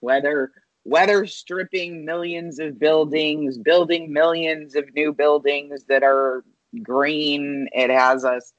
weather 0.00 0.52
weather 0.84 1.26
stripping 1.26 2.04
millions 2.04 2.58
of 2.58 2.78
buildings, 2.78 3.58
building 3.58 4.12
millions 4.12 4.74
of 4.74 4.84
new 4.94 5.12
buildings 5.12 5.84
that 5.88 6.02
are 6.02 6.44
green. 6.82 7.68
It 7.72 7.90
has 7.90 8.24
us 8.24 8.52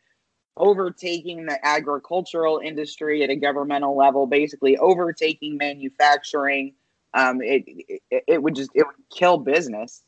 overtaking 0.58 1.46
the 1.46 1.66
agricultural 1.66 2.62
industry 2.64 3.24
at 3.24 3.30
a 3.30 3.36
governmental 3.36 3.96
level, 3.96 4.28
basically 4.28 4.78
overtaking 4.78 5.58
manufacturing. 5.58 6.74
Um, 7.14 7.42
it, 7.42 7.64
it 7.68 8.24
it 8.28 8.44
would 8.44 8.56
just 8.56 8.72
it 8.74 8.86
would 8.86 8.96
kill 9.10 9.38
business. 9.38 10.04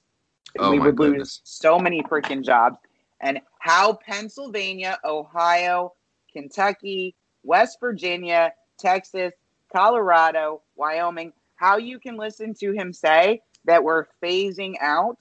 Oh, 0.59 0.71
we 0.71 0.79
would 0.79 0.95
goodness. 0.95 1.19
lose 1.19 1.41
so 1.43 1.79
many 1.79 2.03
freaking 2.03 2.43
jobs. 2.43 2.77
And 3.23 3.39
how 3.59 3.93
Pennsylvania, 3.93 4.99
Ohio, 5.05 5.93
Kentucky, 6.33 7.15
West 7.43 7.79
Virginia, 7.79 8.53
Texas, 8.77 9.33
Colorado, 9.71 10.61
Wyoming, 10.75 11.31
how 11.55 11.77
you 11.77 11.99
can 11.99 12.17
listen 12.17 12.53
to 12.55 12.73
him 12.73 12.91
say 12.91 13.41
that 13.63 13.81
we're 13.81 14.07
phasing 14.21 14.75
out 14.81 15.19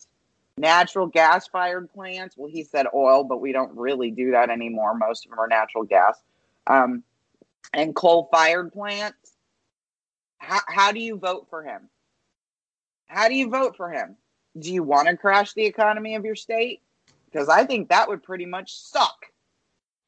natural 0.59 1.07
gas 1.07 1.47
fired 1.47 1.93
plants. 1.93 2.37
Well, 2.37 2.51
he 2.51 2.65
said 2.65 2.87
oil, 2.93 3.23
but 3.23 3.41
we 3.41 3.53
don't 3.53 3.77
really 3.77 4.11
do 4.11 4.33
that 4.33 4.51
anymore. 4.51 4.99
Most 4.99 5.25
of 5.25 5.31
them 5.31 5.39
are 5.39 5.47
natural 5.47 5.85
gas. 5.85 6.21
Um, 6.67 7.05
and 7.73 7.95
coal 7.95 8.29
fired 8.33 8.73
plants. 8.73 9.37
How, 10.39 10.59
how 10.67 10.91
do 10.91 10.99
you 10.99 11.19
vote 11.19 11.47
for 11.49 11.63
him? 11.63 11.89
How 13.07 13.29
do 13.29 13.35
you 13.37 13.49
vote 13.49 13.77
for 13.77 13.93
him? 13.93 14.17
Do 14.59 14.73
you 14.73 14.83
want 14.83 15.07
to 15.07 15.17
crash 15.17 15.53
the 15.53 15.65
economy 15.65 16.17
of 16.17 16.25
your 16.25 16.35
state? 16.35 16.83
Because 17.33 17.49
I 17.49 17.65
think 17.65 17.89
that 17.89 18.09
would 18.09 18.23
pretty 18.23 18.47
much 18.47 18.75
suck. 18.77 19.27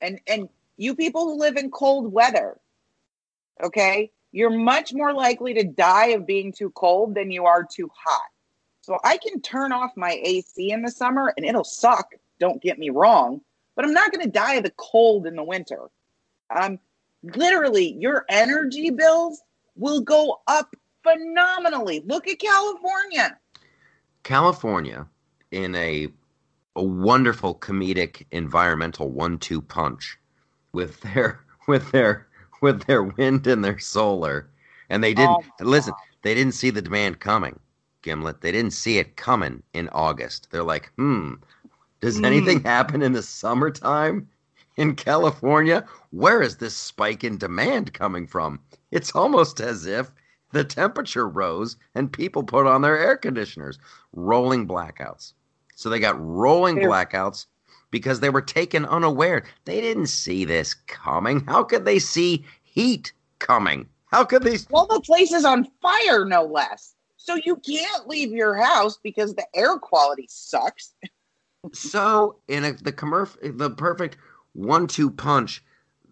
And 0.00 0.20
and 0.26 0.48
you 0.76 0.94
people 0.94 1.24
who 1.24 1.38
live 1.38 1.56
in 1.56 1.70
cold 1.70 2.12
weather, 2.12 2.58
okay, 3.62 4.10
you're 4.32 4.50
much 4.50 4.92
more 4.92 5.12
likely 5.12 5.54
to 5.54 5.64
die 5.64 6.08
of 6.08 6.26
being 6.26 6.52
too 6.52 6.70
cold 6.70 7.14
than 7.14 7.30
you 7.30 7.46
are 7.46 7.64
too 7.64 7.90
hot. 7.94 8.28
So 8.82 8.98
I 9.02 9.16
can 9.16 9.40
turn 9.40 9.72
off 9.72 9.92
my 9.96 10.20
AC 10.22 10.70
in 10.70 10.82
the 10.82 10.90
summer 10.90 11.32
and 11.36 11.46
it'll 11.46 11.64
suck, 11.64 12.10
don't 12.38 12.60
get 12.60 12.78
me 12.78 12.90
wrong, 12.90 13.40
but 13.76 13.84
I'm 13.84 13.94
not 13.94 14.12
going 14.12 14.24
to 14.24 14.30
die 14.30 14.54
of 14.54 14.64
the 14.64 14.74
cold 14.76 15.26
in 15.26 15.36
the 15.36 15.44
winter. 15.44 15.88
Um 16.54 16.78
literally 17.22 17.94
your 17.98 18.26
energy 18.28 18.90
bills 18.90 19.40
will 19.76 20.00
go 20.00 20.40
up 20.46 20.76
phenomenally. 21.02 22.02
Look 22.04 22.28
at 22.28 22.38
California. 22.38 23.38
California, 24.24 25.06
in 25.50 25.74
a 25.74 26.08
a 26.76 26.82
wonderful 26.82 27.54
comedic 27.54 28.26
environmental 28.30 29.10
one-two 29.10 29.62
punch, 29.62 30.18
with 30.72 31.00
their 31.02 31.40
with 31.68 31.90
their 31.92 32.26
with 32.60 32.84
their 32.86 33.02
wind 33.04 33.46
and 33.46 33.64
their 33.64 33.78
solar, 33.78 34.50
and 34.90 35.02
they 35.04 35.14
didn't 35.14 35.40
Oh 35.40 35.44
listen. 35.60 35.94
God. 35.94 36.00
They 36.22 36.34
didn't 36.34 36.54
see 36.54 36.70
the 36.70 36.82
demand 36.82 37.20
coming, 37.20 37.58
Gimlet. 38.02 38.40
They 38.40 38.50
didn't 38.52 38.72
see 38.72 38.98
it 38.98 39.16
coming 39.16 39.62
in 39.74 39.88
August. 39.90 40.48
They're 40.50 40.62
like, 40.64 40.90
hmm, 40.96 41.34
does 42.00 42.20
Hmm. 42.20 42.24
anything 42.24 42.62
happen 42.62 43.02
in 43.02 43.12
the 43.12 43.22
summertime 43.22 44.28
in 44.76 44.94
California? 44.96 45.86
Where 46.10 46.42
is 46.42 46.56
this 46.58 46.76
spike 46.76 47.24
in 47.24 47.38
demand 47.38 47.92
coming 47.94 48.26
from? 48.26 48.60
It's 48.90 49.12
almost 49.12 49.60
as 49.60 49.86
if 49.86 50.10
the 50.52 50.64
temperature 50.64 51.28
rose 51.28 51.76
and 51.94 52.12
people 52.12 52.42
put 52.44 52.66
on 52.66 52.82
their 52.82 52.98
air 52.98 53.16
conditioners, 53.16 53.78
rolling 54.12 54.66
blackouts. 54.66 55.34
So 55.74 55.88
they 55.88 55.98
got 55.98 56.20
rolling 56.20 56.78
blackouts 56.78 57.46
because 57.90 58.20
they 58.20 58.30
were 58.30 58.42
taken 58.42 58.84
unaware. 58.86 59.44
They 59.64 59.80
didn't 59.80 60.06
see 60.06 60.44
this 60.44 60.74
coming. 60.74 61.40
How 61.46 61.62
could 61.64 61.84
they 61.84 61.98
see 61.98 62.44
heat 62.62 63.12
coming? 63.38 63.88
How 64.06 64.24
could 64.24 64.42
they? 64.42 64.58
Well, 64.70 64.86
the 64.86 65.00
place 65.00 65.32
is 65.32 65.44
on 65.44 65.68
fire, 65.82 66.24
no 66.24 66.44
less. 66.44 66.94
So 67.16 67.36
you 67.44 67.56
can't 67.56 68.06
leave 68.06 68.32
your 68.32 68.54
house 68.54 68.98
because 69.02 69.34
the 69.34 69.46
air 69.54 69.78
quality 69.78 70.26
sucks. 70.28 70.94
So 71.72 72.36
in 72.46 72.62
a, 72.62 72.72
the 72.72 72.92
commerf, 72.92 73.38
the 73.42 73.70
perfect 73.70 74.18
one-two 74.52 75.10
punch, 75.10 75.64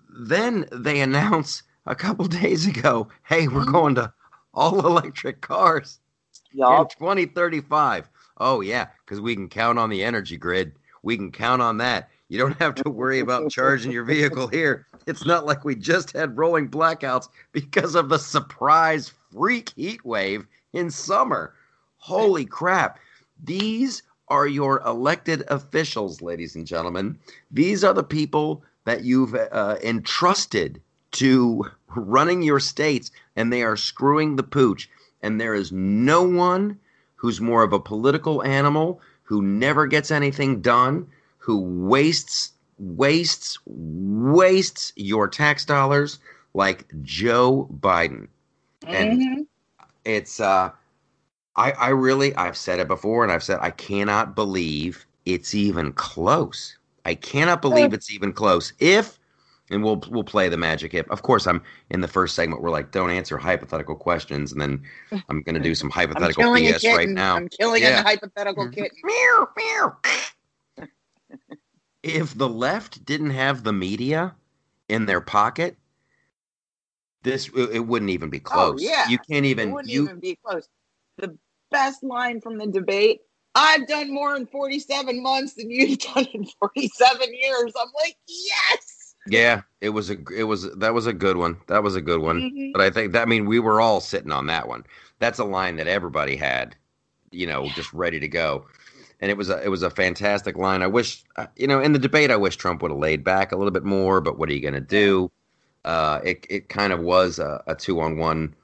then 0.09 0.67
they 0.73 1.01
announce 1.01 1.63
a 1.85 1.95
couple 1.95 2.25
days 2.43 2.67
ago, 2.67 3.09
"Hey, 3.25 3.49
we're 3.49 3.67
Mhm. 3.67 3.73
going 3.73 3.95
to 3.97 4.15
all 4.55 4.85
electric 4.87 5.43
cars 5.43 6.01
in 6.55 6.87
2035." 6.89 8.09
Oh 8.43 8.61
yeah, 8.61 8.89
because 9.05 9.21
we 9.21 9.37
can 9.37 9.49
count 9.49 9.79
on 9.79 9.89
the 9.89 10.03
energy 10.03 10.37
grid. 10.37 10.73
We 11.05 11.17
can 11.17 11.31
count 11.31 11.63
on 11.63 11.79
that. 11.79 12.11
You 12.29 12.39
don't 12.39 12.59
have 12.59 12.75
to 12.77 12.91
worry 12.91 13.21
about 13.21 13.53
charging 13.53 13.93
your 13.93 14.03
vehicle 14.05 14.49
here. 14.49 14.85
It's 15.07 15.25
not 15.25 15.47
like 15.47 15.65
we 15.65 15.77
just 15.77 16.13
had 16.13 16.37
rolling 16.37 16.69
blackouts 16.69 17.29
because 17.53 17.95
of 17.95 18.09
the 18.09 18.19
surprise 18.19 19.13
freak 19.33 19.71
heat 19.77 20.05
wave 20.05 20.47
in 20.73 20.91
summer. 20.91 21.55
Holy 21.99 22.45
crap. 22.45 22.99
These 23.45 24.03
are 24.27 24.49
your 24.49 24.81
elected 24.81 25.45
officials, 25.49 26.21
ladies 26.21 26.57
and 26.57 26.67
gentlemen. 26.67 27.19
These 27.53 27.85
are 27.85 27.95
the 27.95 28.03
people 28.03 28.65
that 28.87 29.05
you've 29.05 29.37
uh, 29.37 29.77
entrusted 29.85 30.81
to 31.13 31.71
running 31.95 32.43
your 32.43 32.61
states, 32.61 33.13
and 33.37 33.53
they 33.53 33.63
are 33.63 33.77
screwing 33.77 34.35
the 34.35 34.43
pooch. 34.43 34.89
And 35.23 35.41
there 35.41 35.55
is 35.55 35.71
no 35.71 36.23
one 36.23 36.81
who's 37.23 37.41
more 37.41 37.63
of 37.63 37.73
a 37.73 37.79
political 37.79 38.43
animal, 38.43 39.01
who 39.23 39.41
never 39.43 39.87
gets 39.87 40.11
anything 40.11 40.61
done, 40.61 41.07
who 41.39 41.59
wastes, 41.61 42.53
wastes, 42.79 43.59
wastes 43.65 44.93
your 44.97 45.29
tax 45.29 45.65
dollars 45.65 46.19
like 46.53 46.85
Joe 47.03 47.69
Biden. 47.81 48.27
And 48.91 49.23
Mhm. 49.23 49.47
it's 50.05 50.41
uh 50.41 50.73
I 51.57 51.73
I 51.73 51.89
really 51.91 52.35
I've 52.37 52.57
said 52.57 52.81
it 52.81 52.89
before 52.89 53.23
and 53.23 53.33
I've 53.33 53.45
said 53.45 53.61
I 53.63 53.71
cannot 53.71 54.35
believe 54.35 55.07
it's 55.25 55.55
even 55.55 55.93
close. 55.93 56.77
I 57.05 57.15
cannot 57.15 57.63
believe 57.63 57.93
it's 57.93 58.11
even 58.11 58.33
close. 58.33 58.73
If 58.81 59.21
and 59.73 59.83
we'll 59.83 60.03
we'll 60.11 60.25
play 60.25 60.49
the 60.49 60.57
magic 60.57 60.95
if. 60.95 61.09
Of 61.11 61.23
course, 61.23 61.47
I'm 61.47 61.63
in 61.91 62.01
the 62.01 62.09
first 62.09 62.35
segment. 62.35 62.63
We're 62.63 62.71
like, 62.71 62.91
don't 62.91 63.11
answer 63.11 63.39
hypothetical 63.39 63.95
questions, 63.97 64.53
and 64.53 64.61
then 64.61 64.83
I'm 65.29 65.43
going 65.43 65.55
to 65.55 65.61
do 65.61 65.75
some 65.75 65.91
hypothetical 65.91 66.45
BS 66.45 66.85
right 66.95 67.09
now. 67.09 67.37
I'm 67.37 67.49
killing 67.49 67.83
Yeah. 67.83 68.01
a 68.01 68.03
hypothetical 68.03 68.67
Mhm. 68.67 68.75
kitten. 68.75 68.99
Meow, 69.05 69.49
meow. 69.57 69.97
if 72.03 72.37
the 72.37 72.49
left 72.49 73.05
didn't 73.05 73.31
have 73.31 73.65
the 73.65 73.73
media 73.73 74.35
in 74.89 75.07
their 75.07 75.21
pocket, 75.21 75.77
this 77.23 77.49
it 77.49 77.71
it 77.77 77.81
wouldn't 77.87 78.11
even 78.11 78.31
be 78.31 78.41
close. 78.41 78.81
Oh, 78.81 78.83
yeah. 78.83 79.09
You 79.09 79.19
can't 79.19 79.45
It 79.47 79.51
even 79.51 79.73
wouldn't 79.73 79.93
you 79.93 80.05
even 80.05 80.21
be 80.21 80.39
close. 80.45 80.69
The 81.19 81.37
best 81.71 82.03
line 82.03 82.41
from 82.41 82.59
the 82.59 82.67
debate 82.67 83.21
I've 83.55 83.87
done 83.87 84.13
more 84.13 84.35
in 84.37 84.47
47 84.47 85.23
months 85.23 85.55
than 85.55 85.71
you've 85.71 85.99
done 86.15 86.27
in 86.33 86.47
47 86.59 87.35
years. 87.35 87.73
I'm 87.79 87.89
like, 88.03 88.17
yes. 88.27 88.92
Yeah, 89.27 89.63
it 89.81 89.91
was 89.91 90.11
a 90.11 90.17
it 90.35 90.45
was 90.45 90.71
that 90.75 90.95
was 90.95 91.07
a 91.07 91.13
good 91.13 91.37
one. 91.37 91.57
That 91.69 91.83
was 91.83 91.95
a 91.95 92.01
good 92.01 92.21
one. 92.21 92.41
Mhm. 92.41 92.73
But 92.73 92.83
I 92.83 92.91
think 92.91 93.13
that 93.13 93.23
I 93.23 93.25
mean 93.27 93.47
we 93.47 93.59
were 93.59 93.81
all 93.81 94.01
sitting 94.01 94.33
on 94.33 94.47
that 94.47 94.69
one. 94.69 94.85
That's 95.19 95.39
a 95.39 95.45
line 95.45 95.77
that 95.77 95.87
everybody 95.87 96.37
had, 96.37 96.75
you 97.31 97.47
know, 97.47 97.69
just 97.71 97.93
ready 97.93 98.19
to 98.19 98.29
go. 98.29 98.67
And 99.21 99.31
it 99.31 99.37
was 99.37 99.49
a 99.49 99.63
it 99.63 99.69
was 99.69 99.83
a 99.83 99.91
fantastic 99.91 100.57
line. 100.57 100.83
I 100.83 100.89
wish 100.89 101.23
uh, 101.37 101.47
you 101.57 101.69
know 101.69 101.81
in 101.81 101.93
the 101.93 101.99
debate 101.99 102.31
I 102.31 102.37
wish 102.37 102.57
Trump 102.57 102.83
would 102.83 102.91
have 102.91 102.99
laid 102.99 103.23
back 103.23 103.53
a 103.53 103.57
little 103.57 103.71
bit 103.71 103.85
more. 103.85 104.21
But 104.21 104.39
what 104.39 104.49
are 104.49 104.53
you 104.53 104.61
going 104.61 104.75
to 104.75 104.81
do? 104.81 105.31
Uh, 105.85 106.21
it 106.25 106.47
it 106.51 106.69
kind 106.69 106.93
of 106.93 107.01
was 107.01 107.39
a, 107.39 107.63
a 107.69 107.75
two 107.77 108.01
on 108.01 108.17
one 108.17 108.55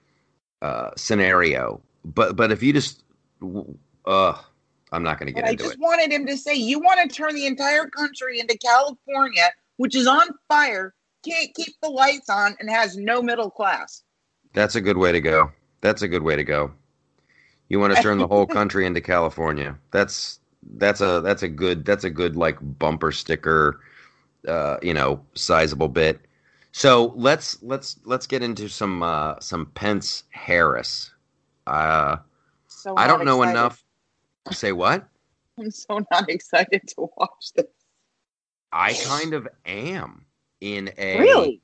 uh, 0.62 0.90
scenario. 0.96 1.80
But 2.04 2.34
but 2.34 2.50
if 2.50 2.62
you 2.62 2.72
just 2.72 3.04
uh, 4.06 4.34
I'm 4.92 5.02
not 5.02 5.18
going 5.18 5.26
to 5.26 5.32
get 5.32 5.44
I 5.44 5.50
into 5.50 5.64
it. 5.64 5.66
I 5.66 5.68
just 5.70 5.80
wanted 5.80 6.12
him 6.12 6.26
to 6.26 6.36
say, 6.36 6.54
you 6.54 6.80
want 6.80 7.00
to 7.08 7.14
turn 7.14 7.34
the 7.34 7.46
entire 7.46 7.86
country 7.86 8.40
into 8.40 8.56
California, 8.58 9.50
which 9.78 9.96
is 9.96 10.06
on 10.06 10.28
fire, 10.48 10.94
can't 11.24 11.54
keep 11.54 11.74
the 11.82 11.88
lights 11.88 12.28
on 12.30 12.56
and 12.60 12.70
has 12.70 12.96
no 12.96 13.22
middle 13.22 13.50
class. 13.50 14.02
That's 14.54 14.76
a 14.76 14.80
good 14.80 14.98
way 14.98 15.12
to 15.12 15.20
go. 15.20 15.52
That's 15.80 16.02
a 16.02 16.08
good 16.08 16.22
way 16.22 16.36
to 16.36 16.44
go. 16.44 16.72
You 17.68 17.80
want 17.80 17.94
to 17.96 18.02
turn 18.02 18.18
the 18.18 18.28
whole 18.28 18.46
country 18.48 18.86
into 18.86 19.00
California. 19.00 19.78
That's 19.90 20.40
that's 20.76 21.00
a 21.00 21.20
that's 21.22 21.42
a 21.42 21.48
good 21.48 21.84
that's 21.84 22.04
a 22.04 22.10
good 22.10 22.36
like 22.36 22.58
bumper 22.60 23.12
sticker 23.12 23.80
uh, 24.46 24.78
you 24.82 24.94
know, 24.94 25.24
sizable 25.34 25.88
bit. 25.88 26.20
So 26.72 27.12
let's 27.16 27.62
let's 27.62 27.98
let's 28.04 28.26
get 28.26 28.42
into 28.42 28.68
some 28.68 29.02
uh 29.02 29.40
some 29.40 29.66
Pence 29.66 30.24
Harris. 30.30 31.12
Uh 31.66 32.18
So 32.68 32.94
I 32.96 33.06
don't 33.06 33.24
know 33.24 33.42
excited. 33.42 33.50
enough. 33.50 33.84
Say 34.50 34.72
what? 34.72 35.08
I'm 35.58 35.70
so 35.70 36.00
not 36.10 36.30
excited 36.30 36.82
to 36.88 37.08
watch 37.16 37.52
this. 37.56 37.66
I 38.72 38.92
kind 38.92 39.34
of 39.34 39.48
am 39.66 40.24
in 40.60 40.90
a 40.98 41.18
Really? 41.18 41.60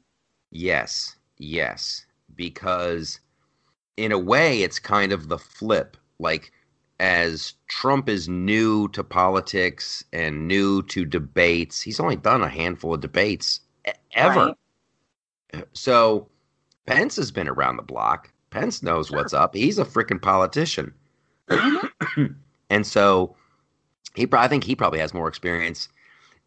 Yes, 0.51 1.17
yes, 1.39 2.07
because 2.35 3.21
in 3.97 4.13
a 4.13 4.19
way 4.19 4.63
it's 4.63 4.79
kind 4.79 5.13
of 5.13 5.29
the 5.29 5.39
flip. 5.39 5.97
Like 6.19 6.53
as 7.01 7.55
Trump 7.69 8.09
is 8.09 8.29
new 8.29 8.89
to 8.89 9.03
politics 9.03 10.05
and 10.13 10.47
new 10.47 10.83
to 10.85 11.05
debates, 11.05 11.81
he's 11.81 12.01
only 12.01 12.17
done 12.17 12.43
a 12.43 12.49
handful 12.49 12.95
of 12.95 13.01
debates 13.01 13.61
ever. 14.13 14.55
Right. 15.53 15.65
So 15.73 16.29
Pence 16.87 17.17
has 17.17 17.31
been 17.31 17.49
around 17.49 17.77
the 17.77 17.83
block. 17.83 18.31
Pence 18.51 18.83
knows 18.83 19.11
what's 19.11 19.33
up. 19.33 19.55
He's 19.55 19.79
a 19.79 19.85
freaking 19.85 20.23
politician. 20.23 20.95
and 22.71 22.87
so 22.87 23.35
he 24.15 24.27
I 24.33 24.49
think 24.49 24.65
he 24.65 24.77
probably 24.77 25.01
has 25.01 25.13
more 25.13 25.29
experience 25.29 25.89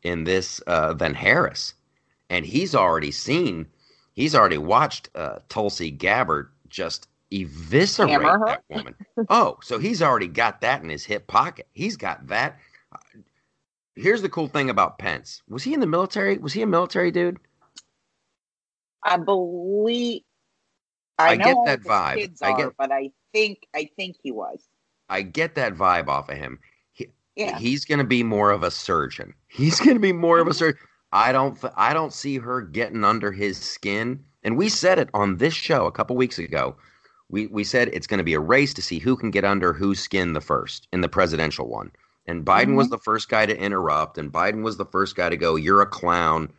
in 0.03 0.23
this 0.23 0.61
uh, 0.67 0.93
than 0.93 1.13
Harris. 1.13 1.73
And 2.29 2.45
he's 2.45 2.75
already 2.75 3.11
seen, 3.11 3.67
he's 4.13 4.35
already 4.35 4.57
watched 4.57 5.09
uh, 5.15 5.39
Tulsi 5.49 5.91
Gabbard 5.91 6.49
just 6.69 7.07
eviscerate 7.31 8.21
that 8.21 8.63
woman. 8.69 8.95
oh, 9.29 9.57
so 9.61 9.79
he's 9.79 10.01
already 10.01 10.27
got 10.27 10.61
that 10.61 10.81
in 10.83 10.89
his 10.89 11.05
hip 11.05 11.27
pocket. 11.27 11.67
He's 11.73 11.97
got 11.97 12.27
that. 12.27 12.57
Uh, 12.91 12.97
Here's 13.95 14.21
the 14.21 14.29
cool 14.29 14.47
thing 14.47 14.69
about 14.69 14.99
Pence. 14.99 15.41
Was 15.49 15.63
he 15.63 15.73
in 15.73 15.79
the 15.79 15.87
military? 15.87 16.37
Was 16.37 16.53
he 16.53 16.61
a 16.61 16.67
military 16.67 17.09
dude? 17.09 17.39
I 19.03 19.17
believe. 19.17 20.21
I, 21.17 21.29
I 21.31 21.35
know 21.35 21.65
get 21.65 21.65
that 21.65 21.81
vibe. 21.81 22.17
Kids 22.17 22.41
I 22.43 22.53
get- 22.53 22.77
but 22.77 22.91
I 22.91 23.09
think 23.33 23.59
I 23.75 23.89
think 23.95 24.17
he 24.21 24.31
was. 24.31 24.63
I 25.09 25.21
get 25.23 25.55
that 25.55 25.73
vibe 25.73 26.09
off 26.09 26.29
of 26.29 26.37
him. 26.37 26.59
Yeah. 27.37 27.57
He's 27.59 27.85
going 27.85 27.99
to 27.99 28.05
be 28.05 28.23
more 28.23 28.51
of 28.51 28.63
a 28.63 28.71
surgeon. 28.71 29.33
He's 29.47 29.79
going 29.79 29.95
to 29.95 29.99
be 30.01 30.13
more 30.13 30.37
Mm-hmm. 30.37 30.47
of 30.47 30.51
a 30.51 30.53
surgeon. 30.55 30.79
I 31.13 31.31
don't 31.31 31.57
I 31.77 31.93
don't 31.93 32.11
see 32.13 32.37
her 32.37 32.61
getting 32.61 33.03
under 33.05 33.31
his 33.31 33.57
skin. 33.57 34.23
And 34.43 34.57
we 34.57 34.67
said 34.69 34.99
it 34.99 35.09
on 35.13 35.37
this 35.37 35.53
show 35.53 35.85
a 35.85 35.91
couple 35.91 36.15
weeks 36.17 36.37
ago. 36.39 36.75
We 37.29 37.47
we 37.47 37.63
said 37.63 37.89
it's 37.93 38.07
going 38.07 38.17
to 38.17 38.23
be 38.23 38.33
a 38.33 38.39
race 38.39 38.73
to 38.73 38.81
see 38.81 38.99
who 38.99 39.15
can 39.15 39.31
get 39.31 39.45
under 39.45 39.71
whose 39.73 39.99
skin 39.99 40.33
the 40.33 40.41
first 40.41 40.87
in 40.91 41.01
the 41.01 41.09
presidential 41.09 41.67
one. 41.69 41.91
And 42.25 42.43
Biden 42.45 42.75
was 42.75 42.87
Mhm. 42.87 42.91
the 42.91 42.97
first 42.99 43.29
guy 43.29 43.45
to 43.45 43.57
interrupt 43.57 44.17
and 44.17 44.31
Biden 44.33 44.63
was 44.63 44.75
the 44.77 44.85
first 44.85 45.15
guy 45.15 45.29
to 45.29 45.37
go 45.37 45.55
you're 45.55 45.81
a 45.81 45.85
clown. 45.85 46.51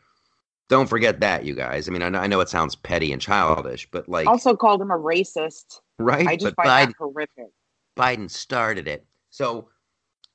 Don't 0.68 0.88
forget 0.88 1.20
that, 1.20 1.44
you 1.44 1.54
guys. 1.54 1.88
I 1.88 1.92
mean, 1.92 2.02
I 2.02 2.08
know, 2.10 2.18
I 2.18 2.26
know 2.26 2.40
it 2.40 2.48
sounds 2.50 2.76
petty 2.76 3.12
and 3.12 3.20
childish, 3.22 3.88
but 3.90 4.08
like 4.08 4.26
also 4.26 4.54
called 4.56 4.80
him 4.82 4.90
a 4.90 4.98
racist. 4.98 5.80
right? 5.98 6.26
I 6.26 6.36
just 6.36 6.56
but 6.56 6.64
find 6.66 6.88
Biden, 6.88 6.88
that 6.88 6.96
horrific. 6.98 7.52
Biden 7.98 8.30
started 8.30 8.86
it. 8.88 9.04
So 9.30 9.68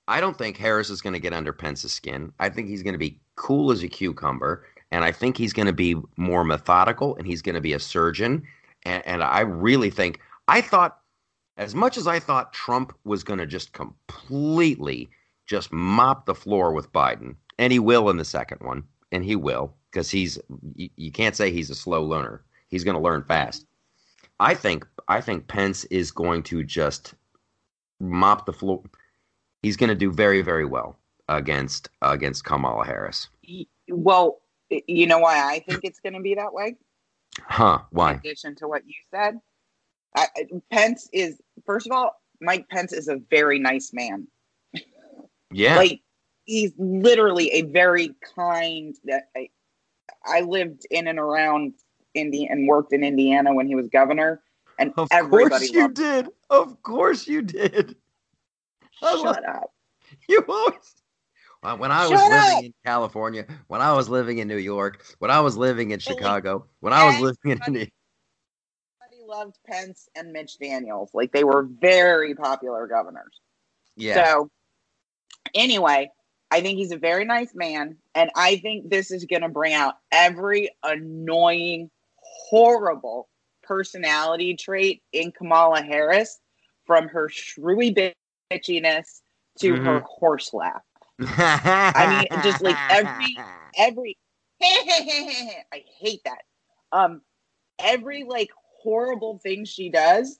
I 0.07 0.19
don't 0.19 0.37
think 0.37 0.57
Harris 0.57 0.89
is 0.89 1.01
going 1.01 1.13
to 1.13 1.19
get 1.19 1.33
under 1.33 1.53
Pence's 1.53 1.93
skin. 1.93 2.31
I 2.39 2.49
think 2.49 2.67
he's 2.67 2.83
going 2.83 2.93
to 2.93 2.99
be 2.99 3.19
cool 3.35 3.71
as 3.71 3.83
a 3.83 3.87
cucumber. 3.87 4.65
And 4.91 5.03
I 5.03 5.11
think 5.11 5.37
he's 5.37 5.53
going 5.53 5.65
to 5.65 5.73
be 5.73 5.95
more 6.17 6.43
methodical 6.43 7.15
and 7.15 7.25
he's 7.25 7.41
going 7.41 7.55
to 7.55 7.61
be 7.61 7.73
a 7.73 7.79
surgeon. 7.79 8.43
And, 8.83 9.05
and 9.07 9.23
I 9.23 9.39
really 9.39 9.89
think, 9.89 10.19
I 10.47 10.61
thought, 10.61 10.99
as 11.57 11.73
much 11.73 11.97
as 11.97 12.07
I 12.07 12.19
thought 12.19 12.53
Trump 12.53 12.93
was 13.05 13.23
going 13.23 13.39
to 13.39 13.45
just 13.45 13.73
completely 13.73 15.09
just 15.45 15.71
mop 15.71 16.25
the 16.25 16.35
floor 16.35 16.73
with 16.73 16.91
Biden, 16.91 17.35
and 17.59 17.71
he 17.71 17.79
will 17.79 18.09
in 18.09 18.17
the 18.17 18.25
second 18.25 18.59
one, 18.61 18.83
and 19.11 19.23
he 19.23 19.35
will, 19.35 19.73
because 19.91 20.09
he's, 20.09 20.39
you, 20.75 20.89
you 20.95 21.11
can't 21.11 21.35
say 21.35 21.51
he's 21.51 21.69
a 21.69 21.75
slow 21.75 22.03
learner. 22.03 22.43
He's 22.67 22.83
going 22.83 22.95
to 22.95 23.01
learn 23.01 23.23
fast. 23.23 23.65
I 24.39 24.55
think, 24.55 24.85
I 25.07 25.21
think 25.21 25.47
Pence 25.47 25.85
is 25.85 26.11
going 26.11 26.43
to 26.43 26.63
just 26.63 27.13
mop 27.99 28.45
the 28.45 28.53
floor. 28.53 28.81
He's 29.63 29.77
going 29.77 29.89
to 29.89 29.95
do 29.95 30.11
very, 30.11 30.41
very 30.41 30.65
well 30.65 30.99
against 31.29 31.89
against 32.01 32.43
Kamala 32.43 32.85
Harris. 32.85 33.29
Well, 33.89 34.41
you 34.69 35.07
know 35.07 35.19
why 35.19 35.41
I 35.41 35.59
think 35.59 35.79
it's 35.83 35.99
going 35.99 36.13
to 36.13 36.19
be 36.19 36.35
that 36.35 36.53
way. 36.53 36.75
Huh? 37.47 37.79
Why? 37.89 38.11
In 38.11 38.17
addition 38.19 38.53
to 38.57 38.67
what 38.67 38.85
you 38.85 38.93
said, 39.09 39.39
I, 40.15 40.27
Pence 40.69 41.09
is 41.11 41.41
first 41.65 41.87
of 41.87 41.91
all, 41.91 42.21
Mike 42.41 42.69
Pence 42.69 42.93
is 42.93 43.07
a 43.07 43.15
very 43.31 43.57
nice 43.57 43.91
man. 43.91 44.27
Yeah. 45.51 45.77
Like 45.77 46.01
he's 46.45 46.73
literally 46.77 47.49
a 47.53 47.63
very 47.63 48.13
kind. 48.35 48.95
That 49.05 49.29
I, 49.35 49.49
I 50.23 50.41
lived 50.41 50.85
in 50.91 51.07
and 51.07 51.17
around 51.17 51.73
Indy 52.13 52.45
and 52.45 52.67
worked 52.67 52.93
in 52.93 53.03
Indiana 53.03 53.51
when 53.51 53.65
he 53.65 53.73
was 53.73 53.87
governor, 53.89 54.43
and 54.77 54.93
of 54.97 55.07
everybody 55.11 55.49
course 55.49 55.71
you 55.71 55.81
loved. 55.81 55.95
did. 55.95 56.27
Of 56.51 56.83
course 56.83 57.27
you 57.27 57.41
did. 57.41 57.95
Shut 58.99 59.47
up. 59.47 59.71
You 60.29 60.45
always. 60.47 61.03
Uh, 61.63 61.77
when 61.77 61.91
I 61.91 62.07
was 62.07 62.19
Shut 62.19 62.29
living 62.29 62.57
up. 62.57 62.63
in 62.65 62.73
California, 62.85 63.45
when 63.67 63.81
I 63.81 63.93
was 63.93 64.09
living 64.09 64.39
in 64.39 64.47
New 64.47 64.57
York, 64.57 65.03
when 65.19 65.31
I 65.31 65.39
was 65.39 65.55
living 65.55 65.91
in 65.91 65.99
Chicago, 65.99 66.67
when 66.81 66.91
I 66.93 67.05
was 67.05 67.19
living 67.19 67.51
in 67.51 67.57
Everybody 67.57 67.91
loved 69.25 69.57
Pence 69.65 70.09
and 70.15 70.33
Mitch 70.33 70.59
Daniels. 70.59 71.09
Like 71.13 71.31
they 71.31 71.45
were 71.45 71.63
very 71.63 72.35
popular 72.35 72.85
governors. 72.85 73.39
yeah, 73.95 74.25
So, 74.25 74.49
anyway, 75.55 76.11
I 76.51 76.61
think 76.61 76.77
he's 76.77 76.91
a 76.91 76.97
very 76.97 77.25
nice 77.25 77.55
man, 77.55 77.97
and 78.13 78.29
I 78.35 78.57
think 78.57 78.89
this 78.89 79.09
is 79.09 79.25
going 79.25 79.41
to 79.41 79.49
bring 79.49 79.73
out 79.73 79.95
every 80.11 80.69
annoying, 80.83 81.89
horrible 82.17 83.29
personality 83.63 84.55
trait 84.55 85.01
in 85.13 85.31
Kamala 85.31 85.81
Harris, 85.81 86.39
from 86.85 87.07
her 87.07 87.29
shrewy 87.29 87.95
bitchiness 88.51 89.21
to 89.59 89.75
her 89.75 89.99
horse 90.01 90.53
laugh. 90.53 90.81
I 91.19 92.27
mean, 92.31 92.41
just 92.43 92.61
like 92.61 92.75
every- 92.89 93.37
Every 93.77 94.17
I 94.61 95.83
hate 95.99 96.21
that. 96.25 96.43
Um, 96.91 97.21
every 97.79 98.23
like 98.23 98.49
horrible 98.81 99.39
thing 99.39 99.65
she 99.65 99.89
does 99.89 100.39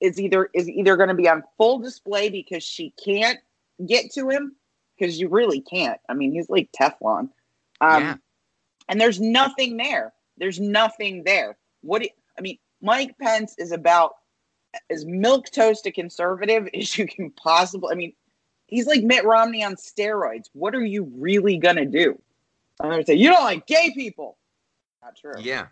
is 0.00 0.18
either 0.18 0.48
is 0.54 0.68
either 0.68 0.96
going 0.96 1.10
to 1.10 1.14
be 1.14 1.28
on 1.28 1.42
full 1.58 1.78
display 1.78 2.30
because 2.30 2.62
she 2.64 2.94
can't 3.04 3.38
get 3.86 4.10
to 4.12 4.30
him 4.30 4.56
because 4.98 5.20
you 5.20 5.28
really 5.28 5.60
can't. 5.60 6.00
I 6.08 6.14
mean, 6.14 6.32
he's 6.32 6.48
like 6.48 6.70
Teflon. 6.72 7.28
Um, 7.82 8.02
Yeah. 8.02 8.14
and 8.88 9.00
there's 9.00 9.20
nothing 9.20 9.76
there. 9.76 10.12
There's 10.38 10.58
nothing 10.58 11.24
there. 11.24 11.58
What 11.82 12.00
do 12.00 12.06
you- 12.06 12.14
I 12.38 12.40
mean, 12.40 12.58
Mike 12.80 13.18
Pence 13.18 13.54
is 13.58 13.72
about 13.72 14.14
as 14.90 15.04
milk 15.04 15.46
toast 15.50 15.86
a 15.86 15.92
conservative 15.92 16.68
as 16.74 16.96
you 16.98 17.06
can 17.06 17.30
possibly. 17.30 17.92
I 17.92 17.94
mean, 17.96 18.12
he's 18.66 18.86
like 18.86 19.02
Mitt 19.02 19.24
Romney 19.24 19.64
on 19.64 19.74
steroids. 19.76 20.46
What 20.52 20.74
are 20.74 20.84
you 20.84 21.10
really 21.16 21.56
gonna 21.58 21.86
do? 21.86 22.20
I'm 22.80 22.90
gonna 22.90 23.04
say 23.04 23.14
you 23.14 23.28
don't 23.30 23.44
like 23.44 23.66
gay 23.66 23.92
people. 23.94 24.38
Not 25.02 25.16
true. 25.16 25.34
Yeah. 25.40 25.66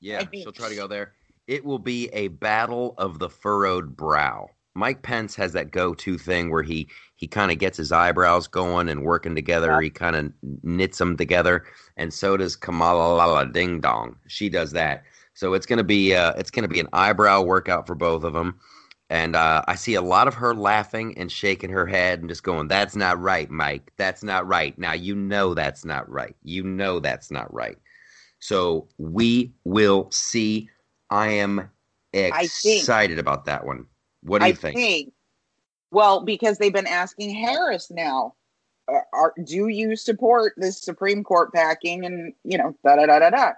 Yeah. 0.00 0.20
I 0.20 0.28
mean- 0.30 0.42
She'll 0.42 0.52
try 0.52 0.68
to 0.68 0.74
go 0.74 0.86
there. 0.86 1.12
It 1.46 1.64
will 1.64 1.78
be 1.78 2.08
a 2.12 2.28
battle 2.28 2.94
of 2.96 3.18
the 3.18 3.28
furrowed 3.28 3.96
brow. 3.96 4.48
Mike 4.74 5.02
Pence 5.02 5.34
has 5.34 5.52
that 5.54 5.72
go-to 5.72 6.16
thing 6.16 6.48
where 6.48 6.62
he 6.62 6.88
he 7.16 7.26
kind 7.26 7.50
of 7.50 7.58
gets 7.58 7.76
his 7.76 7.90
eyebrows 7.90 8.46
going 8.46 8.88
and 8.88 9.02
working 9.04 9.34
together. 9.34 9.72
Yeah. 9.72 9.80
He 9.80 9.90
kind 9.90 10.14
of 10.16 10.32
knits 10.62 10.98
them 10.98 11.16
together, 11.16 11.64
and 11.96 12.14
so 12.14 12.36
does 12.36 12.54
Kamala 12.54 13.46
Ding 13.52 13.80
Dong. 13.80 14.16
She 14.28 14.48
does 14.48 14.70
that. 14.72 15.02
So 15.40 15.54
it's 15.54 15.64
gonna 15.64 15.82
be 15.82 16.14
uh, 16.14 16.34
it's 16.36 16.50
gonna 16.50 16.68
be 16.68 16.80
an 16.80 16.88
eyebrow 16.92 17.40
workout 17.40 17.86
for 17.86 17.94
both 17.94 18.24
of 18.24 18.34
them. 18.34 18.60
And 19.08 19.34
uh, 19.34 19.62
I 19.66 19.74
see 19.74 19.94
a 19.94 20.02
lot 20.02 20.28
of 20.28 20.34
her 20.34 20.54
laughing 20.54 21.16
and 21.16 21.32
shaking 21.32 21.70
her 21.70 21.86
head 21.86 22.20
and 22.20 22.28
just 22.28 22.42
going, 22.42 22.68
"That's 22.68 22.94
not 22.94 23.18
right, 23.18 23.50
Mike. 23.50 23.90
That's 23.96 24.22
not 24.22 24.46
right." 24.46 24.78
Now 24.78 24.92
you 24.92 25.14
know 25.14 25.54
that's 25.54 25.82
not 25.82 26.06
right. 26.10 26.36
You 26.42 26.62
know 26.62 27.00
that's 27.00 27.30
not 27.30 27.50
right. 27.54 27.78
So 28.38 28.86
we 28.98 29.50
will 29.64 30.10
see. 30.10 30.68
I 31.08 31.28
am 31.28 31.70
I 32.12 32.46
think- 32.46 32.80
excited 32.80 33.18
about 33.18 33.46
that 33.46 33.64
one. 33.64 33.86
What 34.22 34.40
do 34.40 34.46
you 34.46 34.52
I 34.52 34.54
think? 34.54 35.14
Well, 35.90 36.20
because 36.20 36.58
they've 36.58 36.70
been 36.70 36.86
asking 36.86 37.30
Harris 37.34 37.90
now, 37.90 38.34
are, 39.14 39.32
do 39.42 39.68
you 39.68 39.96
support 39.96 40.52
this 40.58 40.78
Supreme 40.78 41.24
Court 41.24 41.50
packing 41.54 42.04
and 42.04 42.34
you 42.44 42.58
know 42.58 42.76
da 42.84 42.96
da 42.96 43.06
da 43.06 43.20
da 43.20 43.30
da 43.30 43.52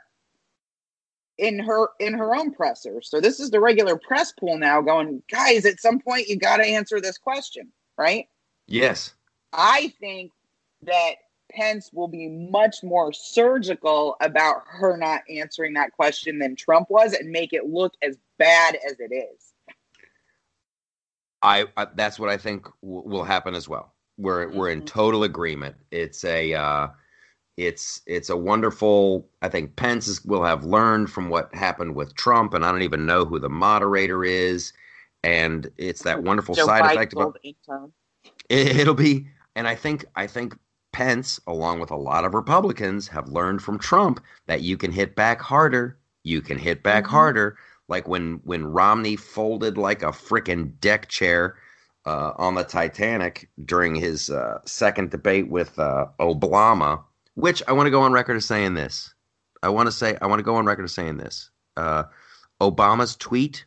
in 1.43 1.59
her 1.59 1.88
in 1.99 2.14
her 2.14 2.34
own 2.36 2.53
presser. 2.53 3.03
So 3.03 3.20
this 3.20 3.40
is 3.40 3.51
the 3.51 3.61
regular 3.61 3.97
press 3.97 4.32
pool 4.32 4.57
now 4.57 4.80
going, 4.80 5.22
guys. 5.30 5.66
At 5.66 5.80
some 5.80 5.99
point, 5.99 6.28
you 6.28 6.38
got 6.38 6.59
to 6.59 6.64
answer 6.64 7.01
this 7.01 7.18
question, 7.18 7.72
right? 7.99 8.28
Yes. 8.68 9.12
I 9.53 9.93
think 9.99 10.30
that 10.82 11.14
Pence 11.51 11.90
will 11.93 12.07
be 12.07 12.28
much 12.28 12.76
more 12.84 13.12
surgical 13.12 14.16
about 14.20 14.62
her 14.66 14.97
not 14.97 15.22
answering 15.28 15.74
that 15.74 15.93
question 15.93 16.38
than 16.38 16.55
Trump 16.55 16.88
was 16.88 17.12
and 17.12 17.30
make 17.30 17.53
it 17.53 17.66
look 17.66 17.95
as 18.03 18.16
bad 18.38 18.78
as 18.86 19.01
it 19.01 19.12
is. 19.12 19.53
I, 21.43 21.66
I 21.76 21.88
that's 21.97 22.20
what 22.20 22.30
I 22.30 22.36
think 22.36 22.66
w- 22.82 23.03
will 23.05 23.24
happen 23.24 23.57
as 23.57 23.68
well. 23.68 23.93
We're 24.16 24.47
mm-hmm. 24.47 24.59
we're 24.59 24.70
in 24.70 24.78
mm-hmm. 24.78 24.86
total 24.86 25.24
agreement. 25.24 25.74
It's 25.90 26.24
a 26.24 26.55
uh, 26.55 26.86
it's 27.57 28.01
it's 28.07 28.31
a 28.31 28.37
wonderful. 28.37 29.29
I 29.43 29.49
think 29.49 29.77
Pence 29.77 30.09
is, 30.09 30.25
will 30.25 30.45
have 30.45 30.65
learned 30.65 31.11
from 31.11 31.29
what 31.29 31.55
happened 31.55 31.95
with 31.95 32.15
Trump, 32.15 32.55
and 32.55 32.65
I 32.65 32.73
don't 32.73 32.83
even 32.83 33.07
know 33.07 33.25
who 33.25 33.39
the 33.39 33.49
moderator 33.49 34.25
is. 34.25 34.73
And 35.23 35.71
it's 35.77 36.03
that 36.03 36.23
wonderful 36.23 36.55
Joe 36.55 36.67
side 36.67 36.83
Biden 36.83 36.93
effect 36.93 37.13
about 37.13 37.39
it, 38.49 38.77
it'll 38.77 38.95
be. 38.95 39.27
And 39.55 39.69
I 39.69 39.75
think 39.75 40.05
I 40.17 40.27
think 40.27 40.57
Pence, 40.93 41.41
along 41.47 41.81
with 41.81 41.91
a 41.91 41.97
lot 41.97 42.25
of 42.25 42.35
Republicans, 42.35 43.07
have 43.09 43.29
learned 43.29 43.63
from 43.63 43.79
Trump 43.79 44.23
that 44.47 44.63
you 44.63 44.77
can 44.77 44.91
hit 44.91 45.15
back 45.15 45.41
harder. 45.41 45.99
You 46.25 46.41
can 46.41 46.59
hit 46.59 46.83
back 46.83 47.05
mm-hmm. 47.05 47.13
harder. 47.13 47.59
Like 47.89 48.09
when 48.09 48.41
when 48.45 48.65
Romney 48.65 49.17
folded 49.17 49.77
like 49.77 50.03
a 50.03 50.07
freaking 50.07 50.73
deck 50.81 51.09
chair 51.09 51.57
uh, 52.07 52.33
on 52.37 52.55
the 52.55 52.65
Titanic 52.65 53.51
during 53.65 53.95
his 53.95 54.31
uh, 54.31 54.59
second 54.65 55.11
debate 55.11 55.49
with 55.49 55.79
uh, 55.79 56.07
Obama 56.19 57.03
which 57.35 57.62
I 57.66 57.72
want 57.72 57.87
to 57.87 57.91
go 57.91 58.03
on 58.03 58.12
record 58.12 58.37
as 58.37 58.45
saying 58.45 58.74
this. 58.74 59.14
I 59.62 59.68
want 59.68 59.87
to 59.87 59.93
say 59.93 60.16
I 60.20 60.26
want 60.26 60.41
to 60.41 60.45
go 60.45 60.57
on 60.57 60.66
record 60.66 60.85
as 60.85 60.95
saying 60.95 61.16
this. 61.16 61.51
Uh, 61.76 62.05
Obama's 62.61 63.16
tweet 63.16 63.64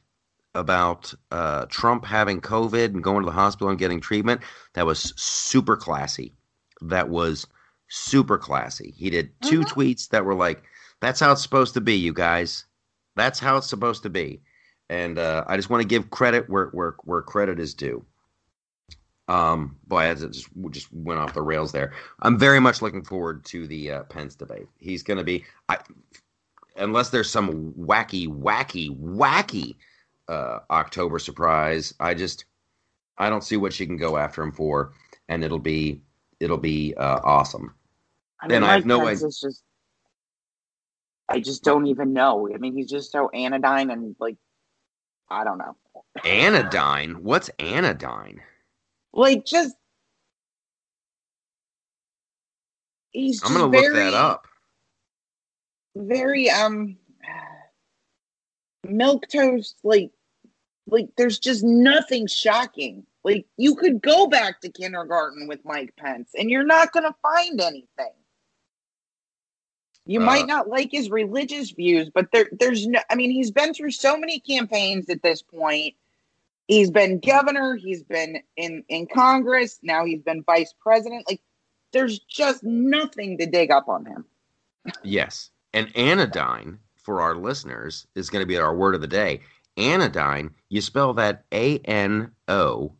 about 0.54 1.14
uh, 1.32 1.66
Trump 1.70 2.06
having 2.06 2.42
COVID 2.42 2.86
and 2.86 3.04
going 3.04 3.22
to 3.22 3.26
the 3.26 3.32
hospital 3.32 3.70
and 3.70 3.80
getting 3.80 4.00
treatment 4.00 4.42
that 4.74 4.86
was 4.86 5.14
super 5.18 5.76
classy. 5.76 6.34
That 6.82 7.10
was 7.10 7.48
super 7.88 8.38
classy. 8.38 8.94
He 8.96 9.10
did 9.10 9.32
2 9.42 9.60
mm-hmm. 9.60 9.80
tweets 9.80 10.10
that 10.10 10.26
were 10.26 10.36
like, 10.36 10.64
"That's 11.02 11.20
how 11.20 11.32
it's 11.32 11.42
supposed 11.42 11.74
to 11.76 11.82
be, 11.82 11.96
you 11.96 12.14
guys. 12.14 12.66
That's 13.16 13.40
how 13.40 13.58
it's 13.58 13.70
supposed 13.70 14.04
to 14.04 14.10
be." 14.10 14.42
And 14.90 15.18
uh, 15.18 15.44
I 15.48 15.56
just 15.56 15.70
want 15.70 15.82
to 15.82 15.88
give 15.88 16.10
credit 16.12 16.50
where 16.50 16.68
where 16.68 16.96
where 17.04 17.22
credit 17.22 17.60
is 17.60 17.74
due. 17.74 18.06
Um, 19.28 19.78
boy, 19.88 20.04
as 20.04 20.22
it 20.22 20.34
just 20.34 20.50
just 20.70 20.94
went 20.94 21.20
off 21.20 21.34
the 21.34 21.42
rails 21.42 21.72
there. 21.72 21.94
I'm 22.22 22.38
very 22.38 22.60
much 22.60 22.82
looking 22.82 23.04
forward 23.04 23.44
to 23.46 23.66
the 23.66 23.92
uh, 23.92 24.04
Pence 24.04 24.36
debate. 24.36 24.68
He's 24.78 25.02
going 25.02 25.18
to 25.18 25.24
be, 25.24 25.46
I, 25.68 25.80
unless 26.78 27.10
there's 27.10 27.30
some 27.30 27.74
wacky, 27.74 28.28
wacky, 28.28 28.96
wacky 29.00 29.76
uh, 30.28 30.60
October 30.70 31.18
surprise. 31.18 31.94
I 32.00 32.14
just, 32.14 32.46
I 33.18 33.30
don't 33.30 33.44
see 33.44 33.58
what 33.58 33.74
she 33.74 33.88
can 33.88 33.98
go 33.98 34.16
after 34.18 34.44
him 34.44 34.52
for, 34.52 34.94
and 35.28 35.44
it'll 35.44 35.58
be, 35.58 36.02
it'll 36.40 36.58
be 36.58 36.94
uh, 36.96 37.22
awesome. 37.24 37.74
I 38.40 38.48
mean, 38.48 38.58
and 38.58 38.66
I 38.66 38.74
have 38.74 38.86
no 38.86 39.08
idea. 39.08 39.28
Just, 39.28 39.64
I 41.28 41.40
just 41.40 41.64
don't 41.64 41.88
even 41.88 42.14
know. 42.14 42.48
I 42.54 42.58
mean, 42.60 42.76
he's 42.76 42.90
just 42.90 43.12
so 43.12 43.30
anodyne 43.30 43.90
and 43.90 44.16
like, 44.20 44.38
I 45.32 45.44
don't 45.44 45.58
know. 45.58 45.76
Anodyne? 46.24 47.24
What's 47.24 47.50
anodyne? 47.58 48.42
Like 49.16 49.46
just 49.46 49.76
he's 53.12 53.42
I'm 53.44 53.54
gonna 53.54 53.70
very, 53.70 53.88
look 53.88 53.96
that 53.96 54.14
up. 54.14 54.46
Very 55.96 56.50
um 56.50 56.98
milk 58.86 59.28
toast 59.30 59.78
like 59.84 60.12
like 60.88 61.08
there's 61.18 61.40
just 61.40 61.64
nothing 61.64 62.28
shocking. 62.28 63.06
Like 63.24 63.46
you 63.58 63.76
could 63.76 64.02
go 64.02 64.28
back 64.28 64.60
to 64.62 64.70
kindergarten 64.70 65.48
with 65.48 65.64
Mike 65.64 65.94
Pence 65.98 66.32
and 66.38 66.52
you're 66.52 66.66
not 66.66 66.92
gonna 66.92 67.16
find 67.22 67.62
anything. 67.62 68.14
You 70.06 70.20
uh, 70.20 70.26
might 70.26 70.46
not 70.46 70.68
like 70.68 70.92
his 70.92 71.10
religious 71.10 71.72
views, 71.72 72.12
but 72.14 72.34
there 72.34 72.50
there's 72.52 72.86
no 72.86 73.00
I 73.10 73.16
mean 73.16 73.32
he's 73.32 73.52
been 73.52 73.74
through 73.74 73.92
so 73.92 74.18
many 74.18 74.42
campaigns 74.42 75.10
at 75.10 75.24
this 75.24 75.42
point 75.42 75.96
he's 76.68 76.92
been 76.92 77.20
governor, 77.20 77.76
he's 77.76 78.04
been 78.04 78.42
in 78.58 78.84
in 78.90 79.08
Congress, 79.08 79.80
now 79.84 80.06
he's 80.06 80.22
been 80.22 80.44
vice 80.44 80.74
president. 80.80 81.26
Like 81.28 81.42
there's 81.94 82.20
just 82.20 82.64
nothing 82.64 83.38
to 83.38 83.46
dig 83.46 83.72
up 83.72 83.88
on 83.88 84.06
him. 84.06 84.26
yes. 85.04 85.50
And 85.74 85.96
anodyne 85.96 86.80
for 86.96 87.22
our 87.22 87.36
listeners 87.36 88.08
is 88.16 88.30
going 88.30 88.42
to 88.42 88.48
be 88.48 88.58
our 88.58 88.76
word 88.76 88.96
of 88.96 89.02
the 89.02 89.08
day. 89.08 89.42
Anodyne, 89.78 90.52
you 90.70 90.82
spell 90.82 91.14
that 91.14 91.44
A 91.52 91.80
N 91.80 92.32
O 92.48 92.94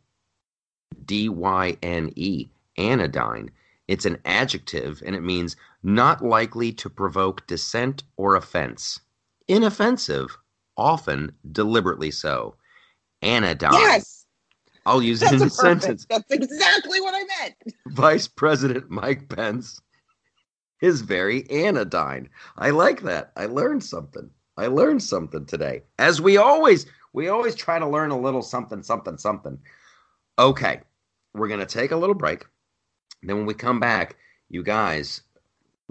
D 1.04 1.28
Y 1.28 1.76
N 1.82 2.12
E, 2.16 2.48
anodyne. 2.76 3.50
It's 3.88 4.04
an 4.04 4.18
adjective 4.24 5.02
and 5.06 5.14
it 5.14 5.22
means 5.22 5.56
not 5.82 6.24
likely 6.24 6.72
to 6.72 6.90
provoke 6.90 7.46
dissent 7.46 8.02
or 8.16 8.34
offense. 8.34 9.00
Inoffensive, 9.48 10.36
often 10.76 11.32
deliberately 11.52 12.10
so 12.10 12.56
anodyne. 13.22 13.72
Yes. 13.72 14.26
I'll 14.84 15.02
use 15.02 15.20
That's 15.20 15.32
it 15.32 15.40
in 15.40 15.46
a, 15.48 15.50
sentence. 15.50 16.06
That's 16.08 16.30
exactly 16.30 17.00
what 17.00 17.14
I 17.14 17.24
meant. 17.40 17.54
Vice 17.88 18.28
President 18.28 18.88
Mike 18.88 19.28
Pence 19.28 19.80
is 20.80 21.00
very 21.00 21.48
anodyne. 21.50 22.28
I 22.56 22.70
like 22.70 23.02
that. 23.02 23.32
I 23.36 23.46
learned 23.46 23.82
something. 23.82 24.30
I 24.56 24.68
learned 24.68 25.02
something 25.02 25.44
today. 25.44 25.82
As 25.98 26.20
we 26.20 26.36
always 26.36 26.86
we 27.12 27.28
always 27.28 27.54
try 27.54 27.78
to 27.78 27.88
learn 27.88 28.10
a 28.10 28.18
little 28.18 28.42
something 28.42 28.82
something 28.82 29.18
something. 29.18 29.58
Okay. 30.38 30.80
We're 31.34 31.48
going 31.48 31.60
to 31.60 31.66
take 31.66 31.90
a 31.90 31.96
little 31.96 32.14
break. 32.14 32.46
Then 33.22 33.36
when 33.36 33.46
we 33.46 33.54
come 33.54 33.80
back, 33.80 34.16
you 34.48 34.62
guys, 34.62 35.22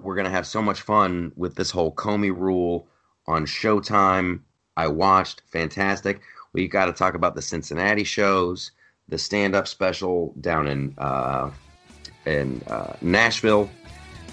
we're 0.00 0.14
going 0.14 0.24
to 0.24 0.30
have 0.30 0.46
so 0.46 0.62
much 0.62 0.80
fun 0.80 1.32
with 1.36 1.54
this 1.54 1.70
whole 1.70 1.94
Comey 1.94 2.36
rule 2.36 2.88
on 3.26 3.46
Showtime. 3.46 4.40
I 4.76 4.88
watched 4.88 5.42
fantastic. 5.46 6.20
We 6.56 6.68
got 6.68 6.86
to 6.86 6.94
talk 6.94 7.12
about 7.12 7.34
the 7.34 7.42
Cincinnati 7.42 8.02
shows, 8.02 8.70
the 9.08 9.18
stand-up 9.18 9.68
special 9.68 10.32
down 10.40 10.66
in 10.66 10.94
uh, 10.96 11.50
in 12.24 12.62
uh, 12.66 12.94
Nashville 13.02 13.68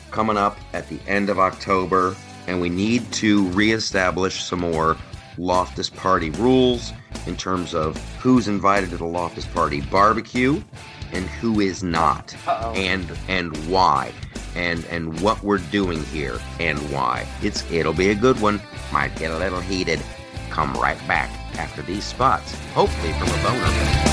coming 0.10 0.38
up 0.38 0.58
at 0.72 0.88
the 0.88 1.00
end 1.06 1.30
of 1.30 1.38
October, 1.38 2.16
and 2.48 2.62
we 2.62 2.70
need 2.70 3.12
to 3.12 3.50
reestablish 3.50 4.42
some 4.42 4.62
more 4.62 4.96
Loftus 5.38 5.90
Party 5.90 6.30
rules 6.30 6.94
in 7.28 7.36
terms 7.36 7.76
of 7.76 7.98
who's 8.20 8.48
invited 8.48 8.92
to 8.92 8.98
the 8.98 9.06
Loftus 9.06 9.46
Party 9.48 9.82
barbecue 9.82 10.64
and 11.12 11.26
who 11.26 11.60
is 11.60 11.84
not, 11.84 12.34
Uh-oh. 12.48 12.72
and 12.72 13.06
and 13.28 13.54
why, 13.70 14.14
and 14.56 14.86
and 14.86 15.20
what 15.20 15.44
we're 15.44 15.58
doing 15.58 16.02
here 16.06 16.40
and 16.62 16.80
why. 16.90 17.28
It's 17.42 17.70
it'll 17.70 17.92
be 17.92 18.12
a 18.12 18.16
good 18.16 18.40
one. 18.40 18.62
Might 18.94 19.14
get 19.18 19.30
a 19.30 19.38
little 19.38 19.60
heated. 19.60 20.02
Come 20.50 20.74
right 20.76 21.06
back 21.06 21.43
after 21.58 21.82
these 21.82 22.04
spots, 22.04 22.56
hopefully 22.74 23.14
from 23.14 23.30
a 23.30 23.44
boner. 23.44 24.13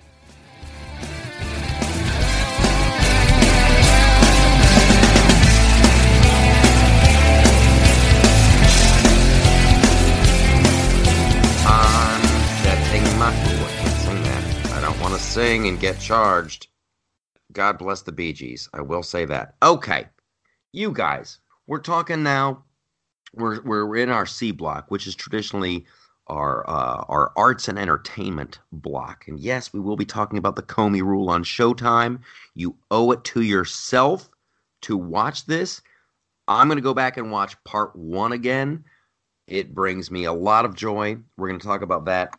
Sing 15.31 15.69
and 15.69 15.79
get 15.79 15.97
charged. 15.97 16.67
God 17.53 17.77
bless 17.77 18.01
the 18.01 18.11
Bee 18.11 18.33
Gees. 18.33 18.67
I 18.73 18.81
will 18.81 19.01
say 19.01 19.23
that. 19.23 19.55
Okay, 19.63 20.05
you 20.73 20.91
guys, 20.91 21.39
we're 21.67 21.79
talking 21.79 22.21
now. 22.21 22.65
We're 23.33 23.61
we're 23.61 23.95
in 23.95 24.09
our 24.09 24.25
C 24.25 24.51
block, 24.51 24.91
which 24.91 25.07
is 25.07 25.15
traditionally 25.15 25.85
our 26.27 26.69
uh, 26.69 27.05
our 27.07 27.31
arts 27.37 27.69
and 27.69 27.79
entertainment 27.79 28.59
block. 28.73 29.23
And 29.29 29.39
yes, 29.39 29.71
we 29.71 29.79
will 29.79 29.95
be 29.95 30.03
talking 30.03 30.37
about 30.37 30.57
the 30.57 30.63
Comey 30.63 31.01
Rule 31.01 31.29
on 31.29 31.45
Showtime. 31.45 32.19
You 32.53 32.75
owe 32.91 33.11
it 33.13 33.23
to 33.25 33.41
yourself 33.41 34.29
to 34.81 34.97
watch 34.97 35.45
this. 35.45 35.81
I'm 36.49 36.67
going 36.67 36.77
to 36.77 36.81
go 36.81 36.93
back 36.93 37.15
and 37.15 37.31
watch 37.31 37.61
part 37.63 37.95
one 37.95 38.33
again. 38.33 38.83
It 39.47 39.73
brings 39.73 40.11
me 40.11 40.25
a 40.25 40.33
lot 40.33 40.65
of 40.65 40.75
joy. 40.75 41.17
We're 41.37 41.47
going 41.47 41.59
to 41.59 41.65
talk 41.65 41.83
about 41.83 42.03
that 42.05 42.37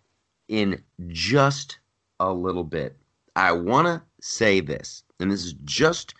in 0.49 0.83
just 1.09 1.79
a 2.23 2.33
little 2.33 2.65
bit. 2.65 2.97
I 3.35 3.53
want 3.53 3.87
to 3.87 4.03
say 4.21 4.61
this, 4.61 5.03
and 5.19 5.31
this 5.31 5.45
is 5.45 5.55
just 5.65 6.15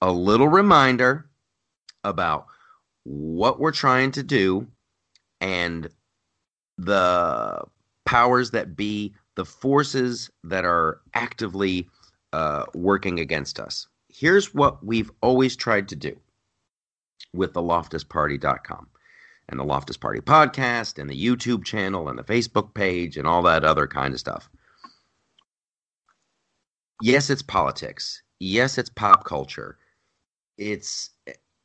a 0.00 0.12
little 0.12 0.48
reminder 0.48 1.26
about 2.04 2.46
what 3.04 3.58
we're 3.58 3.72
trying 3.72 4.12
to 4.12 4.22
do 4.22 4.66
and 5.40 5.88
the 6.78 7.62
powers 8.04 8.50
that 8.52 8.76
be, 8.76 9.14
the 9.34 9.44
forces 9.44 10.30
that 10.44 10.64
are 10.64 11.00
actively 11.14 11.88
uh, 12.32 12.64
working 12.74 13.20
against 13.20 13.58
us. 13.58 13.86
Here's 14.08 14.54
what 14.54 14.84
we've 14.84 15.10
always 15.20 15.56
tried 15.56 15.88
to 15.88 15.96
do 15.96 16.16
with 17.32 17.52
the 17.52 17.62
loftusparty.com 17.62 18.86
and 19.48 19.60
the 19.60 19.64
Loftus 19.64 19.96
Party 19.96 20.20
podcast 20.20 20.98
and 20.98 21.10
the 21.10 21.26
YouTube 21.26 21.64
channel 21.64 22.08
and 22.08 22.18
the 22.18 22.24
Facebook 22.24 22.74
page 22.74 23.16
and 23.16 23.26
all 23.26 23.42
that 23.42 23.64
other 23.64 23.86
kind 23.86 24.14
of 24.14 24.20
stuff. 24.20 24.48
Yes, 27.02 27.30
it's 27.30 27.42
politics. 27.42 28.22
Yes, 28.40 28.78
it's 28.78 28.90
pop 28.90 29.24
culture. 29.24 29.78
It's 30.58 31.10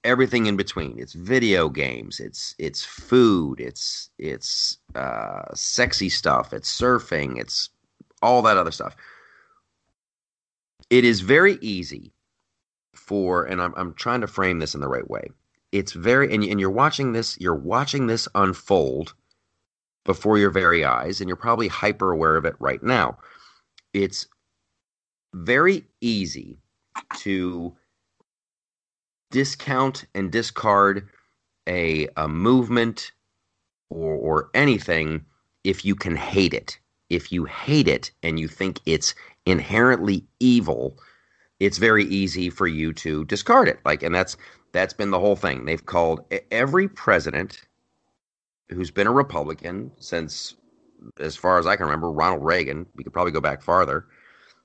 everything 0.04 0.46
in 0.46 0.58
between. 0.58 0.98
It's 1.00 1.14
video 1.14 1.70
games. 1.70 2.20
It's 2.20 2.56
it's 2.58 2.84
food. 2.84 3.60
It's 3.60 4.10
it's 4.18 4.78
uh, 4.96 5.54
sexy 5.54 6.10
stuff. 6.10 6.54
It's 6.54 6.72
surfing. 6.80 7.40
It's 7.40 7.70
all 8.22 8.42
that 8.44 8.58
other 8.58 8.72
stuff. 8.72 8.96
It 10.90 11.06
is 11.06 11.22
very 11.22 11.58
easy 11.62 12.14
for, 12.96 13.44
and 13.46 13.62
I'm 13.62 13.74
I'm 13.76 13.94
trying 13.94 14.22
to 14.22 14.28
frame 14.28 14.60
this 14.60 14.74
in 14.74 14.82
the 14.82 14.88
right 14.88 15.10
way. 15.10 15.30
It's 15.72 15.92
very, 15.92 16.34
and, 16.34 16.44
and 16.44 16.60
you're 16.60 16.72
watching 16.72 17.14
this. 17.14 17.40
You're 17.40 17.56
watching 17.56 18.08
this 18.08 18.28
unfold 18.34 19.14
before 20.04 20.40
your 20.40 20.50
very 20.50 20.84
eyes, 20.84 21.22
and 21.22 21.28
you're 21.28 21.38
probably 21.38 21.68
hyper 21.68 22.12
aware 22.12 22.36
of 22.36 22.46
it 22.46 22.56
right 22.60 22.82
now. 22.82 23.18
It's 23.94 24.28
very 25.34 25.86
easy 26.02 26.58
to 27.18 27.76
discount 29.32 30.06
and 30.16 30.32
discard 30.32 31.08
a, 31.68 32.08
a 32.18 32.28
movement 32.28 33.12
or, 33.90 34.16
or 34.16 34.50
anything 34.54 35.26
if 35.64 35.86
you 35.86 35.96
can 35.96 36.16
hate 36.16 36.54
it. 36.54 36.80
If 37.10 37.32
you 37.32 37.46
hate 37.46 37.88
it 37.88 38.12
and 38.22 38.40
you 38.40 38.48
think 38.48 38.80
it's 38.86 39.16
inherently 39.46 40.26
evil, 40.40 40.98
it's 41.60 41.78
very 41.78 42.06
easy 42.06 42.50
for 42.50 42.68
you 42.68 42.94
to 42.94 43.26
discard 43.26 43.68
it. 43.68 43.80
Like, 43.84 44.04
and 44.04 44.14
that's 44.14 44.38
that's 44.72 44.94
been 44.94 45.10
the 45.10 45.20
whole 45.20 45.36
thing. 45.36 45.66
They've 45.66 45.86
called 45.86 46.24
every 46.52 46.88
president 46.88 47.62
who's 48.70 48.92
been 48.92 49.08
a 49.08 49.12
Republican 49.12 49.92
since, 49.98 50.56
as 51.20 51.36
far 51.36 51.58
as 51.58 51.66
I 51.66 51.76
can 51.76 51.86
remember, 51.86 52.12
Ronald 52.12 52.46
Reagan. 52.46 52.86
We 52.96 53.04
could 53.04 53.14
probably 53.14 53.32
go 53.32 53.42
back 53.42 53.64
farther. 53.64 54.06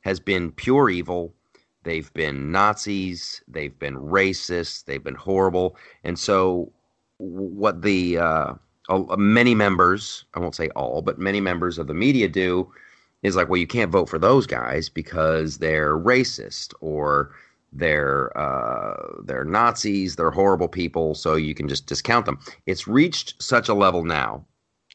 Has 0.04 0.20
been 0.20 0.52
pure 0.52 0.90
evil 0.90 1.34
They've 1.84 2.12
been 2.14 2.50
Nazis. 2.50 3.42
They've 3.46 3.78
been 3.78 3.96
racist. 3.96 4.86
They've 4.86 5.04
been 5.04 5.14
horrible. 5.14 5.76
And 6.02 6.18
so, 6.18 6.72
what 7.18 7.82
the 7.82 8.18
uh, 8.18 8.54
many 9.16 9.54
members, 9.54 10.24
I 10.34 10.40
won't 10.40 10.54
say 10.54 10.70
all, 10.70 11.02
but 11.02 11.18
many 11.18 11.40
members 11.40 11.78
of 11.78 11.86
the 11.86 11.94
media 11.94 12.26
do 12.26 12.72
is 13.22 13.36
like, 13.36 13.48
well, 13.48 13.60
you 13.60 13.66
can't 13.66 13.92
vote 13.92 14.08
for 14.08 14.18
those 14.18 14.46
guys 14.46 14.88
because 14.88 15.58
they're 15.58 15.96
racist 15.96 16.74
or 16.80 17.30
they're 17.72 18.36
uh, 18.36 19.22
they're 19.24 19.44
Nazis, 19.44 20.16
they're 20.16 20.30
horrible 20.30 20.68
people, 20.68 21.14
so 21.14 21.34
you 21.34 21.54
can 21.54 21.68
just 21.68 21.86
discount 21.86 22.24
them. 22.24 22.38
It's 22.66 22.88
reached 22.88 23.40
such 23.42 23.68
a 23.68 23.74
level 23.74 24.04
now 24.04 24.44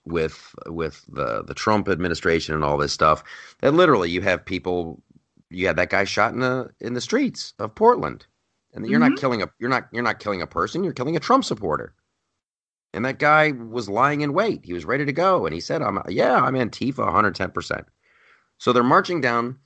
with 0.10 0.54
with 0.68 1.06
the 1.10 1.44
the 1.44 1.54
Trump 1.54 1.88
administration 1.88 2.56
and 2.56 2.64
all 2.64 2.78
this 2.78 2.94
stuff 2.94 3.24
that 3.60 3.74
literally 3.74 4.10
you 4.10 4.22
have 4.22 4.44
people 4.44 5.02
you 5.50 5.68
had 5.68 5.78
that 5.78 5.90
guy 5.90 6.04
shot 6.04 6.34
in 6.34 6.40
the 6.40 6.70
in 6.80 6.94
the 6.94 7.02
streets 7.02 7.54
of 7.60 7.76
Portland, 7.76 8.26
and 8.74 8.86
you're 8.86 9.00
mm-hmm. 9.00 9.10
not 9.10 9.20
killing 9.20 9.42
a 9.42 9.50
you're 9.60 9.70
not 9.70 9.88
you're 9.92 10.04
not 10.04 10.20
killing 10.20 10.42
a 10.42 10.48
person. 10.48 10.84
You're 10.84 10.94
killing 10.94 11.16
a 11.16 11.20
Trump 11.20 11.46
supporter. 11.46 11.94
And 12.92 13.06
that 13.06 13.20
guy 13.20 13.52
was 13.52 13.88
lying 13.88 14.22
in 14.22 14.34
wait. 14.34 14.66
He 14.66 14.74
was 14.74 14.84
ready 14.84 15.06
to 15.06 15.14
go, 15.14 15.46
and 15.46 15.54
he 15.54 15.60
said, 15.60 15.82
"I'm 15.82 16.00
yeah, 16.10 16.42
I'm 16.42 16.56
Antifa, 16.56 17.00
110 17.00 17.52
percent." 17.52 17.86
So 18.58 18.74
they're 18.74 18.84
marching 18.84 19.22
down. 19.22 19.60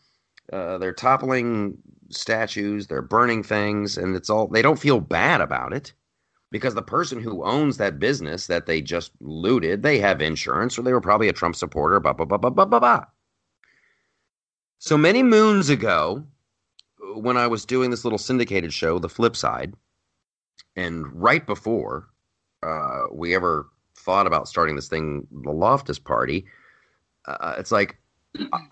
Uh, 0.52 0.78
they're 0.78 0.94
toppling 0.94 1.78
statues. 2.10 2.88
They're 2.88 3.02
burning 3.02 3.42
things, 3.42 3.98
and 3.98 4.16
it's 4.16 4.30
all. 4.30 4.48
They 4.48 4.62
don't 4.62 4.80
feel 4.80 5.00
bad 5.00 5.40
about 5.40 5.74
it 5.74 5.94
because 6.54 6.76
the 6.76 6.84
person 6.84 7.20
who 7.20 7.44
owns 7.44 7.78
that 7.78 7.98
business 7.98 8.46
that 8.46 8.68
they 8.68 8.80
just 8.80 9.12
looted, 9.20 9.82
they 9.82 9.98
have 9.98 10.22
insurance, 10.22 10.78
or 10.78 10.84
they 10.84 10.94
were 10.94 11.02
probably 11.02 11.28
a 11.28 11.34
Trump 11.34 11.56
supporter. 11.56 12.00
Blah 12.00 12.14
blah 12.14 12.28
blah 12.28 12.38
blah 12.38 12.52
blah 12.52 12.66
blah. 12.66 12.80
blah. 12.80 13.06
So 14.78 14.96
many 14.96 15.24
moons 15.24 15.70
ago, 15.70 16.24
when 17.16 17.38
I 17.38 17.48
was 17.48 17.66
doing 17.66 17.90
this 17.90 18.06
little 18.06 18.20
syndicated 18.20 18.72
show, 18.72 19.00
The 19.00 19.10
Flip 19.10 19.36
Side, 19.36 19.74
and 20.76 21.08
right 21.20 21.44
before 21.44 22.10
uh, 22.62 23.06
we 23.12 23.34
ever 23.34 23.70
thought 23.96 24.28
about 24.28 24.48
starting 24.48 24.76
this 24.76 24.88
thing, 24.88 25.26
the 25.32 25.52
Loftus 25.52 25.98
Party, 25.98 26.46
uh, 27.26 27.56
it's 27.58 27.72
like 27.72 27.98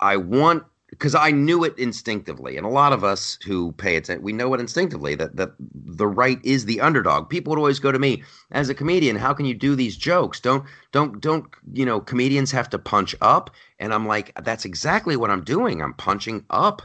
I 0.00 0.18
want 0.18 0.62
because 0.92 1.14
I 1.14 1.30
knew 1.30 1.64
it 1.64 1.78
instinctively, 1.78 2.58
and 2.58 2.66
a 2.66 2.70
lot 2.70 2.92
of 2.92 3.02
us 3.02 3.38
who 3.46 3.72
pay 3.72 3.96
attention, 3.96 4.22
we 4.22 4.34
know 4.34 4.52
it 4.52 4.60
instinctively 4.60 5.14
that 5.14 5.36
that 5.36 5.54
the 5.58 6.06
right 6.06 6.38
is 6.44 6.66
the 6.66 6.82
underdog. 6.82 7.30
People 7.30 7.50
would 7.50 7.58
always 7.58 7.78
go 7.78 7.90
to 7.90 7.98
me 7.98 8.22
as 8.50 8.68
a 8.68 8.74
comedian, 8.74 9.16
"How 9.16 9.32
can 9.32 9.46
you 9.46 9.54
do 9.54 9.74
these 9.74 9.96
jokes? 9.96 10.38
Don't 10.38 10.64
don't 10.92 11.18
don't 11.18 11.46
you 11.72 11.86
know? 11.86 11.98
Comedians 11.98 12.50
have 12.52 12.68
to 12.70 12.78
punch 12.78 13.16
up." 13.22 13.48
And 13.78 13.94
I'm 13.94 14.06
like, 14.06 14.32
"That's 14.44 14.66
exactly 14.66 15.16
what 15.16 15.30
I'm 15.30 15.42
doing. 15.42 15.80
I'm 15.80 15.94
punching 15.94 16.44
up." 16.50 16.82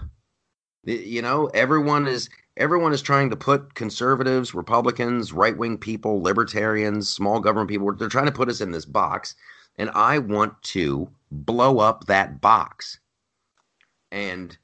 You 0.85 1.21
know, 1.21 1.47
everyone 1.47 2.07
is 2.07 2.29
everyone 2.55 2.93
is 2.93 3.01
trying 3.01 3.29
to 3.31 3.35
put 3.35 3.73
conservatives, 3.73 4.55
Republicans, 4.55 5.33
right 5.33 5.57
wing 5.57 5.77
people, 5.77 6.23
libertarians, 6.23 7.09
small 7.09 7.41
government 7.41 7.69
people. 7.69 7.93
They're 7.93 8.07
trying 8.07 8.27
to 8.27 8.31
put 8.31 8.47
us 8.47 8.61
in 8.61 8.71
this 8.71 8.85
box, 8.85 9.35
and 9.77 9.89
I 9.89 10.19
want 10.19 10.63
to 10.77 11.09
blow 11.29 11.79
up 11.79 12.05
that 12.05 12.39
box 12.39 12.99
and 14.11 14.57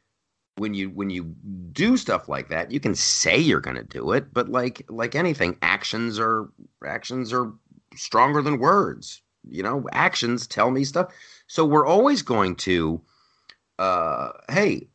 when 0.58 0.74
you 0.74 0.90
when 0.90 1.10
you 1.10 1.24
do 1.72 1.98
stuff 1.98 2.30
like 2.30 2.50
that, 2.50 2.72
you 2.72 2.80
can 2.80 2.96
say 2.96 3.38
you're 3.38 3.60
going 3.60 3.78
to 3.78 3.84
do 3.84 4.12
it, 4.12 4.34
but 4.34 4.50
like 4.50 4.86
like 4.90 5.16
anything, 5.16 5.58
actions 5.62 6.20
are 6.20 6.50
actions 6.86 7.34
are 7.34 7.52
stronger 7.96 8.42
than 8.42 8.60
words. 8.60 9.22
You 9.50 9.64
know, 9.64 9.88
actions 9.92 10.48
tell 10.48 10.72
me 10.72 10.84
stuff. 10.84 11.12
So 11.48 11.66
we're 11.66 11.86
always 11.86 12.22
going 12.22 12.56
to 12.58 13.02
uh 13.80 14.30
hey, 14.50 14.88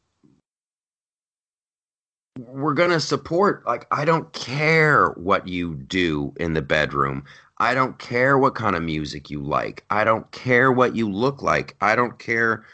we're 2.39 2.75
going 2.75 2.91
to 2.91 3.01
support 3.01 3.67
like 3.67 3.87
I 3.91 4.05
don't 4.05 4.33
care 4.33 5.11
what 5.11 5.49
you 5.49 5.75
do 5.75 6.33
in 6.39 6.55
the 6.55 6.63
bedroom. 6.63 7.25
I 7.59 7.75
don't 7.75 7.99
care 7.99 8.39
what 8.39 8.55
kind 8.55 8.77
of 8.77 8.83
music 8.85 9.31
you 9.31 9.43
like. 9.43 9.85
I 9.91 10.05
don't 10.05 10.31
care 10.31 10.71
what 10.71 10.95
you 10.95 11.11
look 11.11 11.43
like. 11.43 11.77
I 11.81 11.97
don't 11.97 12.19
care 12.19 12.65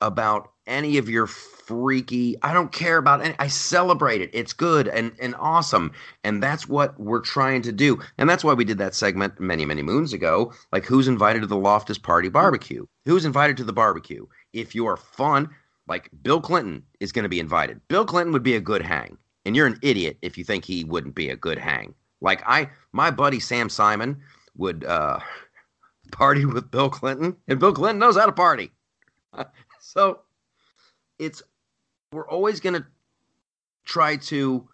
about 0.00 0.49
any 0.66 0.98
of 0.98 1.08
your 1.08 1.26
freaky 1.70 2.36
i 2.42 2.52
don't 2.52 2.72
care 2.72 2.98
about 2.98 3.24
any 3.24 3.34
i 3.38 3.46
celebrate 3.46 4.20
it. 4.20 4.30
It's 4.32 4.52
good 4.52 4.88
and 4.88 5.12
and 5.20 5.34
awesome. 5.38 5.92
And 6.24 6.42
that's 6.42 6.68
what 6.68 6.98
we're 6.98 7.20
trying 7.20 7.62
to 7.62 7.72
do. 7.72 8.00
And 8.18 8.28
that's 8.28 8.42
why 8.42 8.54
we 8.54 8.64
did 8.64 8.78
that 8.78 8.94
segment 8.94 9.38
many 9.38 9.64
many 9.64 9.82
moons 9.82 10.12
ago. 10.12 10.52
Like 10.72 10.84
who's 10.84 11.08
invited 11.08 11.40
to 11.40 11.46
the 11.46 11.56
loftus 11.56 11.98
party 11.98 12.28
barbecue? 12.28 12.86
Who's 13.04 13.24
invited 13.24 13.56
to 13.58 13.64
the 13.64 13.72
barbecue? 13.72 14.26
If 14.52 14.74
you're 14.74 14.96
fun 14.96 15.50
like 15.86 16.10
bill 16.22 16.40
clinton 16.40 16.82
is 16.98 17.12
going 17.12 17.22
to 17.22 17.28
be 17.28 17.40
invited. 17.40 17.80
Bill 17.88 18.04
clinton 18.04 18.32
would 18.32 18.42
be 18.42 18.56
a 18.56 18.60
good 18.60 18.82
hang. 18.82 19.16
And 19.44 19.56
you're 19.56 19.66
an 19.66 19.78
idiot 19.82 20.18
if 20.22 20.36
you 20.36 20.44
think 20.44 20.64
he 20.64 20.84
wouldn't 20.84 21.14
be 21.14 21.30
a 21.30 21.36
good 21.36 21.58
hang. 21.58 21.94
Like 22.20 22.42
i 22.46 22.68
my 22.92 23.10
buddy 23.12 23.38
sam 23.38 23.68
simon 23.68 24.20
would 24.56 24.84
uh 24.84 25.20
party 26.12 26.44
with 26.44 26.70
bill 26.70 26.90
clinton. 26.90 27.36
And 27.46 27.60
bill 27.60 27.72
clinton 27.72 28.00
knows 28.00 28.16
how 28.16 28.26
to 28.26 28.32
party. 28.32 28.72
So 29.82 30.20
it's 31.20 31.42
we're 32.12 32.28
always 32.28 32.58
going 32.58 32.74
to 32.74 32.84
try 33.84 34.16
to 34.16 34.68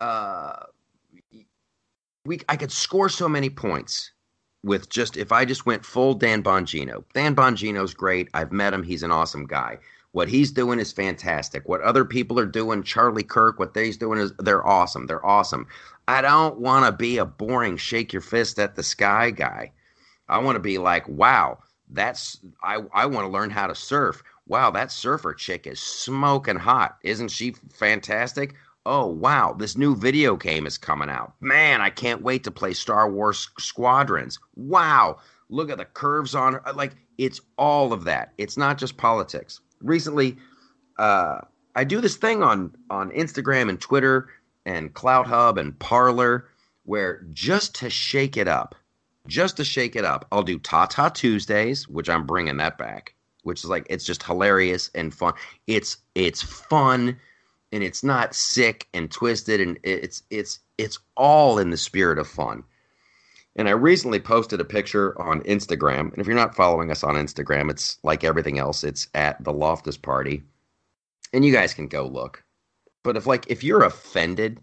uh 0.00 0.64
we 2.24 2.40
I 2.48 2.56
could 2.56 2.72
score 2.72 3.08
so 3.08 3.28
many 3.28 3.50
points 3.50 4.10
with 4.64 4.88
just 4.88 5.16
if 5.16 5.30
I 5.30 5.44
just 5.44 5.64
went 5.66 5.84
full 5.84 6.14
Dan 6.14 6.42
Bongino. 6.42 7.04
Dan 7.14 7.36
Bongino's 7.36 7.94
great. 7.94 8.28
I've 8.34 8.50
met 8.50 8.74
him. 8.74 8.82
He's 8.82 9.04
an 9.04 9.12
awesome 9.12 9.46
guy. 9.46 9.78
What 10.10 10.28
he's 10.28 10.50
doing 10.50 10.78
is 10.78 10.92
fantastic. 10.92 11.68
What 11.68 11.82
other 11.82 12.04
people 12.04 12.40
are 12.40 12.46
doing, 12.46 12.82
Charlie 12.82 13.22
Kirk, 13.22 13.58
what 13.58 13.76
he's 13.76 13.98
doing 13.98 14.18
is 14.18 14.32
they're 14.38 14.66
awesome. 14.66 15.06
They're 15.06 15.24
awesome. 15.24 15.66
I 16.08 16.22
don't 16.22 16.58
want 16.58 16.86
to 16.86 16.92
be 16.92 17.18
a 17.18 17.26
boring 17.26 17.76
shake 17.76 18.12
your 18.12 18.22
fist 18.22 18.58
at 18.58 18.76
the 18.76 18.82
sky 18.82 19.30
guy. 19.30 19.72
I 20.28 20.38
want 20.38 20.56
to 20.56 20.60
be 20.60 20.78
like, 20.78 21.06
wow, 21.06 21.58
that's 21.90 22.40
I 22.62 22.80
I 22.92 23.06
want 23.06 23.26
to 23.26 23.30
learn 23.30 23.50
how 23.50 23.66
to 23.66 23.74
surf. 23.74 24.22
Wow, 24.46 24.70
that 24.70 24.92
surfer 24.92 25.34
chick 25.34 25.66
is 25.66 25.80
smoking 25.80 26.56
hot. 26.56 26.98
Isn't 27.02 27.30
she 27.30 27.54
fantastic? 27.72 28.54
Oh, 28.84 29.06
wow, 29.06 29.52
this 29.58 29.76
new 29.76 29.96
video 29.96 30.36
game 30.36 30.66
is 30.66 30.78
coming 30.78 31.10
out. 31.10 31.34
Man, 31.40 31.80
I 31.80 31.90
can't 31.90 32.22
wait 32.22 32.44
to 32.44 32.52
play 32.52 32.72
Star 32.72 33.10
Wars 33.10 33.50
Squadrons. 33.58 34.38
Wow, 34.54 35.18
look 35.48 35.70
at 35.70 35.78
the 35.78 35.84
curves 35.84 36.34
on 36.34 36.54
her. 36.54 36.62
Like 36.74 36.94
it's 37.18 37.40
all 37.58 37.92
of 37.92 38.04
that. 38.04 38.32
It's 38.38 38.56
not 38.56 38.78
just 38.78 38.96
politics 38.96 39.60
recently 39.80 40.36
uh, 40.98 41.40
I 41.74 41.84
do 41.84 42.00
this 42.00 42.16
thing 42.16 42.42
on 42.42 42.74
on 42.90 43.10
Instagram 43.10 43.68
and 43.68 43.80
Twitter 43.80 44.28
and 44.64 44.92
Clout 44.94 45.26
Hub 45.26 45.58
and 45.58 45.78
Parler 45.78 46.48
where 46.84 47.26
just 47.32 47.74
to 47.76 47.90
shake 47.90 48.36
it 48.36 48.48
up, 48.48 48.74
just 49.26 49.56
to 49.56 49.64
shake 49.64 49.96
it 49.96 50.04
up, 50.04 50.26
I'll 50.30 50.42
do 50.42 50.58
Ta 50.58 50.86
Ta 50.86 51.08
Tuesdays, 51.08 51.88
which 51.88 52.08
I'm 52.08 52.26
bringing 52.26 52.58
that 52.58 52.78
back, 52.78 53.14
which 53.46 53.64
is 53.64 53.70
like 53.70 53.86
it's 53.88 54.04
just 54.04 54.22
hilarious 54.22 54.90
and 54.94 55.14
fun. 55.14 55.32
It's 55.66 55.98
it's 56.14 56.42
fun 56.42 57.16
and 57.72 57.82
it's 57.82 58.02
not 58.02 58.34
sick 58.34 58.88
and 58.92 59.10
twisted 59.10 59.60
and 59.60 59.78
it's 59.82 60.22
it's 60.30 60.60
it's 60.78 60.98
all 61.16 61.58
in 61.58 61.70
the 61.70 61.76
spirit 61.76 62.18
of 62.18 62.28
fun. 62.28 62.64
And 63.54 63.68
I 63.68 63.72
recently 63.72 64.20
posted 64.20 64.60
a 64.60 64.64
picture 64.64 65.18
on 65.20 65.40
Instagram. 65.42 66.12
And 66.12 66.18
if 66.18 66.26
you're 66.26 66.36
not 66.36 66.54
following 66.54 66.90
us 66.90 67.02
on 67.02 67.14
Instagram, 67.14 67.70
it's 67.70 67.98
like 68.02 68.22
everything 68.22 68.58
else. 68.58 68.84
It's 68.84 69.08
at 69.14 69.42
the 69.42 69.52
Loftus 69.52 69.96
Party. 69.96 70.42
And 71.32 71.42
you 71.42 71.52
guys 71.52 71.72
can 71.72 71.88
go 71.88 72.06
look. 72.06 72.44
But 73.02 73.16
if 73.16 73.26
like 73.26 73.46
if 73.48 73.64
you're 73.64 73.84
offended 73.84 74.60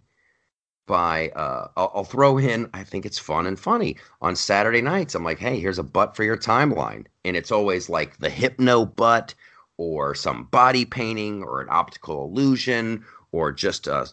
by 0.85 1.29
uh 1.29 1.67
I'll, 1.77 1.91
I'll 1.95 2.03
throw 2.03 2.37
in 2.37 2.69
I 2.73 2.83
think 2.83 3.05
it's 3.05 3.19
fun 3.19 3.47
and 3.47 3.59
funny. 3.59 3.97
On 4.21 4.35
Saturday 4.35 4.81
nights, 4.81 5.15
I'm 5.15 5.23
like, 5.23 5.39
hey, 5.39 5.59
here's 5.59 5.79
a 5.79 5.83
butt 5.83 6.15
for 6.15 6.23
your 6.23 6.37
timeline. 6.37 7.05
And 7.25 7.37
it's 7.37 7.51
always 7.51 7.89
like 7.89 8.17
the 8.17 8.29
hypno 8.29 8.85
butt 8.85 9.33
or 9.77 10.13
some 10.15 10.45
body 10.45 10.85
painting 10.85 11.43
or 11.43 11.61
an 11.61 11.67
optical 11.69 12.25
illusion 12.25 13.03
or 13.31 13.51
just 13.51 13.87
a 13.87 14.07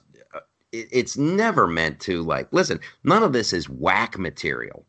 it, 0.72 0.88
it's 0.90 1.16
never 1.16 1.66
meant 1.66 2.00
to 2.00 2.22
like 2.22 2.48
listen 2.52 2.80
none 3.04 3.22
of 3.22 3.32
this 3.32 3.52
is 3.52 3.68
whack 3.68 4.18
material 4.18 4.86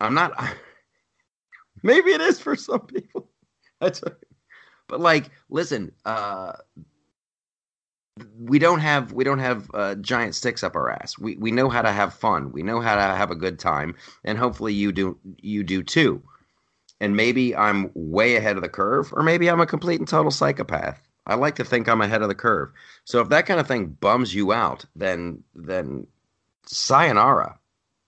i'm 0.00 0.14
not 0.14 0.32
maybe 1.82 2.12
it 2.12 2.20
is 2.20 2.40
for 2.40 2.56
some 2.56 2.80
people 2.80 3.28
that's 3.80 4.02
but 4.88 5.00
like 5.00 5.30
listen 5.48 5.92
uh 6.04 6.52
we 8.38 8.58
don't 8.58 8.80
have 8.80 9.12
we 9.12 9.24
don't 9.24 9.40
have 9.40 9.68
uh, 9.74 9.94
giant 9.96 10.34
sticks 10.34 10.62
up 10.62 10.76
our 10.76 10.90
ass. 10.90 11.18
We 11.18 11.36
we 11.36 11.50
know 11.50 11.68
how 11.68 11.82
to 11.82 11.90
have 11.90 12.14
fun. 12.14 12.52
We 12.52 12.62
know 12.62 12.80
how 12.80 12.94
to 12.94 13.02
have 13.02 13.30
a 13.30 13.36
good 13.36 13.58
time, 13.58 13.96
and 14.24 14.38
hopefully 14.38 14.72
you 14.72 14.92
do 14.92 15.18
you 15.40 15.64
do 15.64 15.82
too. 15.82 16.22
And 17.00 17.16
maybe 17.16 17.56
I'm 17.56 17.90
way 17.94 18.36
ahead 18.36 18.56
of 18.56 18.62
the 18.62 18.68
curve, 18.68 19.12
or 19.12 19.22
maybe 19.22 19.50
I'm 19.50 19.60
a 19.60 19.66
complete 19.66 19.98
and 19.98 20.08
total 20.08 20.30
psychopath. 20.30 21.00
I 21.26 21.34
like 21.34 21.56
to 21.56 21.64
think 21.64 21.88
I'm 21.88 22.00
ahead 22.00 22.22
of 22.22 22.28
the 22.28 22.34
curve. 22.34 22.70
So 23.04 23.20
if 23.20 23.30
that 23.30 23.46
kind 23.46 23.58
of 23.58 23.66
thing 23.66 23.86
bums 23.86 24.32
you 24.32 24.52
out, 24.52 24.84
then 24.94 25.42
then 25.54 26.06
sayonara. 26.66 27.58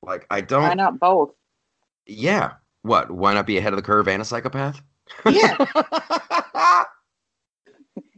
Like 0.03 0.27
I 0.31 0.41
don't. 0.41 0.63
Why 0.63 0.75
not 0.75 1.01
both? 1.01 1.33
Yeah. 2.07 2.53
What? 2.83 3.11
Why 3.11 3.35
not 3.35 3.47
be 3.47 3.59
ahead 3.59 3.73
of 3.73 3.77
the 3.77 3.83
curve 3.83 4.07
and 4.07 4.23
a 4.23 4.25
psychopath? 4.25 4.81
Yeah. 5.29 5.57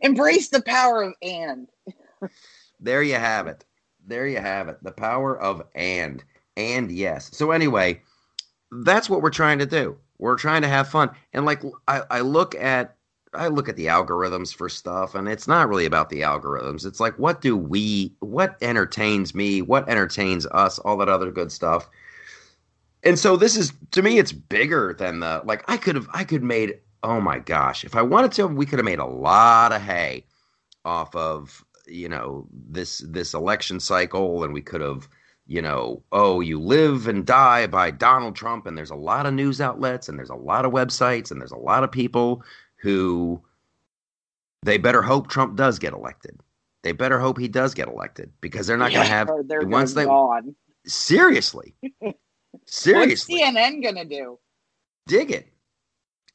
Embrace 0.01 0.49
the 0.49 0.62
power 0.62 1.03
of 1.03 1.14
and. 1.22 1.68
there 2.80 3.03
you 3.03 3.14
have 3.14 3.46
it. 3.46 3.64
There 4.07 4.26
you 4.26 4.38
have 4.38 4.68
it. 4.68 4.82
The 4.82 4.92
power 4.92 5.38
of 5.38 5.62
and 5.74 6.24
and 6.57 6.90
yes. 6.90 7.30
So 7.36 7.51
anyway, 7.53 8.01
that's 8.70 9.09
what 9.09 9.22
we're 9.22 9.30
trying 9.30 9.59
to 9.61 9.66
do. 9.66 9.96
We're 10.18 10.36
trying 10.36 10.62
to 10.62 10.68
have 10.68 10.88
fun. 10.88 11.11
And 11.32 11.44
like 11.44 11.62
I, 11.86 12.03
I 12.11 12.20
look 12.20 12.55
at 12.55 12.96
I 13.34 13.49
look 13.49 13.68
at 13.68 13.76
the 13.76 13.86
algorithms 13.86 14.55
for 14.55 14.68
stuff 14.68 15.14
and 15.14 15.28
it's 15.28 15.46
not 15.46 15.68
really 15.68 15.84
about 15.84 16.11
the 16.11 16.22
algorithms. 16.22 16.86
It's 16.86 17.01
like 17.01 17.18
what 17.18 17.40
do 17.40 17.57
we 17.57 18.14
what 18.20 18.57
entertains 18.62 19.34
me, 19.34 19.62
what 19.62 19.88
entertains 19.88 20.46
us, 20.46 20.78
all 20.80 20.96
that 20.99 21.09
other 21.09 21.30
good 21.30 21.53
stuff. 21.53 21.88
And 23.05 23.18
so 23.18 23.36
this 23.36 23.57
is 23.57 23.72
to 23.92 24.03
me 24.03 24.18
it's 24.18 24.32
bigger 24.32 24.94
than 24.99 25.20
the 25.20 25.42
like 25.44 25.62
I 25.68 25.76
could 25.76 25.94
have 25.94 26.09
I 26.12 26.24
could 26.24 26.42
made 26.42 26.78
oh 27.03 27.20
my 27.20 27.38
gosh, 27.38 27.84
if 27.84 27.96
I 27.96 28.03
wanted 28.03 28.32
to 28.32 28.46
we 28.49 28.66
could 28.66 28.78
have 28.78 28.86
made 28.86 28.99
a 28.99 29.05
lot 29.07 29.72
of 29.72 29.82
hay 29.82 30.24
off 30.84 31.14
of, 31.16 31.64
you 31.86 32.09
know, 32.09 32.46
this 32.53 32.99
this 33.07 33.34
election 33.34 33.80
cycle 33.80 34.44
and 34.44 34.53
we 34.53 34.62
could 34.62 34.80
have 34.80 35.09
you 35.51 35.62
know, 35.62 36.03
oh, 36.12 36.40
you 36.40 36.61
live 36.61 37.09
and 37.09 37.24
die 37.26 37.66
by 37.66 37.90
Donald 37.90 38.36
Trump, 38.36 38.66
and 38.66 38.76
there's 38.76 38.90
a 38.90 38.94
lot 38.94 39.24
of 39.24 39.32
news 39.32 39.62
outlets, 39.62 40.07
and 40.09 40.18
there's 40.18 40.28
a 40.28 40.34
lot 40.34 40.66
of 40.66 40.72
websites, 40.72 41.30
and 41.30 41.40
there's 41.40 41.53
a 41.53 41.57
lot 41.57 41.82
of 41.84 41.90
people 41.90 42.44
who 42.76 43.42
they 44.62 44.76
better 44.76 45.01
hope 45.03 45.28
Trump 45.28 45.57
does 45.57 45.78
get 45.78 45.94
elected. 45.94 46.38
They 46.82 46.92
better 46.92 47.18
hope 47.18 47.38
he 47.38 47.49
does 47.49 47.74
get 47.74 47.88
elected 47.88 48.30
because 48.42 48.66
they're 48.66 48.76
not 48.76 48.92
Yeah, 48.92 48.99
going 48.99 49.09
to 49.09 49.14
have 49.14 49.32
once 49.59 49.94
they 49.94 50.05
gone. 50.05 50.55
seriously, 50.86 51.74
seriously 52.66 53.40
What's 53.40 53.55
CNN 53.55 53.82
gonna 53.82 54.05
do? 54.05 54.38
dig 55.07 55.30
it, 55.30 55.49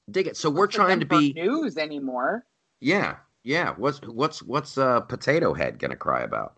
dig 0.09 0.27
it. 0.27 0.37
So 0.37 0.49
we're 0.49 0.67
For 0.67 0.73
trying 0.73 0.99
to 0.99 1.05
be 1.05 1.33
news 1.33 1.77
anymore. 1.77 2.45
yeah, 2.81 3.17
yeah. 3.43 3.73
What's 3.77 3.99
what's 4.01 4.41
what's 4.43 4.77
uh, 4.77 5.01
Potato 5.01 5.53
Head 5.53 5.79
going 5.79 5.91
to 5.91 5.97
cry 5.97 6.21
about? 6.21 6.57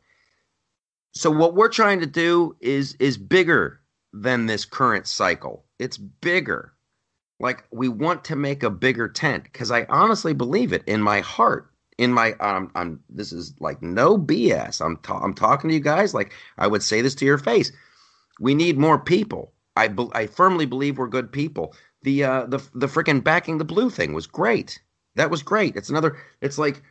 So 1.13 1.31
what 1.31 1.55
we're 1.55 1.69
trying 1.69 1.99
to 2.01 2.05
do 2.05 2.55
is 2.59 2.95
is 2.99 3.17
bigger 3.17 3.81
than 4.13 4.45
this 4.45 4.65
current 4.65 5.07
cycle. 5.07 5.65
It's 5.79 5.97
bigger. 5.97 6.73
Like 7.39 7.65
we 7.71 7.89
want 7.89 8.23
to 8.25 8.35
make 8.35 8.63
a 8.63 8.69
bigger 8.69 9.07
tent 9.09 9.43
because 9.43 9.71
I 9.71 9.85
honestly 9.89 10.33
believe 10.33 10.73
it 10.73 10.83
in 10.87 11.01
my 11.01 11.21
heart. 11.21 11.69
In 11.97 12.11
my, 12.11 12.33
um, 12.33 12.71
I'm. 12.75 12.99
This 13.09 13.31
is 13.31 13.53
like 13.61 13.81
no 13.81 14.17
BS. 14.17 14.81
I'm. 14.85 14.97
Ta- 14.97 15.19
I'm 15.23 15.33
talking 15.33 15.69
to 15.69 15.73
you 15.73 15.79
guys. 15.79 16.13
Like 16.13 16.33
I 16.57 16.67
would 16.67 16.83
say 16.83 17.01
this 17.01 17.15
to 17.15 17.25
your 17.25 17.37
face. 17.37 17.71
We 18.39 18.53
need 18.53 18.77
more 18.77 18.99
people. 18.99 19.53
I. 19.77 19.87
Be- 19.87 20.09
I 20.13 20.27
firmly 20.27 20.65
believe 20.65 20.97
we're 20.97 21.07
good 21.07 21.31
people. 21.31 21.73
The 22.05 22.23
uh, 22.23 22.45
the 22.45 22.59
the 22.75 22.85
freaking 22.85 23.23
backing 23.23 23.57
the 23.57 23.65
blue 23.65 23.89
thing 23.89 24.13
was 24.13 24.27
great. 24.27 24.79
That 25.15 25.31
was 25.31 25.41
great. 25.41 25.75
It's 25.75 25.89
another. 25.89 26.17
It's 26.39 26.59
like 26.59 26.83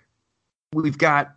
we've 0.72 0.98
got 0.98 1.36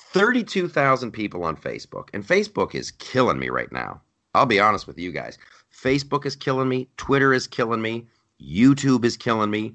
thirty-two 0.00 0.66
thousand 0.66 1.12
people 1.12 1.44
on 1.44 1.54
Facebook, 1.54 2.08
and 2.14 2.26
Facebook 2.26 2.74
is 2.74 2.90
killing 2.92 3.38
me 3.38 3.50
right 3.50 3.70
now. 3.70 4.00
I'll 4.34 4.46
be 4.46 4.58
honest 4.58 4.86
with 4.86 4.98
you 4.98 5.12
guys. 5.12 5.36
Facebook 5.70 6.24
is 6.24 6.34
killing 6.34 6.70
me. 6.70 6.88
Twitter 6.96 7.34
is 7.34 7.46
killing 7.46 7.82
me. 7.82 8.06
YouTube 8.40 9.04
is 9.04 9.18
killing 9.18 9.50
me. 9.50 9.74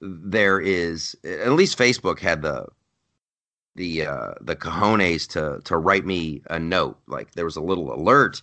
There 0.00 0.60
is 0.60 1.16
at 1.22 1.52
least 1.52 1.78
Facebook 1.78 2.18
had 2.18 2.42
the 2.42 2.66
the 3.76 4.04
uh, 4.04 4.34
the 4.40 4.56
cojones 4.56 5.28
to 5.28 5.60
to 5.62 5.76
write 5.76 6.06
me 6.06 6.42
a 6.50 6.58
note. 6.58 6.98
Like 7.06 7.36
there 7.36 7.44
was 7.44 7.56
a 7.56 7.62
little 7.62 7.94
alert, 7.94 8.42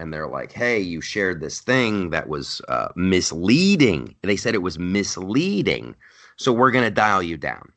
and 0.00 0.12
they're 0.12 0.26
like, 0.26 0.50
"Hey, 0.50 0.80
you 0.80 1.00
shared 1.00 1.40
this 1.40 1.60
thing 1.60 2.10
that 2.10 2.28
was 2.28 2.60
uh, 2.68 2.88
misleading." 2.96 4.16
They 4.22 4.36
said 4.36 4.54
it 4.54 4.62
was 4.62 4.78
misleading, 4.78 5.94
so 6.36 6.52
we're 6.52 6.70
gonna 6.70 6.90
dial 6.90 7.22
you 7.22 7.36
down. 7.36 7.70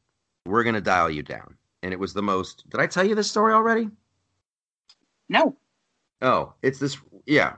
We're 0.46 0.64
gonna 0.64 0.82
dial 0.82 1.10
you 1.10 1.22
down. 1.22 1.56
And 1.84 1.92
it 1.92 2.00
was 2.00 2.14
the 2.14 2.24
most. 2.24 2.70
Did 2.70 2.80
I 2.80 2.88
tell 2.88 3.06
you 3.06 3.14
this 3.14 3.30
story 3.30 3.54
already? 3.54 3.90
No. 5.28 5.56
Oh, 6.22 6.54
it's 6.62 6.80
this. 6.80 6.98
Yeah. 7.26 7.56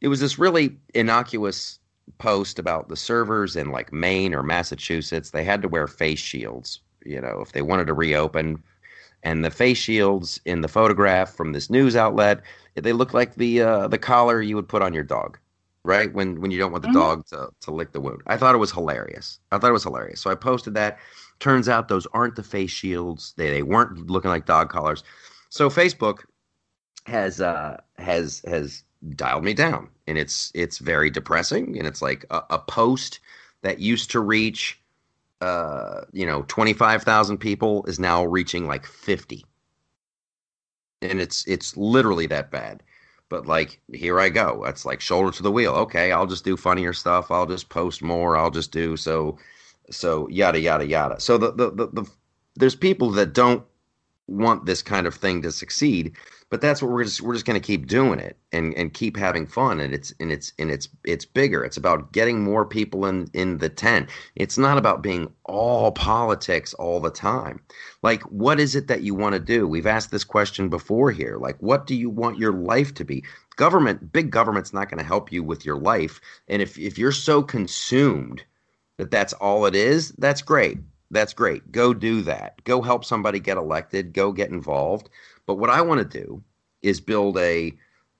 It 0.00 0.08
was 0.08 0.20
this 0.20 0.38
really 0.38 0.76
innocuous 0.94 1.80
post 2.18 2.58
about 2.58 2.88
the 2.88 2.96
servers 2.96 3.56
in 3.56 3.70
like 3.70 3.92
Maine 3.92 4.34
or 4.34 4.42
Massachusetts. 4.42 5.30
They 5.30 5.42
had 5.42 5.62
to 5.62 5.68
wear 5.68 5.86
face 5.88 6.20
shields, 6.20 6.80
you 7.04 7.20
know, 7.20 7.40
if 7.40 7.52
they 7.52 7.62
wanted 7.62 7.86
to 7.88 7.94
reopen. 7.94 8.62
And 9.24 9.44
the 9.44 9.50
face 9.50 9.78
shields 9.78 10.40
in 10.46 10.62
the 10.62 10.68
photograph 10.68 11.34
from 11.34 11.52
this 11.52 11.70
news 11.70 11.96
outlet, 11.96 12.42
they 12.76 12.92
look 12.92 13.14
like 13.14 13.36
the 13.36 13.62
uh, 13.62 13.88
the 13.88 13.98
collar 13.98 14.42
you 14.42 14.56
would 14.56 14.68
put 14.68 14.82
on 14.82 14.94
your 14.94 15.04
dog, 15.04 15.38
right? 15.84 16.12
When 16.14 16.40
when 16.40 16.52
you 16.52 16.58
don't 16.58 16.72
want 16.72 16.82
the 16.82 16.88
Mhm. 16.88 16.92
dog 16.92 17.26
to, 17.28 17.50
to 17.62 17.72
lick 17.72 17.92
the 17.92 18.00
wound. 18.00 18.22
I 18.28 18.36
thought 18.36 18.54
it 18.54 18.58
was 18.58 18.72
hilarious. 18.72 19.40
I 19.52 19.58
thought 19.58 19.70
it 19.70 19.74
was 19.74 19.84
hilarious. 19.84 20.20
So 20.20 20.30
I 20.30 20.36
posted 20.36 20.74
that. 20.74 20.98
Turns 21.40 21.68
out 21.68 21.88
those 21.88 22.06
aren't 22.14 22.36
the 22.36 22.44
face 22.44 22.70
shields. 22.70 23.34
They 23.36 23.50
they 23.50 23.62
weren't 23.62 24.10
looking 24.10 24.30
like 24.30 24.46
dog 24.46 24.70
collars. 24.70 25.02
So 25.50 25.70
Facebook 25.70 26.20
has 27.06 27.40
uh 27.40 27.80
has 27.98 28.42
has 28.46 28.84
dialed 29.16 29.44
me 29.44 29.54
down 29.54 29.88
and 30.06 30.16
it's 30.18 30.50
it's 30.54 30.78
very 30.78 31.10
depressing 31.10 31.76
and 31.78 31.86
it's 31.86 32.00
like 32.02 32.24
a, 32.30 32.42
a 32.50 32.58
post 32.58 33.20
that 33.62 33.78
used 33.78 34.10
to 34.10 34.20
reach 34.20 34.80
uh 35.44 36.04
you 36.12 36.26
know 36.26 36.42
25,000 36.48 37.38
people 37.38 37.84
is 37.86 37.98
now 37.98 38.24
reaching 38.24 38.66
like 38.66 38.86
50 38.86 39.44
and 41.02 41.20
it's 41.20 41.46
it's 41.46 41.76
literally 41.76 42.26
that 42.28 42.50
bad. 42.50 42.82
But 43.28 43.46
like 43.46 43.80
here 43.92 44.20
I 44.20 44.28
go. 44.28 44.64
It's 44.64 44.84
like 44.84 45.00
shoulder 45.00 45.32
to 45.36 45.42
the 45.42 45.52
wheel. 45.52 45.72
Okay 45.74 46.12
I'll 46.12 46.26
just 46.26 46.44
do 46.44 46.56
funnier 46.56 46.92
stuff. 46.92 47.30
I'll 47.30 47.46
just 47.46 47.68
post 47.68 48.02
more. 48.02 48.36
I'll 48.36 48.50
just 48.50 48.72
do 48.72 48.96
so 48.96 49.38
so 49.90 50.28
yada 50.28 50.60
yada 50.60 50.86
yada. 50.86 51.20
So 51.20 51.38
the 51.38 51.52
the 51.52 51.70
the, 51.70 51.86
the 51.88 52.10
there's 52.56 52.76
people 52.76 53.10
that 53.12 53.32
don't 53.34 53.64
want 54.26 54.66
this 54.66 54.82
kind 54.82 55.06
of 55.06 55.14
thing 55.14 55.42
to 55.42 55.52
succeed 55.52 56.16
but 56.54 56.60
that's 56.60 56.80
what 56.80 56.92
we're 56.92 57.02
just 57.02 57.20
we're 57.20 57.34
just 57.34 57.46
going 57.46 57.60
to 57.60 57.66
keep 57.66 57.88
doing 57.88 58.20
it 58.20 58.36
and 58.52 58.74
and 58.74 58.94
keep 58.94 59.16
having 59.16 59.44
fun 59.44 59.80
and 59.80 59.92
it's 59.92 60.14
and 60.20 60.30
it's 60.30 60.52
and 60.60 60.70
it's 60.70 60.88
it's 61.02 61.24
bigger. 61.24 61.64
It's 61.64 61.76
about 61.76 62.12
getting 62.12 62.44
more 62.44 62.64
people 62.64 63.06
in 63.06 63.28
in 63.32 63.58
the 63.58 63.68
tent. 63.68 64.08
It's 64.36 64.56
not 64.56 64.78
about 64.78 65.02
being 65.02 65.32
all 65.46 65.90
politics 65.90 66.72
all 66.74 67.00
the 67.00 67.10
time. 67.10 67.60
Like 68.04 68.22
what 68.22 68.60
is 68.60 68.76
it 68.76 68.86
that 68.86 69.02
you 69.02 69.16
want 69.16 69.32
to 69.32 69.40
do? 69.40 69.66
We've 69.66 69.84
asked 69.84 70.12
this 70.12 70.22
question 70.22 70.68
before 70.68 71.10
here. 71.10 71.38
Like 71.38 71.56
what 71.58 71.88
do 71.88 71.96
you 71.96 72.08
want 72.08 72.38
your 72.38 72.52
life 72.52 72.94
to 72.94 73.04
be? 73.04 73.24
Government 73.56 74.12
big 74.12 74.30
government's 74.30 74.72
not 74.72 74.88
going 74.88 74.98
to 74.98 75.04
help 75.04 75.32
you 75.32 75.42
with 75.42 75.64
your 75.64 75.78
life 75.78 76.20
and 76.46 76.62
if 76.62 76.78
if 76.78 76.98
you're 76.98 77.10
so 77.10 77.42
consumed 77.42 78.44
that 78.98 79.10
that's 79.10 79.32
all 79.32 79.66
it 79.66 79.74
is 79.74 80.12
that's 80.18 80.40
great 80.40 80.78
that's 81.14 81.32
great. 81.32 81.72
Go 81.72 81.94
do 81.94 82.20
that. 82.22 82.62
Go 82.64 82.82
help 82.82 83.04
somebody 83.04 83.40
get 83.40 83.56
elected. 83.56 84.12
Go 84.12 84.32
get 84.32 84.50
involved. 84.50 85.08
But 85.46 85.54
what 85.54 85.70
I 85.70 85.80
want 85.80 86.00
to 86.00 86.18
do 86.18 86.42
is 86.82 87.00
build 87.00 87.38
a 87.38 87.72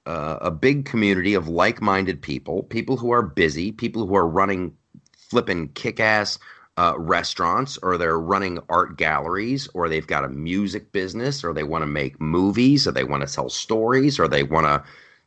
uh, 0.06 0.38
a 0.42 0.50
big 0.50 0.84
community 0.84 1.32
of 1.32 1.48
like-minded 1.48 2.20
people, 2.20 2.62
people 2.64 2.96
who 2.96 3.10
are 3.10 3.22
busy, 3.22 3.72
people 3.72 4.06
who 4.06 4.14
are 4.14 4.28
running 4.28 4.76
flipping 5.16 5.68
kick-ass 5.68 6.38
uh, 6.76 6.92
restaurants, 6.98 7.78
or 7.78 7.96
they're 7.96 8.20
running 8.20 8.58
art 8.68 8.98
galleries, 8.98 9.66
or 9.72 9.88
they've 9.88 10.06
got 10.06 10.24
a 10.24 10.28
music 10.28 10.92
business, 10.92 11.42
or 11.42 11.54
they 11.54 11.62
want 11.62 11.80
to 11.80 11.86
make 11.86 12.20
movies, 12.20 12.86
or 12.86 12.92
they 12.92 13.04
want 13.04 13.26
to 13.26 13.34
tell 13.34 13.48
stories, 13.48 14.18
or 14.18 14.28
they 14.28 14.42
want 14.42 14.66
to, 14.66 14.82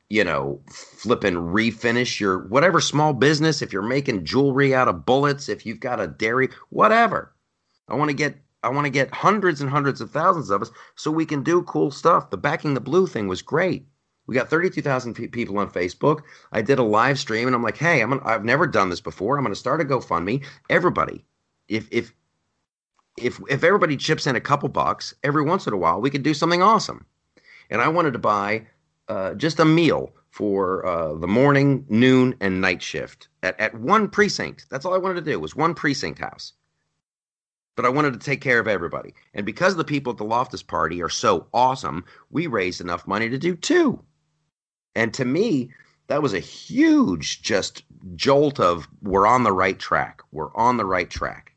you 0.10 0.24
know, 0.24 0.62
flip 0.70 1.24
and 1.24 1.38
refinish 1.38 2.20
your 2.20 2.48
whatever 2.48 2.80
small 2.80 3.14
business. 3.14 3.64
If 3.64 3.74
you're 3.74 3.82
making 3.82 4.26
jewelry 4.26 4.76
out 4.76 4.88
of 4.88 5.06
bullets, 5.08 5.50
if 5.50 5.66
you've 5.66 5.80
got 5.80 6.00
a 6.00 6.08
dairy, 6.08 6.50
whatever 6.70 7.34
I 7.88 7.96
want 7.96 8.10
to 8.10 8.16
get 8.16 8.36
I 8.64 8.70
want 8.70 8.86
to 8.86 8.92
get 8.92 9.14
hundreds 9.14 9.62
and 9.62 9.70
hundreds 9.70 10.02
of 10.02 10.12
thousands 10.12 10.50
of 10.50 10.62
us 10.62 10.72
so 10.96 11.12
we 11.12 11.26
can 11.26 11.44
do 11.44 11.62
cool 11.64 11.92
stuff. 11.92 12.30
The 12.30 12.38
backing 12.38 12.74
the 12.74 12.82
blue 12.82 13.08
thing 13.08 13.28
was 13.28 13.42
great. 13.42 13.86
We 14.26 14.36
got 14.36 14.50
32,000 14.50 15.14
pe- 15.14 15.28
people 15.28 15.58
on 15.58 15.70
Facebook. 15.70 16.22
I 16.52 16.62
did 16.62 16.80
a 16.80 16.84
live 16.84 17.18
stream 17.18 17.48
and 17.48 17.56
I'm 17.56 17.64
like, 17.64 17.78
"Hey, 17.78 18.02
I'm 18.02 18.10
gonna, 18.10 18.26
I've 18.26 18.44
never 18.44 18.68
done 18.68 18.90
this 18.90 19.00
before. 19.00 19.38
I'm 19.38 19.44
going 19.44 19.54
to 19.54 19.60
start 19.60 19.80
a 19.80 19.86
GoFundMe. 19.86 20.44
Everybody, 20.70 21.24
if 21.70 21.88
if 21.92 22.14
if 23.18 23.40
if 23.50 23.64
everybody 23.64 23.96
chips 23.96 24.28
in 24.28 24.36
a 24.36 24.42
couple 24.42 24.70
bucks 24.70 25.14
every 25.24 25.44
once 25.44 25.66
in 25.66 25.74
a 25.74 25.78
while, 25.78 26.02
we 26.02 26.10
could 26.10 26.24
do 26.24 26.34
something 26.34 26.62
awesome." 26.62 27.06
And 27.70 27.82
I 27.82 27.88
wanted 27.88 28.14
to 28.14 28.20
buy 28.20 28.68
uh, 29.08 29.34
just 29.36 29.60
a 29.60 29.66
meal 29.66 30.12
for 30.30 30.86
uh, 30.86 31.14
the 31.16 31.28
morning, 31.28 31.86
noon, 31.90 32.36
and 32.42 32.62
night 32.62 32.82
shift 32.82 33.30
at, 33.44 33.60
at 33.60 33.76
one 33.76 34.10
precinct. 34.10 34.66
That's 34.70 34.86
all 34.86 34.94
I 34.94 35.00
wanted 35.00 35.24
to 35.26 35.32
do 35.32 35.40
was 35.40 35.56
one 35.56 35.74
precinct 35.74 36.20
house 36.20 36.54
but 37.78 37.86
I 37.86 37.90
wanted 37.90 38.14
to 38.14 38.20
take 38.20 38.42
care 38.42 38.60
of 38.60 38.68
everybody. 38.68 39.14
And 39.36 39.46
because 39.46 39.76
the 39.76 39.86
people 39.86 40.12
at 40.12 40.18
the 40.18 40.26
Loftus 40.26 40.64
party 40.64 41.02
are 41.02 41.10
so 41.10 41.46
awesome, 41.54 42.04
we 42.32 42.48
raised 42.48 42.82
enough 42.82 43.08
money 43.08 43.30
to 43.30 43.38
do 43.38 43.56
two. 43.56 44.04
And 44.96 45.14
to 45.14 45.24
me, 45.24 45.70
that 46.08 46.24
was 46.24 46.34
a 46.34 46.40
huge 46.40 47.44
just 47.44 47.84
jolt 48.16 48.60
of 48.60 48.88
we're 49.04 49.28
on 49.28 49.44
the 49.44 49.52
right 49.52 49.78
track. 49.78 50.24
We're 50.32 50.54
on 50.56 50.78
the 50.78 50.86
right 50.86 51.10
track. 51.10 51.54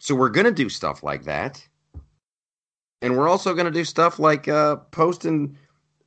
So 0.00 0.14
we're 0.14 0.28
going 0.28 0.44
to 0.44 0.52
do 0.52 0.68
stuff 0.68 1.02
like 1.02 1.24
that. 1.24 1.66
And 3.00 3.16
we're 3.16 3.28
also 3.28 3.54
going 3.54 3.64
to 3.64 3.72
do 3.72 3.84
stuff 3.84 4.18
like 4.18 4.48
uh, 4.48 4.76
posting 4.90 5.56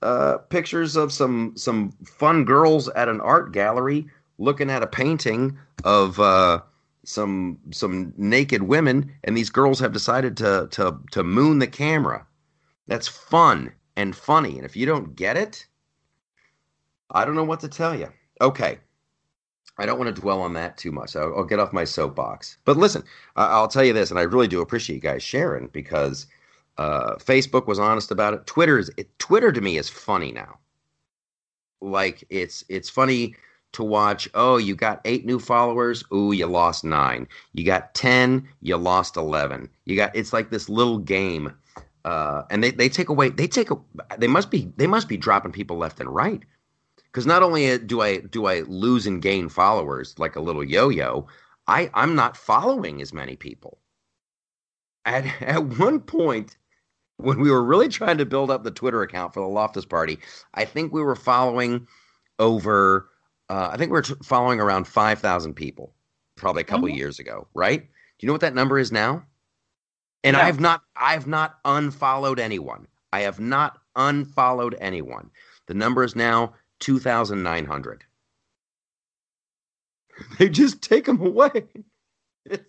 uh, 0.03 0.37
pictures 0.49 0.95
of 0.95 1.11
some 1.11 1.53
some 1.55 1.91
fun 2.05 2.45
girls 2.45 2.89
at 2.89 3.09
an 3.09 3.21
art 3.21 3.53
gallery 3.53 4.05
looking 4.37 4.69
at 4.69 4.83
a 4.83 4.87
painting 4.87 5.57
of 5.83 6.19
uh, 6.19 6.61
some 7.05 7.59
some 7.71 8.13
naked 8.17 8.63
women 8.63 9.11
and 9.23 9.37
these 9.37 9.49
girls 9.49 9.79
have 9.79 9.93
decided 9.93 10.35
to 10.37 10.67
to 10.71 10.99
to 11.11 11.23
moon 11.23 11.59
the 11.59 11.67
camera. 11.67 12.25
That's 12.87 13.07
fun 13.07 13.71
and 13.95 14.15
funny 14.15 14.57
and 14.57 14.65
if 14.65 14.75
you 14.75 14.85
don't 14.85 15.15
get 15.15 15.37
it 15.37 15.65
i 17.11 17.23
don't 17.23 17.35
know 17.35 17.43
what 17.43 17.59
to 17.61 17.67
tell 17.67 17.97
you 17.97 18.11
okay. 18.41 18.79
I 19.77 19.85
don't 19.85 19.99
want 19.99 20.15
to 20.15 20.21
dwell 20.21 20.41
on 20.41 20.53
that 20.53 20.77
too 20.77 20.93
much. 20.93 21.17
I'll, 21.17 21.35
I'll 21.35 21.43
get 21.43 21.59
off 21.59 21.73
my 21.73 21.83
soapbox. 21.83 22.57
But 22.65 22.77
listen 22.77 23.03
i'll 23.35 23.67
tell 23.67 23.83
you 23.83 23.93
this 23.93 24.09
and 24.09 24.19
i 24.19 24.23
really 24.23 24.47
do 24.47 24.61
appreciate 24.61 24.95
you 24.95 25.01
guys 25.01 25.23
sharing 25.23 25.67
because 25.67 26.27
uh, 26.77 27.15
facebook 27.15 27.67
was 27.67 27.79
honest 27.79 28.11
about 28.11 28.33
it. 28.33 28.45
Twitter 28.47 28.77
is 28.77 28.91
it, 28.97 29.17
twitter 29.19 29.51
to 29.51 29.61
me 29.61 29.77
is 29.77 29.89
funny 29.89 30.31
now. 30.31 30.59
Like 31.81 32.23
it's 32.29 32.63
it's 32.69 32.89
funny 32.89 33.35
to 33.75 33.83
watch, 33.83 34.27
oh, 34.33 34.57
you 34.57 34.75
got 34.75 35.01
eight 35.05 35.25
new 35.25 35.39
followers. 35.39 36.03
Ooh, 36.13 36.31
you 36.31 36.45
lost 36.47 36.83
nine. 36.83 37.27
You 37.53 37.65
got 37.65 37.93
10, 37.93 38.47
you 38.61 38.77
lost 38.77 39.17
11. 39.17 39.69
You 39.85 39.95
got, 39.95 40.15
it's 40.15 40.33
like 40.33 40.49
this 40.49 40.69
little 40.69 40.97
game. 40.97 41.53
Uh, 42.05 42.43
and 42.49 42.63
they, 42.63 42.71
they 42.71 42.89
take 42.89 43.09
away, 43.09 43.29
they 43.29 43.47
take, 43.47 43.71
a, 43.71 43.77
they 44.17 44.27
must 44.27 44.49
be, 44.49 44.71
they 44.77 44.87
must 44.87 45.09
be 45.09 45.17
dropping 45.17 45.51
people 45.51 45.77
left 45.77 45.99
and 45.99 46.09
right. 46.09 46.43
Cause 47.11 47.25
not 47.25 47.43
only 47.43 47.77
do 47.77 48.01
I, 48.01 48.19
do 48.19 48.45
I 48.45 48.61
lose 48.61 49.07
and 49.07 49.21
gain 49.21 49.47
followers 49.49 50.15
like 50.19 50.35
a 50.35 50.41
little 50.41 50.63
yo-yo, 50.63 51.27
I, 51.67 51.89
I'm 51.93 52.15
not 52.15 52.37
following 52.37 53.01
as 53.01 53.13
many 53.13 53.35
people. 53.35 53.79
At, 55.05 55.25
at 55.41 55.63
one 55.79 55.99
point, 55.99 56.57
when 57.17 57.39
we 57.39 57.49
were 57.49 57.63
really 57.63 57.87
trying 57.89 58.17
to 58.17 58.25
build 58.25 58.51
up 58.51 58.63
the 58.63 58.71
Twitter 58.71 59.01
account 59.01 59.33
for 59.33 59.39
the 59.39 59.47
Loftus 59.47 59.85
Party, 59.85 60.19
I 60.53 60.65
think 60.65 60.93
we 60.93 61.01
were 61.01 61.15
following 61.15 61.87
over 62.39 63.09
uh, 63.49 63.69
I 63.71 63.77
think 63.77 63.91
we're 63.91 64.01
t- 64.01 64.15
following 64.23 64.59
around 64.59 64.87
5,000 64.87 65.53
people 65.53 65.93
probably 66.35 66.61
a 66.61 66.65
couple 66.65 66.87
mm-hmm. 66.87 66.97
years 66.97 67.19
ago, 67.19 67.47
right? 67.53 67.81
Do 67.81 67.87
you 68.19 68.27
know 68.27 68.33
what 68.33 68.41
that 68.41 68.55
number 68.55 68.79
is 68.79 68.91
now? 68.91 69.25
And 70.23 70.35
I 70.35 70.45
have 70.45 70.59
not 70.59 70.81
I 70.95 71.13
have 71.13 71.27
not 71.27 71.59
unfollowed 71.65 72.39
anyone. 72.39 72.87
I 73.13 73.21
have 73.21 73.39
not 73.39 73.77
unfollowed 73.95 74.75
anyone. 74.79 75.29
The 75.67 75.75
number 75.75 76.03
is 76.03 76.15
now 76.15 76.55
2,900. 76.79 78.03
They 80.39 80.47
just 80.47 80.81
take 80.81 81.05
them 81.05 81.19
away. 81.19 81.65
It's, 82.45 82.63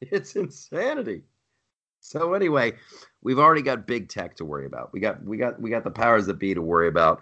it's 0.00 0.36
insanity. 0.36 1.22
So 2.00 2.32
anyway, 2.32 2.72
we've 3.22 3.38
already 3.38 3.60
got 3.60 3.86
big 3.86 4.08
tech 4.08 4.36
to 4.36 4.46
worry 4.46 4.64
about. 4.64 4.90
We 4.92 4.98
got 4.98 5.22
we 5.22 5.36
got 5.36 5.60
we 5.60 5.68
got 5.68 5.84
the 5.84 5.90
powers 5.90 6.24
that 6.26 6.38
be 6.38 6.54
to 6.54 6.62
worry 6.62 6.88
about, 6.88 7.20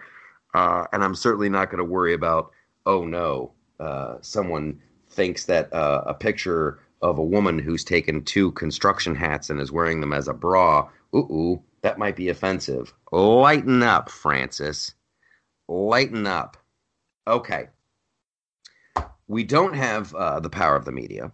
uh, 0.53 0.85
and 0.93 1.03
I'm 1.03 1.15
certainly 1.15 1.49
not 1.49 1.69
going 1.69 1.79
to 1.79 1.83
worry 1.83 2.13
about 2.13 2.51
oh 2.85 3.05
no, 3.05 3.53
uh, 3.79 4.15
someone 4.21 4.79
thinks 5.09 5.45
that 5.45 5.71
uh, 5.73 6.03
a 6.05 6.13
picture 6.13 6.79
of 7.01 7.17
a 7.17 7.23
woman 7.23 7.59
who's 7.59 7.83
taken 7.83 8.23
two 8.23 8.51
construction 8.51 9.15
hats 9.15 9.49
and 9.49 9.59
is 9.59 9.71
wearing 9.71 9.99
them 10.01 10.13
as 10.13 10.27
a 10.27 10.33
bra, 10.33 10.87
ooh, 11.15 11.17
ooh 11.17 11.63
that 11.81 11.97
might 11.97 12.15
be 12.15 12.29
offensive. 12.29 12.93
Lighten 13.11 13.81
up, 13.81 14.09
Francis. 14.09 14.93
Lighten 15.67 16.27
up. 16.27 16.57
Okay. 17.27 17.69
We 19.27 19.43
don't 19.43 19.73
have 19.73 20.13
uh, 20.13 20.39
the 20.39 20.49
power 20.49 20.75
of 20.75 20.85
the 20.85 20.91
media 20.91 21.31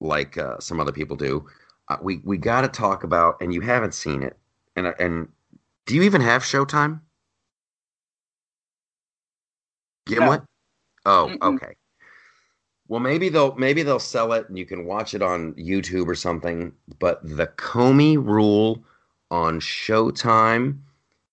like 0.00 0.38
uh, 0.38 0.58
some 0.58 0.80
other 0.80 0.92
people 0.92 1.16
do. 1.16 1.46
Uh, 1.88 1.96
we 2.02 2.20
we 2.24 2.38
got 2.38 2.62
to 2.62 2.68
talk 2.68 3.04
about, 3.04 3.40
and 3.40 3.52
you 3.52 3.60
haven't 3.60 3.94
seen 3.94 4.22
it. 4.22 4.36
And 4.76 4.86
and 4.98 5.28
do 5.86 5.94
you 5.94 6.02
even 6.02 6.20
have 6.20 6.42
Showtime? 6.42 7.00
Gimlet? 10.06 10.42
Oh, 11.06 11.30
Mm-mm. 11.30 11.54
okay. 11.54 11.74
Well, 12.88 13.00
maybe 13.00 13.28
they'll 13.28 13.54
maybe 13.54 13.82
they'll 13.82 14.00
sell 14.00 14.32
it 14.32 14.48
and 14.48 14.58
you 14.58 14.66
can 14.66 14.84
watch 14.84 15.14
it 15.14 15.22
on 15.22 15.54
YouTube 15.54 16.08
or 16.08 16.14
something. 16.14 16.72
But 16.98 17.20
the 17.22 17.46
Comey 17.46 18.16
rule 18.16 18.84
on 19.30 19.60
Showtime, 19.60 20.78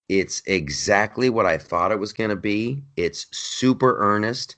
it's 0.08 0.44
exactly 0.46 1.30
what 1.32 1.48
I 1.48 1.58
thought 1.58 1.92
it 1.92 2.00
was 2.00 2.14
going 2.14 2.30
to 2.30 2.36
be. 2.36 2.84
It's 2.96 3.26
super 3.36 3.98
earnest. 3.98 4.56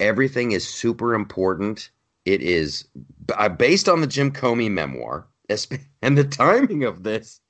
Everything 0.00 0.52
is 0.52 0.66
super 0.68 1.14
important. 1.14 1.90
It 2.24 2.42
is 2.42 2.84
uh, 3.36 3.48
based 3.48 3.88
on 3.88 4.00
the 4.00 4.06
Jim 4.06 4.32
Comey 4.32 4.70
memoir, 4.70 5.28
and 6.02 6.18
the 6.18 6.24
timing 6.24 6.82
of 6.82 7.04
this 7.04 7.40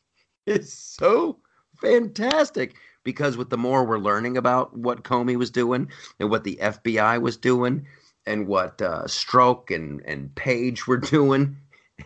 is 0.46 0.72
so 0.72 1.38
fantastic 1.80 2.74
because 3.04 3.36
with 3.36 3.50
the 3.50 3.58
more 3.58 3.84
we're 3.84 3.98
learning 3.98 4.36
about 4.36 4.76
what 4.76 5.04
Comey 5.04 5.36
was 5.36 5.50
doing 5.50 5.90
and 6.18 6.30
what 6.30 6.44
the 6.44 6.58
FBI 6.60 7.20
was 7.20 7.36
doing 7.36 7.86
and 8.26 8.46
what 8.46 8.80
uh, 8.82 9.04
Strzok 9.04 9.74
and, 9.74 10.02
and 10.04 10.34
Page 10.34 10.86
were 10.86 10.96
doing 11.16 11.56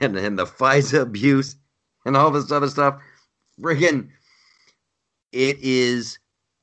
and, 0.00 0.16
and 0.16 0.38
the 0.38 0.46
FISA 0.46 1.00
abuse 1.00 1.56
and 2.06 2.16
all 2.16 2.30
this 2.30 2.52
other 2.52 2.68
stuff, 2.68 3.00
friggin' 3.60 4.08
it 5.32 5.58
is 5.60 6.18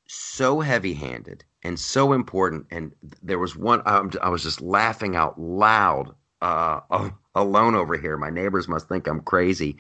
so 0.08 0.62
heavy 0.62 0.94
handed 0.94 1.44
and 1.64 1.80
so 1.80 2.14
important. 2.14 2.66
And 2.72 2.94
there 3.22 3.40
was 3.40 3.56
one, 3.56 3.82
I 3.86 4.30
was 4.30 4.44
just 4.44 4.62
laughing 4.62 5.16
out 5.16 5.40
loud 5.40 6.14
uh, 6.42 6.80
alone 7.36 7.76
over 7.76 7.98
here. 7.98 8.18
My 8.18 8.30
neighbors 8.30 8.68
must 8.68 8.88
think 8.88 9.08
I'm 9.08 9.22
crazy. 9.22 9.78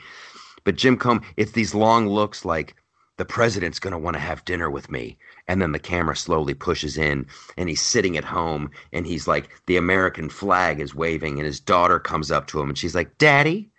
But 0.63 0.75
Jim 0.75 0.97
Comey, 0.97 1.23
it's 1.37 1.53
these 1.53 1.73
long 1.73 2.07
looks 2.07 2.45
like, 2.45 2.75
the 3.21 3.25
president's 3.25 3.77
going 3.77 3.91
to 3.91 3.99
want 3.99 4.15
to 4.15 4.19
have 4.19 4.43
dinner 4.45 4.67
with 4.67 4.89
me. 4.89 5.15
And 5.47 5.61
then 5.61 5.73
the 5.73 5.77
camera 5.77 6.15
slowly 6.15 6.55
pushes 6.55 6.97
in 6.97 7.27
and 7.55 7.69
he's 7.69 7.79
sitting 7.79 8.17
at 8.17 8.23
home 8.23 8.71
and 8.93 9.05
he's 9.05 9.27
like, 9.27 9.51
the 9.67 9.77
American 9.77 10.27
flag 10.27 10.79
is 10.79 10.95
waving 10.95 11.37
and 11.37 11.45
his 11.45 11.59
daughter 11.59 11.99
comes 11.99 12.31
up 12.31 12.47
to 12.47 12.59
him 12.59 12.69
and 12.69 12.77
she's 12.79 12.95
like, 12.95 13.15
Daddy, 13.19 13.69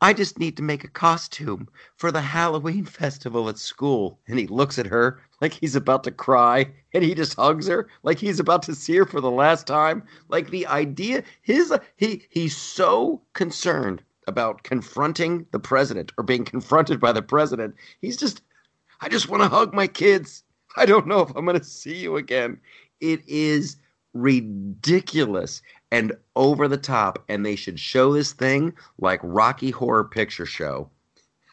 I 0.00 0.14
just 0.14 0.40
need 0.40 0.56
to 0.56 0.64
make 0.64 0.82
a 0.82 0.88
costume 0.88 1.68
for 1.94 2.10
the 2.10 2.20
Halloween 2.20 2.84
festival 3.00 3.48
at 3.48 3.56
school. 3.56 4.18
And 4.26 4.36
he 4.36 4.48
looks 4.48 4.80
at 4.80 4.86
her 4.86 5.20
like 5.40 5.52
he's 5.52 5.76
about 5.76 6.02
to 6.02 6.10
cry 6.10 6.68
and 6.92 7.04
he 7.04 7.14
just 7.14 7.36
hugs 7.36 7.68
her 7.68 7.86
like 8.02 8.18
he's 8.18 8.40
about 8.40 8.64
to 8.64 8.74
see 8.74 8.96
her 8.96 9.06
for 9.06 9.20
the 9.20 9.30
last 9.30 9.64
time. 9.68 10.02
Like 10.28 10.50
the 10.50 10.66
idea, 10.66 11.22
his, 11.42 11.72
he, 11.94 12.26
he's 12.30 12.56
so 12.56 13.22
concerned 13.32 14.02
about 14.26 14.64
confronting 14.64 15.46
the 15.52 15.60
president 15.60 16.10
or 16.18 16.24
being 16.24 16.44
confronted 16.44 16.98
by 16.98 17.12
the 17.12 17.22
president. 17.22 17.76
He's 18.00 18.16
just, 18.16 18.42
I 19.00 19.08
just 19.08 19.28
want 19.28 19.42
to 19.42 19.48
hug 19.48 19.74
my 19.74 19.86
kids. 19.86 20.42
I 20.76 20.86
don't 20.86 21.06
know 21.06 21.20
if 21.20 21.30
I'm 21.36 21.44
going 21.44 21.58
to 21.58 21.64
see 21.64 21.96
you 21.96 22.16
again. 22.16 22.60
It 23.00 23.20
is 23.26 23.76
ridiculous 24.14 25.62
and 25.90 26.12
over 26.36 26.68
the 26.68 26.76
top, 26.76 27.24
and 27.28 27.44
they 27.44 27.56
should 27.56 27.78
show 27.78 28.12
this 28.12 28.32
thing 28.32 28.74
like 28.98 29.20
Rocky 29.22 29.70
Horror 29.70 30.04
Picture 30.04 30.46
Show. 30.46 30.90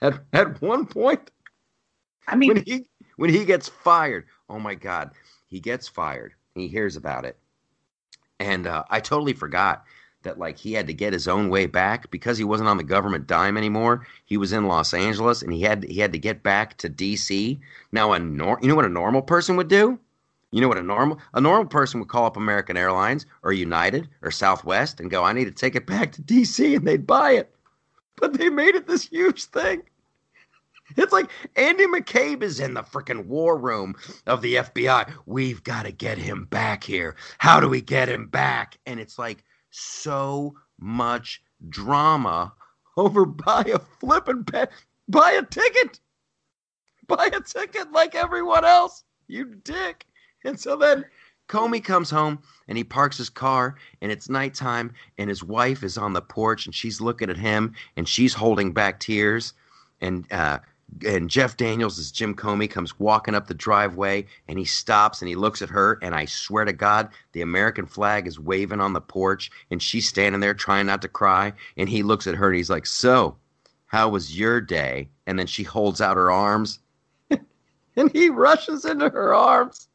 At 0.01 0.21
at 0.33 0.61
one 0.61 0.85
point, 0.85 1.31
I 2.27 2.35
mean, 2.35 2.49
when 2.49 2.63
he 2.65 2.85
when 3.15 3.29
he 3.29 3.45
gets 3.45 3.69
fired, 3.69 4.25
oh 4.49 4.59
my 4.59 4.75
God, 4.75 5.11
he 5.47 5.59
gets 5.59 5.87
fired. 5.87 6.33
He 6.53 6.67
hears 6.67 6.95
about 6.95 7.25
it, 7.25 7.37
and 8.39 8.67
uh, 8.67 8.83
I 8.89 8.99
totally 8.99 9.33
forgot 9.33 9.83
that 10.25 10.37
like 10.37 10.57
he 10.57 10.73
had 10.73 10.87
to 10.87 10.93
get 10.93 11.13
his 11.13 11.27
own 11.27 11.49
way 11.49 11.65
back 11.65 12.11
because 12.11 12.37
he 12.37 12.43
wasn't 12.43 12.69
on 12.69 12.77
the 12.77 12.83
government 12.83 13.27
dime 13.27 13.57
anymore. 13.57 14.05
He 14.25 14.37
was 14.37 14.51
in 14.51 14.67
Los 14.67 14.93
Angeles, 14.93 15.41
and 15.41 15.53
he 15.53 15.61
had 15.61 15.83
he 15.85 15.99
had 15.99 16.11
to 16.11 16.19
get 16.19 16.43
back 16.43 16.77
to 16.79 16.89
D.C. 16.89 17.59
Now, 17.91 18.11
a 18.11 18.19
nor- 18.19 18.59
you 18.61 18.67
know 18.67 18.75
what 18.75 18.85
a 18.85 18.89
normal 18.89 19.21
person 19.21 19.55
would 19.55 19.69
do? 19.69 19.97
You 20.51 20.61
know 20.61 20.67
what 20.67 20.77
a 20.77 20.83
normal 20.83 21.19
a 21.33 21.41
normal 21.41 21.65
person 21.65 21.99
would 21.99 22.09
call 22.09 22.25
up 22.25 22.37
American 22.37 22.77
Airlines 22.77 23.25
or 23.43 23.53
United 23.53 24.09
or 24.21 24.31
Southwest 24.31 24.99
and 24.99 25.09
go, 25.09 25.23
"I 25.23 25.33
need 25.33 25.45
to 25.45 25.51
take 25.51 25.75
it 25.75 25.87
back 25.87 26.11
to 26.13 26.21
DC," 26.21 26.75
and 26.75 26.85
they'd 26.85 27.07
buy 27.07 27.31
it. 27.31 27.55
But 28.17 28.33
they 28.33 28.49
made 28.49 28.75
it 28.75 28.87
this 28.87 29.07
huge 29.07 29.45
thing. 29.45 29.83
It's 30.97 31.11
like 31.11 31.29
Andy 31.55 31.87
McCabe 31.87 32.43
is 32.43 32.59
in 32.59 32.75
the 32.75 32.83
freaking 32.83 33.25
war 33.25 33.57
room 33.57 33.95
of 34.27 34.41
the 34.41 34.55
FBI. 34.55 35.11
We've 35.25 35.63
got 35.63 35.85
to 35.85 35.91
get 35.91 36.17
him 36.17 36.45
back 36.45 36.83
here. 36.83 37.15
How 37.39 37.59
do 37.59 37.67
we 37.67 37.81
get 37.81 38.07
him 38.07 38.27
back? 38.27 38.77
And 38.85 38.99
it's 38.99 39.17
like 39.17 39.43
so 39.75 40.55
much 40.79 41.41
drama 41.69 42.53
over 42.97 43.25
buy 43.25 43.63
a 43.73 43.79
flipping 43.79 44.43
pen, 44.43 44.67
buy 45.07 45.31
a 45.31 45.43
ticket, 45.43 45.99
buy 47.07 47.29
a 47.31 47.41
ticket 47.41 47.91
like 47.91 48.15
everyone 48.15 48.65
else. 48.65 49.03
You 49.27 49.55
dick. 49.63 50.05
And 50.43 50.59
so 50.59 50.75
then 50.75 51.05
Comey 51.47 51.83
comes 51.83 52.09
home 52.09 52.39
and 52.67 52.77
he 52.77 52.83
parks 52.83 53.17
his 53.17 53.29
car 53.29 53.75
and 54.01 54.11
it's 54.11 54.29
nighttime 54.29 54.93
and 55.17 55.29
his 55.29 55.43
wife 55.43 55.83
is 55.83 55.97
on 55.97 56.13
the 56.13 56.21
porch 56.21 56.65
and 56.65 56.73
she's 56.73 57.01
looking 57.01 57.29
at 57.29 57.37
him 57.37 57.73
and 57.97 58.07
she's 58.07 58.33
holding 58.33 58.71
back 58.71 58.99
tears 58.99 59.53
and 60.01 60.31
uh 60.31 60.59
and 61.05 61.29
Jeff 61.29 61.57
Daniels 61.57 61.99
as 61.99 62.11
Jim 62.11 62.35
Comey 62.35 62.69
comes 62.69 62.99
walking 62.99 63.35
up 63.35 63.47
the 63.47 63.53
driveway 63.53 64.25
and 64.47 64.57
he 64.57 64.65
stops 64.65 65.21
and 65.21 65.29
he 65.29 65.35
looks 65.35 65.61
at 65.61 65.69
her 65.69 65.99
and 66.01 66.15
I 66.15 66.25
swear 66.25 66.65
to 66.65 66.73
God 66.73 67.09
the 67.33 67.41
American 67.41 67.85
flag 67.85 68.27
is 68.27 68.39
waving 68.39 68.79
on 68.79 68.93
the 68.93 69.01
porch 69.01 69.51
and 69.71 69.81
she's 69.81 70.07
standing 70.07 70.41
there 70.41 70.53
trying 70.53 70.85
not 70.85 71.01
to 71.01 71.07
cry 71.07 71.53
and 71.77 71.89
he 71.89 72.03
looks 72.03 72.27
at 72.27 72.35
her 72.35 72.47
and 72.47 72.55
he's 72.55 72.69
like 72.69 72.85
so 72.85 73.35
how 73.87 74.09
was 74.09 74.37
your 74.37 74.59
day? 74.59 75.09
And 75.25 75.39
then 75.39 75.47
she 75.47 75.63
holds 75.63 76.01
out 76.01 76.17
her 76.17 76.31
arms 76.31 76.79
and 77.95 78.11
he 78.11 78.29
rushes 78.29 78.83
into 78.83 79.09
her 79.09 79.33
arms 79.33 79.87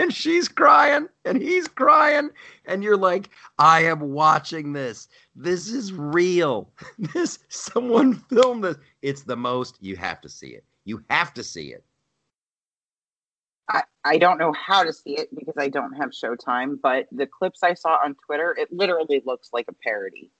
and 0.00 0.14
she's 0.14 0.48
crying 0.48 1.08
and 1.24 1.40
he's 1.40 1.68
crying 1.68 2.30
and 2.64 2.82
you're 2.82 2.96
like 2.96 3.30
i 3.58 3.82
am 3.84 4.00
watching 4.00 4.72
this 4.72 5.08
this 5.34 5.68
is 5.68 5.92
real 5.92 6.72
this 7.14 7.38
someone 7.48 8.14
filmed 8.14 8.64
this 8.64 8.76
it's 9.02 9.22
the 9.22 9.36
most 9.36 9.76
you 9.80 9.96
have 9.96 10.20
to 10.20 10.28
see 10.28 10.48
it 10.48 10.64
you 10.84 11.02
have 11.10 11.34
to 11.34 11.44
see 11.44 11.68
it 11.68 11.84
I, 13.68 13.82
I 14.04 14.18
don't 14.18 14.38
know 14.38 14.52
how 14.52 14.82
to 14.82 14.92
see 14.92 15.16
it 15.16 15.28
because 15.32 15.54
I 15.56 15.68
don't 15.68 15.92
have 15.92 16.10
Showtime, 16.10 16.80
but 16.82 17.06
the 17.12 17.26
clips 17.26 17.62
I 17.62 17.74
saw 17.74 17.98
on 18.04 18.16
Twitter, 18.26 18.52
it 18.58 18.72
literally 18.72 19.22
looks 19.24 19.50
like 19.52 19.66
a 19.68 19.72
parody. 19.72 20.32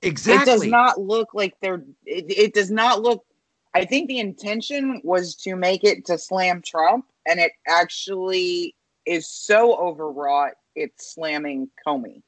exactly 0.00 0.40
It 0.40 0.46
does 0.46 0.66
not 0.66 0.98
look 0.98 1.34
like 1.34 1.54
they're. 1.60 1.84
It, 2.06 2.24
it 2.30 2.54
does 2.54 2.70
not 2.70 3.02
look. 3.02 3.26
I 3.74 3.84
think 3.84 4.08
the 4.08 4.18
intention 4.18 5.02
was 5.04 5.34
to 5.42 5.56
make 5.56 5.84
it 5.84 6.06
to 6.06 6.16
slam 6.16 6.62
Trump, 6.62 7.04
and 7.26 7.38
it 7.38 7.52
actually 7.68 8.74
is 9.06 9.28
so 9.28 9.74
overwrought. 9.76 10.52
It's 10.74 11.14
slamming 11.14 11.68
Comey. 11.86 12.22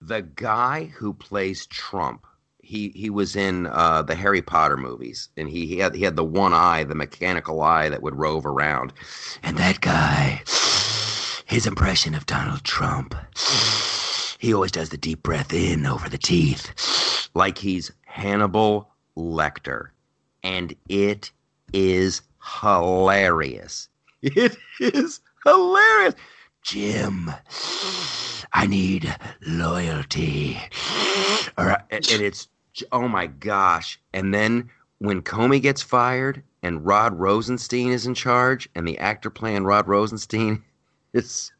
the 0.00 0.22
guy 0.22 0.84
who 0.96 1.12
plays 1.12 1.66
Trump, 1.66 2.26
he 2.62 2.90
he 2.90 3.10
was 3.10 3.34
in 3.36 3.66
uh, 3.66 4.02
the 4.02 4.14
Harry 4.14 4.42
Potter 4.42 4.76
movies, 4.76 5.28
and 5.36 5.48
he, 5.48 5.66
he 5.66 5.78
had 5.78 5.94
he 5.94 6.02
had 6.04 6.16
the 6.16 6.24
one 6.24 6.52
eye, 6.54 6.84
the 6.84 6.94
mechanical 6.94 7.60
eye 7.62 7.88
that 7.88 8.02
would 8.02 8.14
rove 8.16 8.46
around, 8.46 8.92
and 9.42 9.56
that 9.58 9.80
guy, 9.80 10.42
his 11.46 11.66
impression 11.66 12.14
of 12.14 12.26
Donald 12.26 12.64
Trump, 12.64 13.14
he 14.38 14.52
always 14.54 14.72
does 14.72 14.90
the 14.90 14.96
deep 14.98 15.22
breath 15.22 15.52
in 15.52 15.86
over 15.86 16.08
the 16.08 16.18
teeth, 16.18 17.28
like 17.34 17.58
he's 17.58 17.90
Hannibal 18.06 18.88
Lecter, 19.16 19.88
and 20.42 20.74
it 20.88 21.30
is 21.72 22.22
hilarious. 22.60 23.88
It 24.22 24.56
is 24.80 25.20
hilarious. 25.48 26.14
Jim, 26.62 27.30
I 28.52 28.66
need 28.66 29.14
loyalty. 29.46 30.58
Or, 31.56 31.78
and 31.90 32.10
and 32.10 32.22
it's, 32.22 32.48
oh 32.92 33.08
my 33.08 33.26
gosh. 33.26 34.00
And 34.12 34.34
then 34.34 34.70
when 34.98 35.22
Comey 35.22 35.62
gets 35.62 35.82
fired 35.82 36.42
and 36.62 36.84
Rod 36.84 37.14
Rosenstein 37.18 37.90
is 37.90 38.06
in 38.06 38.14
charge, 38.14 38.68
and 38.74 38.86
the 38.86 38.98
actor 38.98 39.30
playing 39.30 39.64
Rod 39.64 39.88
Rosenstein 39.88 40.62
is, 41.12 41.52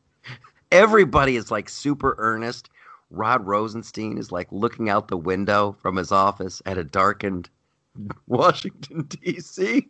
everybody 0.72 1.36
is 1.36 1.51
like 1.51 1.68
super 1.68 2.14
earnest. 2.18 2.68
Rod 3.11 3.47
Rosenstein 3.47 4.18
is 4.18 4.30
like 4.30 4.49
looking 4.51 4.91
out 4.91 5.09
the 5.09 5.16
window 5.16 5.76
from 5.80 5.97
his 5.97 6.12
office 6.12 6.61
at 6.66 6.76
a 6.76 6.84
darkened 6.84 7.49
Washington, 8.26 9.05
D.C. 9.05 9.89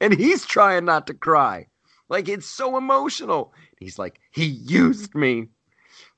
And 0.00 0.12
he's 0.12 0.44
trying 0.44 0.84
not 0.84 1.06
to 1.06 1.14
cry. 1.14 1.66
Like 2.08 2.28
it's 2.28 2.46
so 2.46 2.76
emotional. 2.76 3.52
He's 3.78 3.98
like, 3.98 4.20
he 4.30 4.44
used 4.46 5.14
me. 5.14 5.48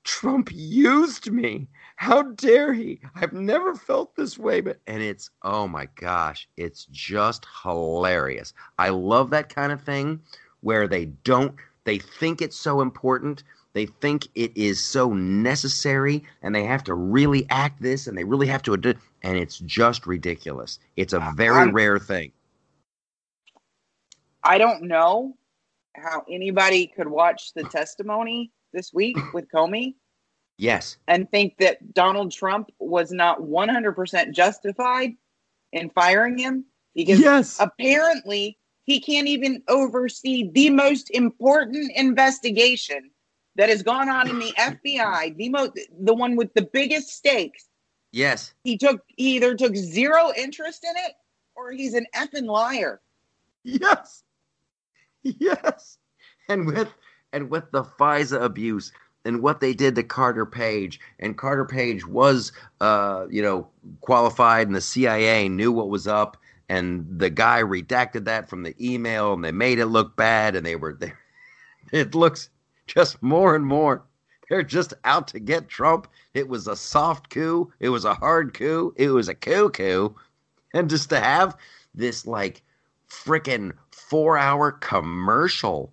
Trump 0.05 0.51
used 0.53 1.31
me. 1.31 1.69
How 1.97 2.23
dare 2.23 2.73
he? 2.73 3.01
I've 3.15 3.33
never 3.33 3.75
felt 3.75 4.15
this 4.15 4.39
way, 4.39 4.61
but 4.61 4.81
and 4.87 5.03
it's 5.03 5.31
oh 5.43 5.67
my 5.67 5.89
gosh, 5.97 6.49
it's 6.57 6.87
just 6.91 7.47
hilarious. 7.63 8.53
I 8.79 8.91
love 8.91 9.31
that 9.31 9.55
kind 9.55 9.73
of 9.73 9.83
thing 9.83 10.21
where 10.61 10.87
they 10.89 11.07
don't 11.07 11.55
they 11.85 11.99
think 11.99 12.41
it's 12.43 12.57
so 12.57 12.81
important. 12.81 13.43
They 13.73 13.87
think 13.87 14.29
it 14.35 14.57
is 14.57 14.83
so 14.85 15.13
necessary 15.13 16.25
and 16.43 16.55
they 16.55 16.65
have 16.65 16.85
to 16.85 16.95
really 16.95 17.47
act 17.51 17.81
this 17.83 18.07
and 18.07 18.17
they 18.17 18.25
really 18.25 18.47
have 18.47 18.63
to 18.63 18.75
ad- 18.75 18.99
and 19.23 19.37
it's 19.37 19.59
just 19.59 20.07
ridiculous. 20.07 20.79
It's 20.97 21.13
a 21.13 21.33
very 21.37 21.57
I'm- 21.59 21.73
rare 21.73 21.99
thing. 21.99 22.33
I 24.45 24.59
don't 24.59 24.83
know 24.85 25.37
how 25.99 26.25
anybody 26.31 26.87
could 26.87 27.09
watch 27.09 27.53
the 27.55 27.65
testimony 27.65 28.51
this 28.73 28.93
week 28.93 29.17
with 29.35 29.51
Comey 29.51 29.95
Yes. 30.57 30.97
and 31.07 31.31
think 31.31 31.57
that 31.59 31.95
Donald 31.95 32.33
Trump 32.33 32.71
was 32.79 33.13
not 33.13 33.41
100% 33.41 34.33
justified 34.33 35.13
in 35.73 35.91
firing 35.91 36.39
him 36.39 36.65
because 36.95 37.21
Yes. 37.21 37.59
apparently 37.61 38.59
he 38.85 39.01
can't 39.01 39.29
even 39.29 39.63
oversee 39.69 40.51
the 40.53 40.71
most 40.71 41.11
important 41.11 41.93
investigation 41.95 43.11
that 43.57 43.69
has 43.69 43.83
gone 43.83 44.09
on 44.09 44.29
in 44.29 44.39
the 44.39 44.53
FBI, 44.59 45.37
the 45.37 45.49
mo- 45.49 45.73
the 46.01 46.15
one 46.15 46.35
with 46.37 46.53
the 46.55 46.63
biggest 46.73 47.09
stakes. 47.11 47.67
Yes. 48.13 48.55
He 48.65 48.79
took 48.79 49.03
he 49.17 49.37
either 49.37 49.55
took 49.55 49.77
zero 49.77 50.33
interest 50.37 50.85
in 50.85 50.97
it 50.97 51.13
or 51.55 51.71
he's 51.73 51.95
an 51.95 52.07
effing 52.17 52.47
liar. 52.47 53.01
Yes. 53.65 54.23
Yes. 55.41 55.99
And 56.49 56.67
with 56.67 56.89
and 57.33 57.51
with 57.51 57.71
the 57.73 57.85
FISA 57.85 58.43
abuse 58.43 58.93
and 59.25 59.43
what 59.43 59.61
they 59.61 59.75
did 59.75 59.95
to 59.97 60.03
Carter 60.03 60.47
Page, 60.47 60.99
and 61.19 61.37
Carter 61.37 61.67
Page 61.67 62.07
was 62.07 62.53
uh, 62.81 63.27
you 63.29 63.43
know, 63.43 63.69
qualified 64.01 64.67
and 64.67 64.77
the 64.77 64.81
CIA 64.81 65.49
knew 65.49 65.71
what 65.71 65.91
was 65.91 66.07
up, 66.07 66.39
and 66.69 67.07
the 67.11 67.31
guy 67.31 67.63
redacted 67.63 68.25
that 68.25 68.49
from 68.49 68.63
the 68.63 68.75
email 68.81 69.33
and 69.33 69.45
they 69.45 69.53
made 69.53 69.79
it 69.79 69.87
look 69.87 70.17
bad 70.17 70.57
and 70.57 70.65
they 70.65 70.77
were 70.77 70.95
they, 70.95 71.13
it 71.93 72.15
looks 72.15 72.49
just 72.87 73.23
more 73.23 73.55
and 73.55 73.67
more. 73.67 74.05
They're 74.49 74.63
just 74.63 74.95
out 75.05 75.29
to 75.29 75.41
get 75.41 75.69
Trump. 75.69 76.09
It 76.33 76.49
was 76.49 76.67
a 76.67 76.77
soft 76.77 77.29
coup. 77.29 77.71
It 77.81 77.91
was 77.91 78.07
a 78.07 78.15
hard 78.15 78.55
coup. 78.55 78.95
It 78.97 79.11
was 79.11 79.29
a 79.29 79.35
coup 79.35 79.69
coup. 79.69 80.17
And 80.73 80.89
just 80.89 81.11
to 81.11 81.21
have 81.21 81.57
this 81.95 82.27
like 82.27 82.63
freaking 83.11 83.73
four-hour 84.09 84.73
commercial 84.73 85.93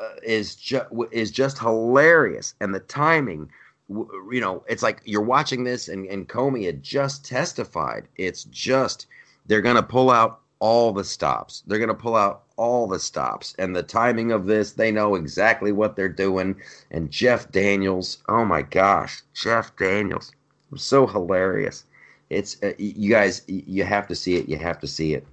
uh, 0.00 0.08
is 0.22 0.54
just 0.56 0.86
is 1.10 1.30
just 1.30 1.58
hilarious, 1.58 2.54
and 2.60 2.74
the 2.74 2.80
timing. 2.80 3.50
You 3.88 4.40
know, 4.40 4.64
it's 4.68 4.82
like 4.82 5.00
you're 5.04 5.22
watching 5.22 5.64
this, 5.64 5.88
and 5.88 6.06
and 6.06 6.28
Comey 6.28 6.66
had 6.66 6.82
just 6.82 7.24
testified. 7.24 8.08
It's 8.16 8.44
just 8.44 9.06
they're 9.46 9.62
gonna 9.62 9.82
pull 9.82 10.10
out 10.10 10.40
all 10.58 10.92
the 10.92 11.04
stops. 11.04 11.62
They're 11.66 11.78
gonna 11.78 11.94
pull 11.94 12.16
out 12.16 12.42
all 12.56 12.86
the 12.86 12.98
stops, 12.98 13.54
and 13.58 13.76
the 13.76 13.82
timing 13.82 14.32
of 14.32 14.46
this, 14.46 14.72
they 14.72 14.90
know 14.90 15.14
exactly 15.14 15.72
what 15.72 15.96
they're 15.96 16.08
doing. 16.08 16.56
And 16.90 17.10
Jeff 17.10 17.50
Daniels, 17.52 18.18
oh 18.28 18.44
my 18.44 18.62
gosh, 18.62 19.22
Jeff 19.34 19.76
Daniels, 19.76 20.32
so 20.74 21.06
hilarious. 21.06 21.84
It's 22.30 22.60
uh, 22.62 22.72
you 22.78 23.10
guys, 23.10 23.42
you 23.46 23.84
have 23.84 24.08
to 24.08 24.14
see 24.14 24.36
it. 24.36 24.48
You 24.48 24.56
have 24.58 24.80
to 24.80 24.86
see 24.88 25.14
it. 25.14 25.26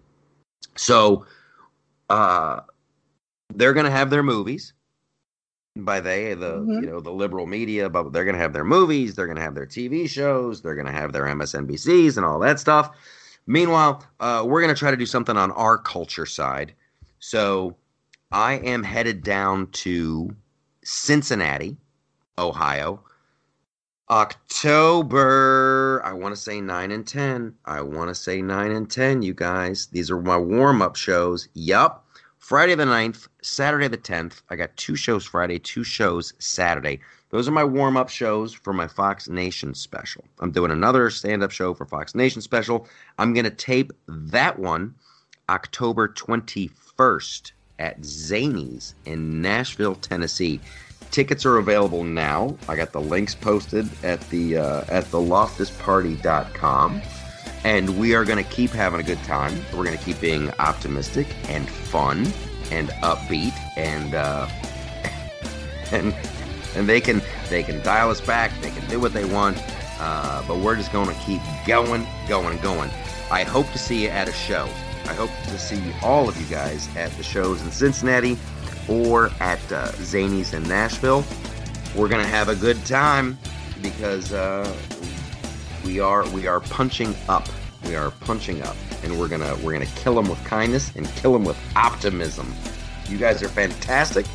So, 0.76 1.26
uh, 2.10 2.62
they're 3.54 3.74
gonna 3.74 3.91
have 3.91 4.10
their 4.10 4.24
movies. 4.24 4.74
By 5.76 6.01
they, 6.01 6.34
the 6.36 6.60
Mhm. 6.60 6.82
you 6.82 6.88
know 6.88 6.99
the 6.99 7.12
liberal 7.12 7.47
media, 7.47 7.89
but 7.89 8.14
they're 8.14 8.26
gonna 8.26 8.38
have 8.38 8.54
their 8.54 8.64
movies. 8.64 9.16
They're 9.16 9.28
gonna 9.28 9.41
have 9.41 9.56
their 9.56 9.66
TV 9.66 10.08
shows. 10.08 10.62
They're 10.62 10.76
gonna 10.76 10.91
have 10.91 11.14
their 11.14 11.28
MSNBCs 11.28 12.18
and 12.18 12.26
all 12.26 12.39
that 12.39 12.60
stuff. 12.60 12.91
Meanwhile, 13.47 14.04
uh, 14.20 14.43
we're 14.47 14.62
gonna 14.62 14.76
try 14.76 14.91
to 14.91 14.97
do 14.97 15.06
something 15.06 15.36
on 15.36 15.51
our 15.51 15.78
culture 15.78 16.26
side. 16.28 16.74
So, 17.20 17.76
I 18.32 18.54
am 18.54 18.84
headed 18.84 19.24
down 19.24 19.68
to 19.84 20.36
Cincinnati, 20.84 21.78
Ohio, 22.38 23.04
October, 24.14 25.99
I 26.05 26.14
want 26.14 26.36
to 26.36 26.39
say 26.39 26.61
9 26.61 26.91
and 26.91 27.07
10. 27.07 27.55
I 27.66 27.82
want 27.82 28.09
to 28.09 28.16
say 28.16 28.43
9 28.43 28.72
and 28.72 28.88
10, 28.88 29.24
you 29.24 29.34
guys. 29.34 29.88
These 29.88 30.11
are 30.11 30.22
my 30.22 30.38
warm 30.38 30.84
up 30.84 30.95
shows. 30.95 31.47
Yup. 31.55 32.05
Friday 32.38 32.76
the 32.76 32.84
9th, 32.84 33.28
Saturday 33.41 33.88
the 33.88 33.97
10th. 33.97 34.43
I 34.51 34.55
got 34.55 34.78
two 34.78 34.95
shows 34.95 35.26
Friday, 35.26 35.57
two 35.57 35.84
shows 35.84 36.36
Saturday. 36.38 36.99
Those 37.32 37.47
are 37.47 37.51
my 37.53 37.64
warm 37.64 37.97
up 37.97 38.07
shows 38.07 38.53
for 38.53 38.72
my 38.72 38.88
Fox 38.88 39.28
Nation 39.30 39.74
special. 39.74 40.24
I'm 40.41 40.51
doing 40.51 40.70
another 40.70 41.09
stand 41.09 41.41
up 41.41 41.49
show 41.49 41.74
for 41.74 41.88
Fox 41.88 42.14
Nation 42.14 42.39
special. 42.39 42.88
I'm 43.18 43.34
going 43.34 43.45
to 43.45 43.49
tape 43.49 43.91
that 44.07 44.59
one 44.59 44.93
October 45.49 46.07
21st 46.07 47.51
at 47.80 48.05
Zany's 48.05 48.93
in 49.05 49.41
Nashville, 49.41 49.95
Tennessee. 49.95 50.59
Tickets 51.14 51.45
are 51.45 51.59
available 51.59 52.03
now. 52.03 52.57
I 52.68 52.76
got 52.76 52.91
the 52.91 52.99
links 52.99 53.36
posted 53.36 53.88
at 54.03 54.20
the 54.32 54.57
uh, 54.57 54.84
at 54.88 55.05
the 55.11 55.20
loftusparty.com. 55.20 57.01
And 57.64 57.99
we 57.99 58.16
are 58.16 58.26
going 58.26 58.43
to 58.43 58.49
keep 58.49 58.72
having 58.72 58.99
a 58.99 59.03
good 59.03 59.24
time. 59.24 59.53
We're 59.76 59.84
going 59.84 59.95
to 59.95 60.03
keep 60.03 60.20
being 60.20 60.49
optimistic 60.57 61.28
and 61.49 61.70
fun 61.70 62.26
and 62.72 62.89
upbeat 63.03 63.53
and 63.78 64.16
uh, 64.16 64.47
and 65.91 66.16
and 66.76 66.89
they 66.89 66.99
can 66.99 67.22
they 67.47 67.61
can 67.61 67.80
dial 67.84 68.09
us 68.09 68.20
back. 68.20 68.51
They 68.59 68.72
can 68.72 68.89
do 68.89 68.99
what 68.99 69.14
they 69.14 69.26
want. 69.26 69.59
Uh, 69.99 70.43
but 70.47 70.57
we're 70.61 70.76
just 70.76 70.91
going 70.91 71.16
to 71.16 71.22
keep 71.22 71.41
going, 71.68 72.07
going, 72.28 72.57
going. 72.61 72.89
I 73.30 73.43
hope 73.43 73.72
to 73.74 73.78
see 73.78 74.01
you 74.01 74.09
at 74.09 74.28
a 74.28 74.34
show. 74.34 74.68
I 75.05 75.14
hope 75.14 75.30
to 75.30 75.59
see 75.59 75.80
all 76.01 76.28
of 76.28 76.41
you 76.41 76.47
guys 76.47 76.89
at 76.95 77.11
the 77.11 77.24
shows 77.24 77.61
in 77.61 77.70
Cincinnati 77.70 78.36
or 78.88 79.30
at 79.40 79.72
uh, 79.72 79.92
Zany's 79.94 80.54
in 80.54 80.64
Nashville. 80.64 81.24
We're 81.96 82.10
gonna 82.10 82.26
have 82.26 82.50
a 82.50 82.56
good 82.56 82.84
time 82.86 83.38
because 83.82 84.34
uh, 84.34 84.74
we 85.86 86.00
are 86.00 86.28
we 86.30 86.48
are 86.48 86.60
punching 86.60 87.16
up. 87.30 87.48
We 87.86 87.96
are 87.96 88.12
punching 88.12 88.62
up, 88.64 88.76
and 89.04 89.20
we're 89.20 89.28
gonna 89.28 89.56
we're 89.64 89.74
gonna 89.74 89.86
kill 89.86 90.16
them 90.16 90.28
with 90.28 90.44
kindness 90.46 90.96
and 90.96 91.08
kill 91.16 91.34
them 91.34 91.44
with 91.44 91.58
optimism. 91.76 92.54
You 93.08 93.18
guys 93.18 93.44
are 93.44 93.50
fantastic. 93.50 94.26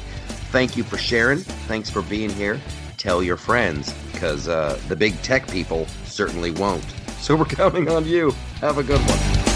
Thank 0.51 0.77
you 0.77 0.85
for 0.85 0.99
sharing. 0.99 1.39
Thanks 1.39 1.91
for 1.91 2.03
being 2.03 2.31
here. 2.31 2.61
Tell 2.97 3.23
your 3.23 3.37
friends 3.37 3.93
because 4.13 4.49
uh, 4.49 4.79
the 4.89 4.97
big 4.97 5.21
tech 5.23 5.49
people 5.49 5.87
certainly 6.05 6.51
won't. 6.51 6.85
So 7.19 7.37
we're 7.37 7.45
counting 7.47 7.89
on 7.89 8.05
you. 8.07 8.33
Have 8.61 8.79
a 8.79 8.83
good 8.83 9.01
one. 9.01 9.48